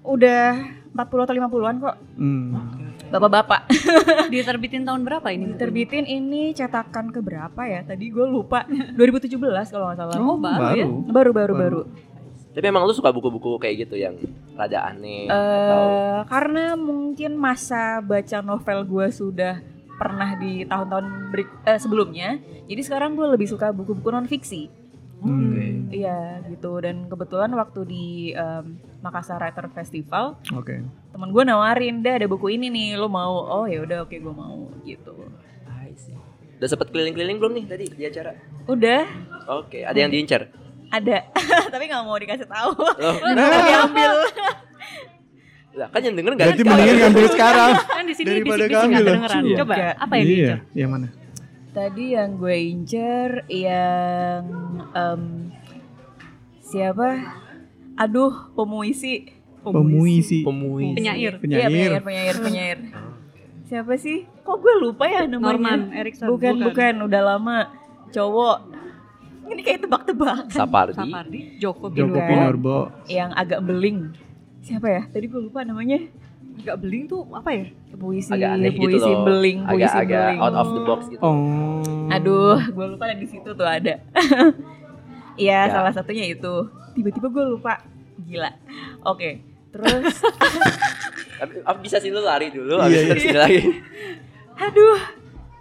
udah 0.00 0.46
40 0.88 0.98
atau 1.20 1.34
50-an 1.36 1.76
kok 1.80 1.96
Hmm. 2.14 2.50
Bapak-bapak 3.08 3.60
Diterbitin 4.32 4.84
tahun 4.84 5.02
berapa 5.04 5.28
ini? 5.32 5.52
bukunya? 5.52 5.60
Terbitin 5.60 6.04
ini 6.04 6.42
cetakan 6.52 7.08
ke 7.08 7.20
berapa 7.24 7.62
ya? 7.64 7.80
Tadi 7.84 8.12
gue 8.12 8.26
lupa. 8.28 8.68
2017 8.68 9.40
kalau 9.72 9.88
nggak 9.88 9.98
salah. 9.98 10.16
Oh, 10.20 10.36
baru 10.36 10.64
ya? 10.76 10.86
Baru 10.86 11.30
baru 11.32 11.52
baru. 11.56 11.80
Tapi 12.52 12.64
emang 12.74 12.84
lu 12.84 12.92
suka 12.92 13.14
buku-buku 13.14 13.54
kayak 13.62 13.86
gitu 13.86 13.94
yang 13.94 14.18
rada 14.58 14.90
aneh 14.90 15.30
Eh 15.30 15.36
atau 15.36 15.84
karena 16.26 16.74
mungkin 16.74 17.38
masa 17.38 18.02
baca 18.02 18.42
novel 18.42 18.82
gue 18.82 19.06
sudah 19.14 19.62
pernah 19.94 20.34
di 20.34 20.66
tahun-tahun 20.66 21.06
eh, 21.66 21.78
sebelumnya. 21.78 22.38
Jadi 22.66 22.80
sekarang 22.82 23.14
gue 23.14 23.26
lebih 23.30 23.46
suka 23.46 23.70
buku-buku 23.70 24.10
non 24.10 24.26
fiksi. 24.26 24.66
Hmm. 25.22 25.90
Iya 25.90 26.42
gitu. 26.50 26.78
Dan 26.82 27.06
kebetulan 27.06 27.50
waktu 27.54 27.80
di 27.86 28.06
em, 28.34 28.78
Makassar 28.98 29.38
Writer 29.38 29.70
Festival, 29.70 30.34
Oke. 30.50 30.82
temen 31.08 31.28
gue 31.28 31.42
nawarin, 31.42 32.00
"Dah 32.00 32.14
ada 32.14 32.26
buku 32.26 32.50
ini 32.50 32.66
nih, 32.66 32.88
lo 32.94 33.06
mau?" 33.06 33.30
Oh 33.44 33.64
ya 33.64 33.80
udah 33.80 34.02
oke 34.02 34.12
gue 34.12 34.34
mau 34.34 34.66
gitu. 34.82 35.14
I 35.64 35.94
see. 35.94 36.18
Udah 36.56 36.66
sempet 36.66 36.88
keliling-keliling 36.88 37.38
belum 37.38 37.52
nih 37.54 37.64
tadi 37.64 37.84
di 37.88 38.02
acara? 38.04 38.34
Udah 38.64 39.06
Oke, 39.48 39.80
ada 39.80 39.94
yang 39.94 40.10
diincar. 40.10 40.50
ada, 40.88 41.30
tapi 41.72 41.84
nggak 41.84 42.02
mau 42.02 42.16
dikasih 42.16 42.44
tahu. 42.44 42.70
Loh, 42.74 43.14
Mau 43.22 43.60
diambil. 43.62 44.12
lah, 45.72 45.86
kan 45.86 46.00
yang 46.00 46.16
denger 46.16 46.32
enggak 46.34 46.48
Berarti 46.50 46.64
mendingan 46.64 46.96
ngambil 46.98 47.24
sekarang. 47.30 47.72
Kan 47.78 48.04
di 48.04 48.14
sini 48.14 48.26
Daripada 48.34 48.64
kedengeran. 48.66 49.42
Iya. 49.46 49.56
Coba, 49.56 49.74
apa 49.94 50.12
yang 50.12 50.26
Iya, 50.26 50.34
diincar? 50.34 50.58
yang 50.74 50.90
mana? 50.90 51.06
Tadi 51.68 52.04
yang 52.10 52.30
gue 52.34 52.56
incer 52.66 53.30
yang 53.46 54.42
em, 54.90 55.22
siapa? 56.60 57.08
Aduh, 57.98 58.30
pemuisi. 58.54 59.26
Pemuisi. 59.60 60.46
Pemuisi. 60.46 60.94
Penyair. 60.94 61.32
Iya, 61.34 61.42
Penyair. 61.42 61.68
penyair, 61.68 61.92
penyair, 62.00 62.36
penyair. 62.38 62.78
Siapa 63.66 63.98
sih? 63.98 64.24
Kok 64.40 64.56
gue 64.56 64.74
lupa 64.80 65.04
ya 65.04 65.26
namanya? 65.26 65.52
Norman 65.52 65.80
Erickson. 65.92 66.30
Bukan, 66.30 66.62
bukan, 66.62 66.94
udah 67.04 67.22
lama. 67.26 67.58
Cowok. 68.08 68.56
Ini 69.48 69.60
kayak 69.60 69.80
tebak-tebakan. 69.82 70.48
Sapardi. 70.48 70.94
Sapardi, 70.94 71.40
Joko 71.58 71.88
Joko 71.88 72.16
Pinurbo. 72.16 72.20
Pinurbo. 72.22 72.78
Yang 73.06 73.30
agak 73.34 73.60
beling. 73.60 73.98
Siapa 74.60 74.86
ya? 74.86 75.02
Tadi 75.06 75.24
gue 75.26 75.40
lupa 75.42 75.64
namanya. 75.64 75.98
Agak 76.58 76.76
beling 76.80 77.04
tuh 77.06 77.22
apa 77.30 77.50
ya? 77.50 77.64
Puisi, 77.92 78.30
Agak 78.30 78.50
aneh 78.52 78.70
gitu 78.70 78.82
puisi 78.84 79.04
loh. 79.04 79.24
beling, 79.24 79.58
puisi 79.64 79.74
Agak-agak 79.84 80.22
beling. 80.24 80.38
out 80.40 80.54
of 80.54 80.68
the 80.68 80.80
box 80.82 81.00
gitu. 81.08 81.20
Oh. 81.20 82.08
Aduh, 82.08 82.58
gue 82.62 82.86
lupa 82.88 83.04
ada 83.04 83.16
di 83.16 83.26
situ 83.26 83.50
tuh 83.50 83.66
ada. 83.66 83.94
Iya, 85.38 85.58
Ya. 85.60 85.70
salah 85.70 85.92
satunya 85.94 86.26
itu. 86.26 86.54
Tiba-tiba 86.98 87.26
gue 87.28 87.44
lupa. 87.48 87.78
Gila. 88.18 88.50
Oke. 89.04 89.38
Terus, 89.68 90.18
Tapi 91.38 91.54
apa 91.60 91.78
bisa 91.78 91.96
sih 91.96 92.08
lu 92.08 92.18
lari 92.18 92.50
dulu 92.50 92.76
Iya, 92.76 92.82
habis 92.82 92.98
iya. 92.98 93.06
itu 93.06 93.20
sini 93.22 93.38
lagi. 93.38 93.60
aduh, 94.58 94.98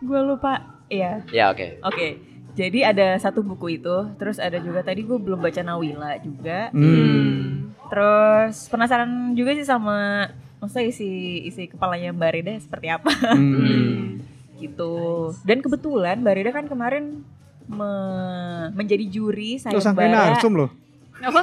gue 0.01 0.19
lupa. 0.23 0.53
Iya, 0.87 1.21
Ya, 1.29 1.51
oke. 1.51 1.83
oke. 1.83 2.07
Jadi 2.53 2.81
ada 2.81 3.13
satu 3.15 3.45
buku 3.45 3.77
itu, 3.77 3.93
terus 4.17 4.41
ada 4.41 4.57
juga 4.57 4.81
tadi 4.81 5.05
gue 5.05 5.13
belum 5.15 5.37
baca 5.37 5.61
Nawila 5.61 6.17
juga. 6.17 6.73
Hmm. 6.73 7.69
Terus 7.85 8.65
penasaran 8.65 9.07
juga 9.31 9.53
sih 9.53 9.61
sama 9.61 10.25
maksudnya 10.57 10.89
isi 10.89 11.09
isi 11.45 11.69
kepalanya 11.69 12.09
Mbak 12.09 12.31
Rida 12.33 12.53
seperti 12.57 12.87
apa 12.89 13.13
Hmm. 13.29 14.17
gitu. 14.57 15.29
Dan 15.45 15.61
kebetulan 15.61 16.17
Mbak 16.17 16.33
Rida 16.33 16.51
kan 16.51 16.65
kemarin 16.65 17.21
me- 17.67 18.73
menjadi 18.73 19.05
juri 19.05 19.61
Terus 19.61 19.85
narsum 19.85 20.57
loh. 20.57 20.71
Apa? 21.19 21.41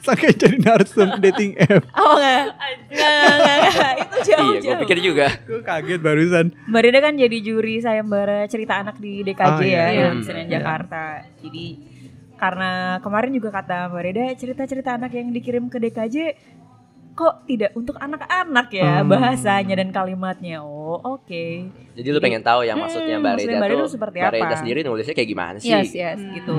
Sangkain 0.00 0.32
jadi 0.32 0.56
narsum 0.58 1.20
dating 1.20 1.60
app. 1.60 1.84
Oh 1.92 2.16
enggak, 2.16 2.56
enggak, 2.88 3.12
enggak, 3.36 3.56
enggak, 3.60 3.92
itu 3.98 4.16
jauh 4.24 4.40
Iya, 4.40 4.56
gue 4.56 4.64
jauh. 4.64 4.80
pikir 4.80 4.98
juga. 4.98 5.26
Gue 5.44 5.60
kaget 5.60 6.00
barusan. 6.00 6.46
Mbak 6.64 6.82
Rida 6.82 6.98
kan 7.00 7.14
jadi 7.14 7.36
juri 7.38 7.74
sayembara 7.78 8.38
cerita 8.46 8.80
anak 8.80 8.96
di 8.96 9.20
DKJ 9.22 9.44
Ah, 9.44 9.60
iya, 9.60 9.82
ya, 9.84 9.86
iya. 9.90 10.06
di 10.10 10.22
Senen 10.22 10.46
Iya. 10.46 10.52
Jakarta. 10.56 11.04
Jadi 11.38 11.66
karena 12.34 12.70
kemarin 12.98 13.30
juga 13.30 13.52
kata 13.52 13.88
Mbak 13.88 14.02
Rida 14.02 14.24
cerita-cerita 14.34 14.90
anak 14.94 15.12
yang 15.12 15.28
dikirim 15.30 15.68
ke 15.68 15.76
DKJ 15.78 16.16
kok 17.14 17.46
tidak 17.46 17.70
untuk 17.72 17.94
anak-anak 17.94 18.68
ya 18.68 19.00
Hmm. 19.00 19.08
bahasanya 19.08 19.74
dan 19.76 19.88
kalimatnya. 19.88 20.60
Oh 20.60 20.98
oke. 20.98 21.46
Jadi 21.94 22.08
lu 22.08 22.18
pengen 22.18 22.42
tahu 22.42 22.62
yang 22.62 22.74
maksudnya 22.76 23.16
Hmm, 23.16 23.24
Mbak 23.24 23.34
Reda 23.40 23.56
tuh 23.64 23.78
tuh 23.78 23.90
seperti 23.90 24.16
Mbak 24.18 24.32
Reda 24.32 24.44
apa? 24.44 24.58
sendiri 24.58 24.80
nulisnya 24.82 25.14
kayak 25.14 25.30
gimana 25.30 25.56
sih? 25.56 25.70
Yes 25.70 25.90
yes 25.90 26.18
Hmm. 26.18 26.34
gitu. 26.34 26.54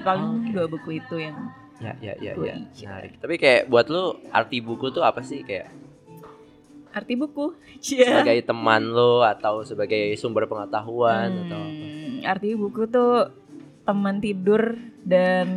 Paling 0.00 0.52
dua 0.52 0.66
buku 0.66 0.90
itu 0.96 1.16
yang 1.18 1.36
Ya, 1.80 1.96
ya, 1.98 2.12
ya, 2.14 2.36
ya. 2.36 2.60
Menarik. 2.60 3.16
Tapi 3.16 3.34
kayak 3.34 3.64
buat 3.66 3.88
lu 3.88 4.04
arti 4.28 4.60
buku 4.60 4.88
tuh 4.90 5.00
apa 5.00 5.24
sih 5.24 5.40
kayak 5.40 5.72
arti 6.90 7.14
buku. 7.14 7.56
Cia. 7.80 8.04
sebagai 8.20 8.44
teman 8.44 8.84
lu 8.84 9.24
atau 9.24 9.62
sebagai 9.62 10.12
sumber 10.14 10.44
pengetahuan 10.44 11.32
atau 11.40 11.56
apa? 11.58 11.72
Hmm, 11.72 12.20
arti 12.22 12.52
buku 12.52 12.84
tuh 12.84 13.32
teman 13.80 14.20
tidur 14.20 14.76
dan 15.00 15.48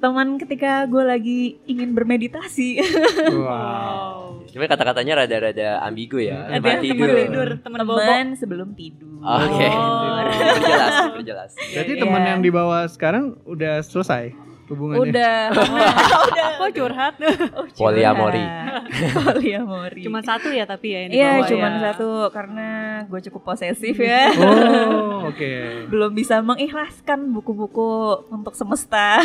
teman 0.00 0.40
ketika 0.40 0.88
gue 0.88 1.04
lagi 1.04 1.40
ingin 1.68 1.92
bermeditasi. 1.92 2.70
Wow. 3.30 4.42
Cuma 4.50 4.66
kata-katanya 4.66 5.24
rada-rada 5.24 5.78
ambigu 5.86 6.18
ya. 6.18 6.50
Ada 6.50 6.58
teman 6.58 6.82
tidur. 6.82 7.08
tidur, 7.14 7.48
teman 7.62 8.26
sebelum 8.34 8.68
tidur. 8.74 9.22
Oke. 9.22 9.68
Oh. 9.70 10.18
Perjelas, 10.26 10.96
perjelas. 11.14 11.50
Berarti 11.54 11.92
Iya. 11.94 12.02
teman 12.02 12.22
yang 12.26 12.40
dibawa 12.42 12.88
sekarang 12.90 13.38
udah 13.46 13.84
selesai 13.84 14.34
hubungannya. 14.70 15.02
Udah. 15.04 15.40
udah. 16.30 16.46
Kok 16.56 16.70
curhat? 16.72 17.14
Oh, 17.52 17.66
Poliamori. 17.68 18.38
curhat. 18.38 18.82
Poliamori. 19.26 20.00
Cuma 20.06 20.20
satu 20.20 20.48
ya 20.48 20.64
tapi 20.64 20.86
ya 20.88 21.00
ini 21.04 21.12
Iya, 21.12 21.42
cuma 21.44 21.68
ya. 21.68 21.78
satu 21.90 22.08
karena 22.30 22.68
gue 23.04 23.20
cukup 23.26 23.42
posesif 23.44 23.98
ya. 24.02 24.30
Oh, 24.32 25.26
oke. 25.26 25.52
Belum 25.86 26.10
bisa 26.10 26.38
mengikhlaskan 26.40 27.28
buku-buku 27.30 27.90
untuk 28.28 28.54
semesta. 28.54 29.20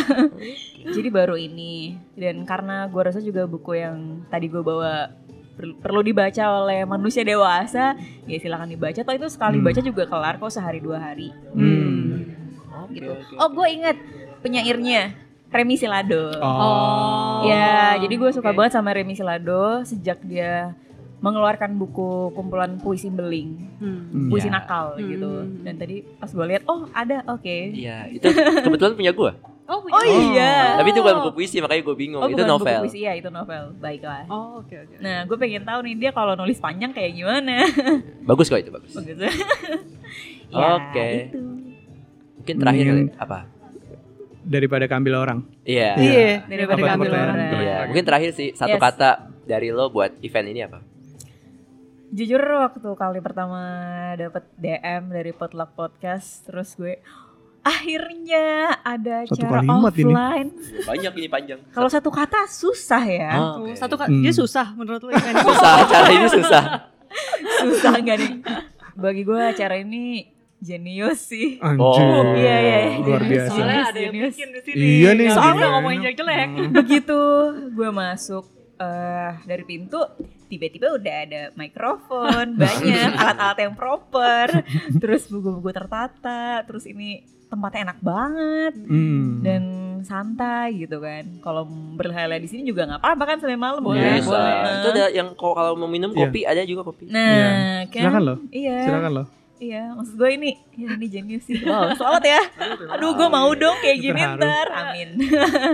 Jadi 0.82 1.08
baru 1.08 1.36
ini. 1.36 1.94
Dan 2.12 2.42
karena 2.42 2.84
gue 2.86 3.02
rasa 3.02 3.20
juga 3.20 3.46
buku 3.46 3.74
yang 3.74 4.26
tadi 4.26 4.46
gue 4.46 4.60
bawa 4.60 5.14
per- 5.52 5.76
perlu 5.78 6.00
dibaca 6.00 6.42
oleh 6.58 6.82
manusia 6.82 7.22
dewasa, 7.22 7.94
ya 8.24 8.36
silakan 8.36 8.68
dibaca. 8.68 8.98
Toh 8.98 9.14
itu 9.14 9.28
sekali 9.28 9.56
Hmm. 9.56 9.64
baca 9.64 9.80
juga 9.80 10.04
kelar 10.04 10.34
kok 10.36 10.50
sehari 10.50 10.80
dua 10.80 10.98
hari. 11.00 11.30
Hmm. 11.52 12.34
Oke, 12.78 12.92
gitu. 12.94 13.08
oke, 13.08 13.34
Oh, 13.34 13.46
oke. 13.46 13.54
gue 13.54 13.68
inget 13.72 13.96
penyairnya 14.38 15.02
Remi 15.48 15.74
Silado. 15.74 16.34
Oh. 16.36 17.42
Ya, 17.42 17.96
jadi 17.96 18.14
gue 18.14 18.30
suka 18.30 18.50
oke. 18.50 18.56
banget 18.56 18.72
sama 18.74 18.90
Remi 18.90 19.12
Silado 19.12 19.80
sejak 19.82 20.20
dia 20.22 20.74
mengeluarkan 21.16 21.74
buku 21.74 22.30
kumpulan 22.30 22.76
puisi 22.76 23.08
beling, 23.08 23.56
Hmm. 23.76 24.28
Puisi 24.28 24.46
Ya. 24.46 24.54
nakal 24.54 24.94
Hmm. 24.94 25.06
gitu. 25.06 25.32
Dan 25.62 25.74
tadi 25.74 26.04
pas 26.14 26.28
gue 26.28 26.46
lihat, 26.46 26.62
oh 26.64 26.84
ada, 26.90 27.24
oke. 27.26 27.56
Iya, 27.72 28.10
itu 28.10 28.26
kebetulan 28.60 28.92
punya 28.94 29.12
gua. 29.12 29.32
Oh, 29.66 29.82
Oh 29.82 30.04
iya. 30.04 30.78
Tapi 30.78 30.88
itu 30.88 31.00
bukan 31.00 31.16
buku 31.20 31.32
puisi, 31.34 31.58
makanya 31.58 31.82
gue 31.82 31.96
bingung. 31.96 32.20
Oh, 32.20 32.28
itu 32.28 32.36
bukan 32.36 32.46
buku 32.48 32.54
novel. 32.62 32.80
puisi, 32.84 32.98
iya 33.00 33.12
itu 33.14 33.26
novel. 33.28 33.74
Baiklah. 33.76 34.22
Oh, 34.28 34.60
oke 34.60 34.76
oke. 34.76 34.94
Nah, 35.00 35.24
gue 35.24 35.36
pengen 35.36 35.64
tahu 35.64 35.80
nih 35.82 35.94
dia 35.96 36.10
kalau 36.12 36.34
nulis 36.34 36.54
panjang 36.56 36.92
kayak 36.92 37.10
gimana. 37.12 37.66
Bagus 38.22 38.46
kok 38.46 38.60
itu, 38.60 38.70
bagus. 38.70 38.92
Bagus. 38.92 39.18
Oke. 40.48 41.08
itu. 41.26 41.42
Mungkin 42.36 42.54
terakhir 42.56 42.86
Hmm. 42.86 43.08
apa? 43.18 43.38
Daripada 44.46 44.86
keambil 44.86 45.14
orang. 45.18 45.38
Iya. 45.62 45.98
Iya, 45.98 46.30
Daripada 46.46 46.78
Apa 46.78 46.96
pertanyaan? 46.96 47.28
orang. 47.28 47.36
Iya, 47.58 47.76
mungkin 47.84 48.04
terakhir 48.04 48.30
sih 48.32 48.48
satu 48.52 48.72
Yes. 48.72 48.82
kata 48.84 49.10
dari 49.42 49.68
lo 49.68 49.90
buat 49.90 50.14
event 50.20 50.46
ini 50.46 50.60
apa? 50.62 50.78
Jujur 52.08 52.38
waktu 52.38 52.86
kali 52.88 53.18
pertama 53.18 53.60
dapet 54.14 54.46
DM 54.56 55.10
dari 55.10 55.30
Potluck 55.30 55.74
Podcast, 55.74 56.46
terus 56.46 56.72
gue 56.72 57.02
akhirnya 57.60 58.46
ada 58.80 59.26
Satu 59.26 59.42
cara 59.42 59.58
kalimat 59.58 59.90
ini. 59.92 60.04
offline. 60.06 60.48
Banyak 60.86 61.12
ini 61.12 61.28
panjang. 61.28 61.60
Kalau 61.68 61.90
satu 61.90 62.08
kata 62.08 62.46
susah 62.46 63.02
ya. 63.02 63.30
Oh, 63.34 63.42
Oh, 63.60 63.66
oke. 63.66 63.74
Satu 63.74 63.94
kan 63.94 64.06
Hmm. 64.06 64.22
dia 64.22 64.30
susah 64.30 64.70
menurut 64.72 65.02
lo 65.02 65.10
event 65.10 65.34
ini. 65.34 65.42
susah, 65.44 65.74
cara 65.84 66.08
ini 66.08 66.26
susah. 66.30 66.62
susah 67.62 67.92
nggak 67.96 68.16
nih? 68.16 68.32
Bagi 68.94 69.22
gue 69.22 69.40
acara 69.42 69.74
ini 69.76 70.30
jenius 70.58 71.20
sih. 71.22 71.58
Anjir. 71.58 71.80
Oh. 71.82 72.32
Iya, 72.32 72.56
iya, 72.58 72.78
Luar 72.96 73.20
Jenius. 73.20 73.28
biasa. 73.30 73.50
Soalnya 73.52 73.82
ada 73.84 73.98
yang 73.98 74.12
Genius. 74.12 74.32
bikin 74.34 74.48
di 74.48 74.60
sini. 74.62 74.78
Iya 74.78 75.10
nih. 75.12 75.26
Soalnya 75.30 75.66
ngomongin 75.70 75.98
jelek-jelek. 76.02 76.48
Hmm. 76.48 76.70
Begitu 76.72 77.20
gue 77.70 77.90
masuk 77.90 78.44
eh 78.76 79.32
dari 79.42 79.64
pintu, 79.64 79.96
tiba-tiba 80.46 80.92
udah 80.92 81.14
ada 81.18 81.42
mikrofon, 81.54 82.46
banyak 82.60 83.08
alat-alat 83.10 83.58
yang 83.58 83.72
proper, 83.72 84.46
terus 84.94 85.24
buku-buku 85.26 85.72
tertata, 85.72 86.60
terus 86.62 86.84
ini 86.84 87.24
tempatnya 87.46 87.88
enak 87.88 87.98
banget 88.00 88.74
Hmm. 88.76 89.40
dan 89.40 89.62
santai 90.02 90.76
gitu 90.76 91.00
kan. 91.00 91.40
Kalau 91.40 91.64
berlala 91.96 92.36
di 92.36 92.44
sini 92.46 92.68
juga 92.68 92.84
nggak 92.84 93.00
apa-apa 93.00 93.24
kan 93.24 93.36
sampai 93.38 93.56
malam 93.56 93.80
Boleh, 93.80 94.20
Bisa. 94.20 94.28
boleh. 94.28 94.56
Itu 94.76 94.88
ada 94.92 95.04
yang 95.08 95.28
kalau 95.32 95.72
mau 95.74 95.88
minum 95.88 96.12
Iya. 96.12 96.20
kopi 96.22 96.40
ada 96.44 96.60
juga 96.62 96.82
kopi. 96.84 97.08
Nah, 97.08 97.88
kan? 97.88 98.02
Silakan 98.02 98.22
loh. 98.22 98.38
Iya. 98.50 98.78
Silakan 98.84 99.12
loh. 99.14 99.26
Iya, 99.56 99.96
maksud 99.96 100.14
gue 100.14 100.30
ini, 100.30 100.50
ya 100.72 100.92
ini 100.92 101.06
jenius 101.06 101.44
sih. 101.44 101.56
Wow, 101.62 101.96
selamat 101.96 102.24
ya. 102.24 102.42
Aduh, 102.92 103.12
gue 103.12 103.24
mau 103.26 103.48
dong 103.52 103.80
kayak 103.80 103.98
gini 103.98 104.20
ntar. 104.36 104.66
Amin. 104.68 105.16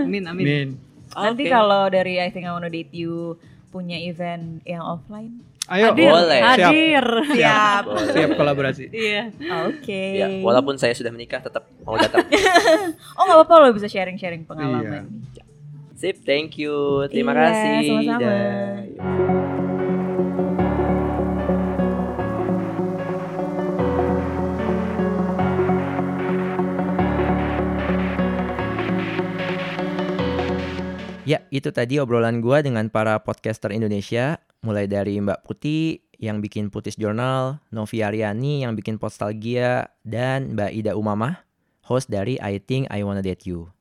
Amin 0.01 0.23
amin. 0.25 0.45
Min. 0.45 0.69
Nanti 1.11 1.43
kalau 1.45 1.87
dari 1.87 2.15
I 2.15 2.27
Think 2.27 2.47
I 2.47 2.51
Wanna 2.51 2.67
Date 2.67 2.89
You 2.89 3.35
punya 3.69 3.99
event 3.99 4.63
yang 4.63 4.81
offline, 4.81 5.43
Ayo. 5.65 5.91
Hadir, 5.91 6.09
Boleh. 6.09 6.39
Siap. 6.39 6.51
hadir. 6.69 7.05
siap. 7.33 7.83
Boleh. 7.85 8.11
Siap 8.11 8.29
kolaborasi. 8.33 8.85
Iya. 8.89 9.23
Oke. 9.65 10.03
Ya, 10.13 10.27
walaupun 10.39 10.75
saya 10.75 10.91
sudah 10.91 11.07
menikah 11.07 11.39
tetap 11.39 11.67
mau 11.81 11.95
datang. 11.95 12.23
Oh 13.15 13.23
nggak 13.23 13.37
apa-apa 13.39 13.55
lo 13.61 13.71
bisa 13.71 13.87
sharing-sharing 13.87 14.43
pengalaman. 14.43 15.23
Sip, 15.95 16.19
thank 16.21 16.55
you. 16.55 16.73
Terima 17.07 17.31
Iya, 17.31 17.39
kasih. 17.41 17.87
sama-sama. 17.87 19.71
Ya, 31.23 31.39
itu 31.55 31.71
tadi 31.71 32.03
obrolan 32.03 32.43
gua 32.43 32.59
dengan 32.59 32.91
para 32.91 33.15
podcaster 33.23 33.71
Indonesia, 33.71 34.43
mulai 34.59 34.91
dari 34.91 35.15
Mbak 35.23 35.47
Putih 35.47 36.03
yang 36.19 36.43
bikin 36.43 36.67
Putis 36.67 36.99
Journal, 36.99 37.63
Novi 37.71 38.03
Aryani 38.03 38.67
yang 38.67 38.75
bikin 38.75 38.99
Postalgia, 38.99 39.87
dan 40.03 40.51
Mbak 40.59 40.71
Ida 40.75 40.91
Umamah, 40.99 41.47
host 41.87 42.11
dari 42.11 42.35
I 42.43 42.59
Think 42.59 42.91
I 42.91 43.07
Wanna 43.07 43.23
Date 43.23 43.47
You. 43.47 43.71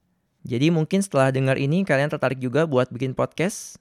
Jadi 0.47 0.71
mungkin 0.71 1.03
setelah 1.03 1.35
dengar 1.35 1.59
ini 1.59 1.83
kalian 1.83 2.15
tertarik 2.15 2.39
juga 2.39 2.63
buat 2.63 2.95
bikin 2.95 3.11
podcast? 3.11 3.75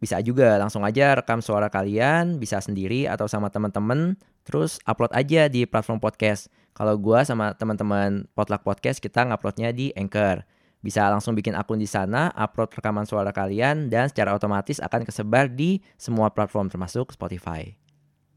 Bisa 0.00 0.16
juga, 0.24 0.56
langsung 0.56 0.80
aja 0.80 1.12
rekam 1.12 1.44
suara 1.44 1.68
kalian, 1.68 2.40
bisa 2.40 2.64
sendiri 2.64 3.04
atau 3.04 3.28
sama 3.28 3.52
teman-teman, 3.52 4.16
terus 4.48 4.80
upload 4.88 5.12
aja 5.12 5.52
di 5.52 5.68
platform 5.68 6.00
podcast. 6.00 6.48
Kalau 6.72 6.96
gua 6.96 7.28
sama 7.28 7.52
teman-teman 7.52 8.24
Potluck 8.32 8.64
Podcast 8.64 9.04
kita 9.04 9.28
nguploadnya 9.28 9.68
di 9.76 9.92
Anchor. 9.92 10.48
Bisa 10.82 11.06
langsung 11.06 11.38
bikin 11.38 11.54
akun 11.54 11.78
di 11.78 11.86
sana, 11.86 12.34
upload 12.34 12.74
rekaman 12.74 13.06
suara 13.06 13.30
kalian, 13.30 13.86
dan 13.86 14.10
secara 14.10 14.34
otomatis 14.34 14.82
akan 14.82 15.06
kesebar 15.06 15.46
di 15.46 15.78
semua 15.94 16.34
platform 16.34 16.66
termasuk 16.66 17.14
Spotify. 17.14 17.78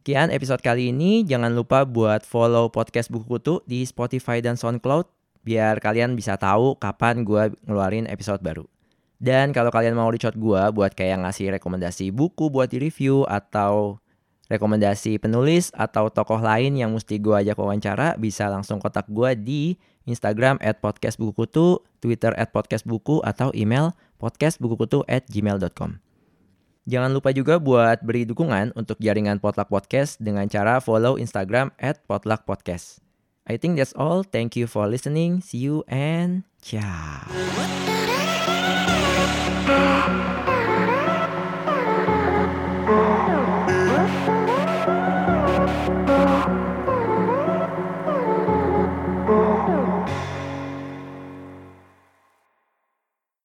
Sekian 0.05 0.29
episode 0.29 0.61
kali 0.61 0.93
ini, 0.93 1.25
jangan 1.25 1.49
lupa 1.49 1.81
buat 1.81 2.21
follow 2.21 2.69
podcast 2.69 3.09
Buku 3.09 3.25
Kutu 3.25 3.65
di 3.65 3.81
Spotify 3.81 4.37
dan 4.45 4.53
SoundCloud, 4.53 5.09
biar 5.41 5.81
kalian 5.81 6.13
bisa 6.13 6.37
tahu 6.37 6.77
kapan 6.77 7.25
gue 7.25 7.49
ngeluarin 7.65 8.05
episode 8.05 8.45
baru. 8.45 8.69
Dan 9.17 9.49
kalau 9.49 9.73
kalian 9.73 9.97
mau 9.97 10.05
reach 10.13 10.29
gue 10.29 10.61
buat 10.69 10.93
kayak 10.93 11.25
ngasih 11.25 11.57
rekomendasi 11.57 12.13
buku 12.13 12.53
buat 12.53 12.69
di 12.69 12.77
review, 12.77 13.25
atau 13.25 13.97
rekomendasi 14.45 15.17
penulis 15.17 15.73
atau 15.73 16.13
tokoh 16.13 16.37
lain 16.37 16.77
yang 16.77 16.93
mesti 16.93 17.17
gue 17.17 17.33
ajak 17.41 17.57
wawancara, 17.57 18.13
bisa 18.21 18.45
langsung 18.45 18.77
kontak 18.77 19.09
gue 19.09 19.33
di 19.33 19.63
Instagram 20.05 20.61
at 20.61 20.79
podcastbukukutu, 20.79 21.81
Twitter 21.99 22.31
at 22.37 22.53
podcastbuku, 22.53 23.21
atau 23.25 23.49
email 23.53 23.93
podcastbukukutu 24.21 25.03
at 25.05 25.25
gmail.com. 25.29 26.01
Jangan 26.85 27.11
lupa 27.17 27.33
juga 27.33 27.57
buat 27.57 28.05
beri 28.05 28.29
dukungan 28.29 28.77
untuk 28.77 29.01
jaringan 29.01 29.41
Potluck 29.41 29.73
Podcast 29.73 30.21
dengan 30.21 30.45
cara 30.45 30.77
follow 30.77 31.17
Instagram 31.17 31.73
at 31.81 32.05
Potluck 32.05 32.45
Podcast. 32.45 33.01
I 33.49 33.57
think 33.57 33.77
that's 33.77 33.93
all. 33.97 34.21
Thank 34.21 34.53
you 34.53 34.69
for 34.69 34.85
listening. 34.85 35.41
See 35.41 35.65
you 35.65 35.81
and 35.89 36.45
ciao. 36.61 37.25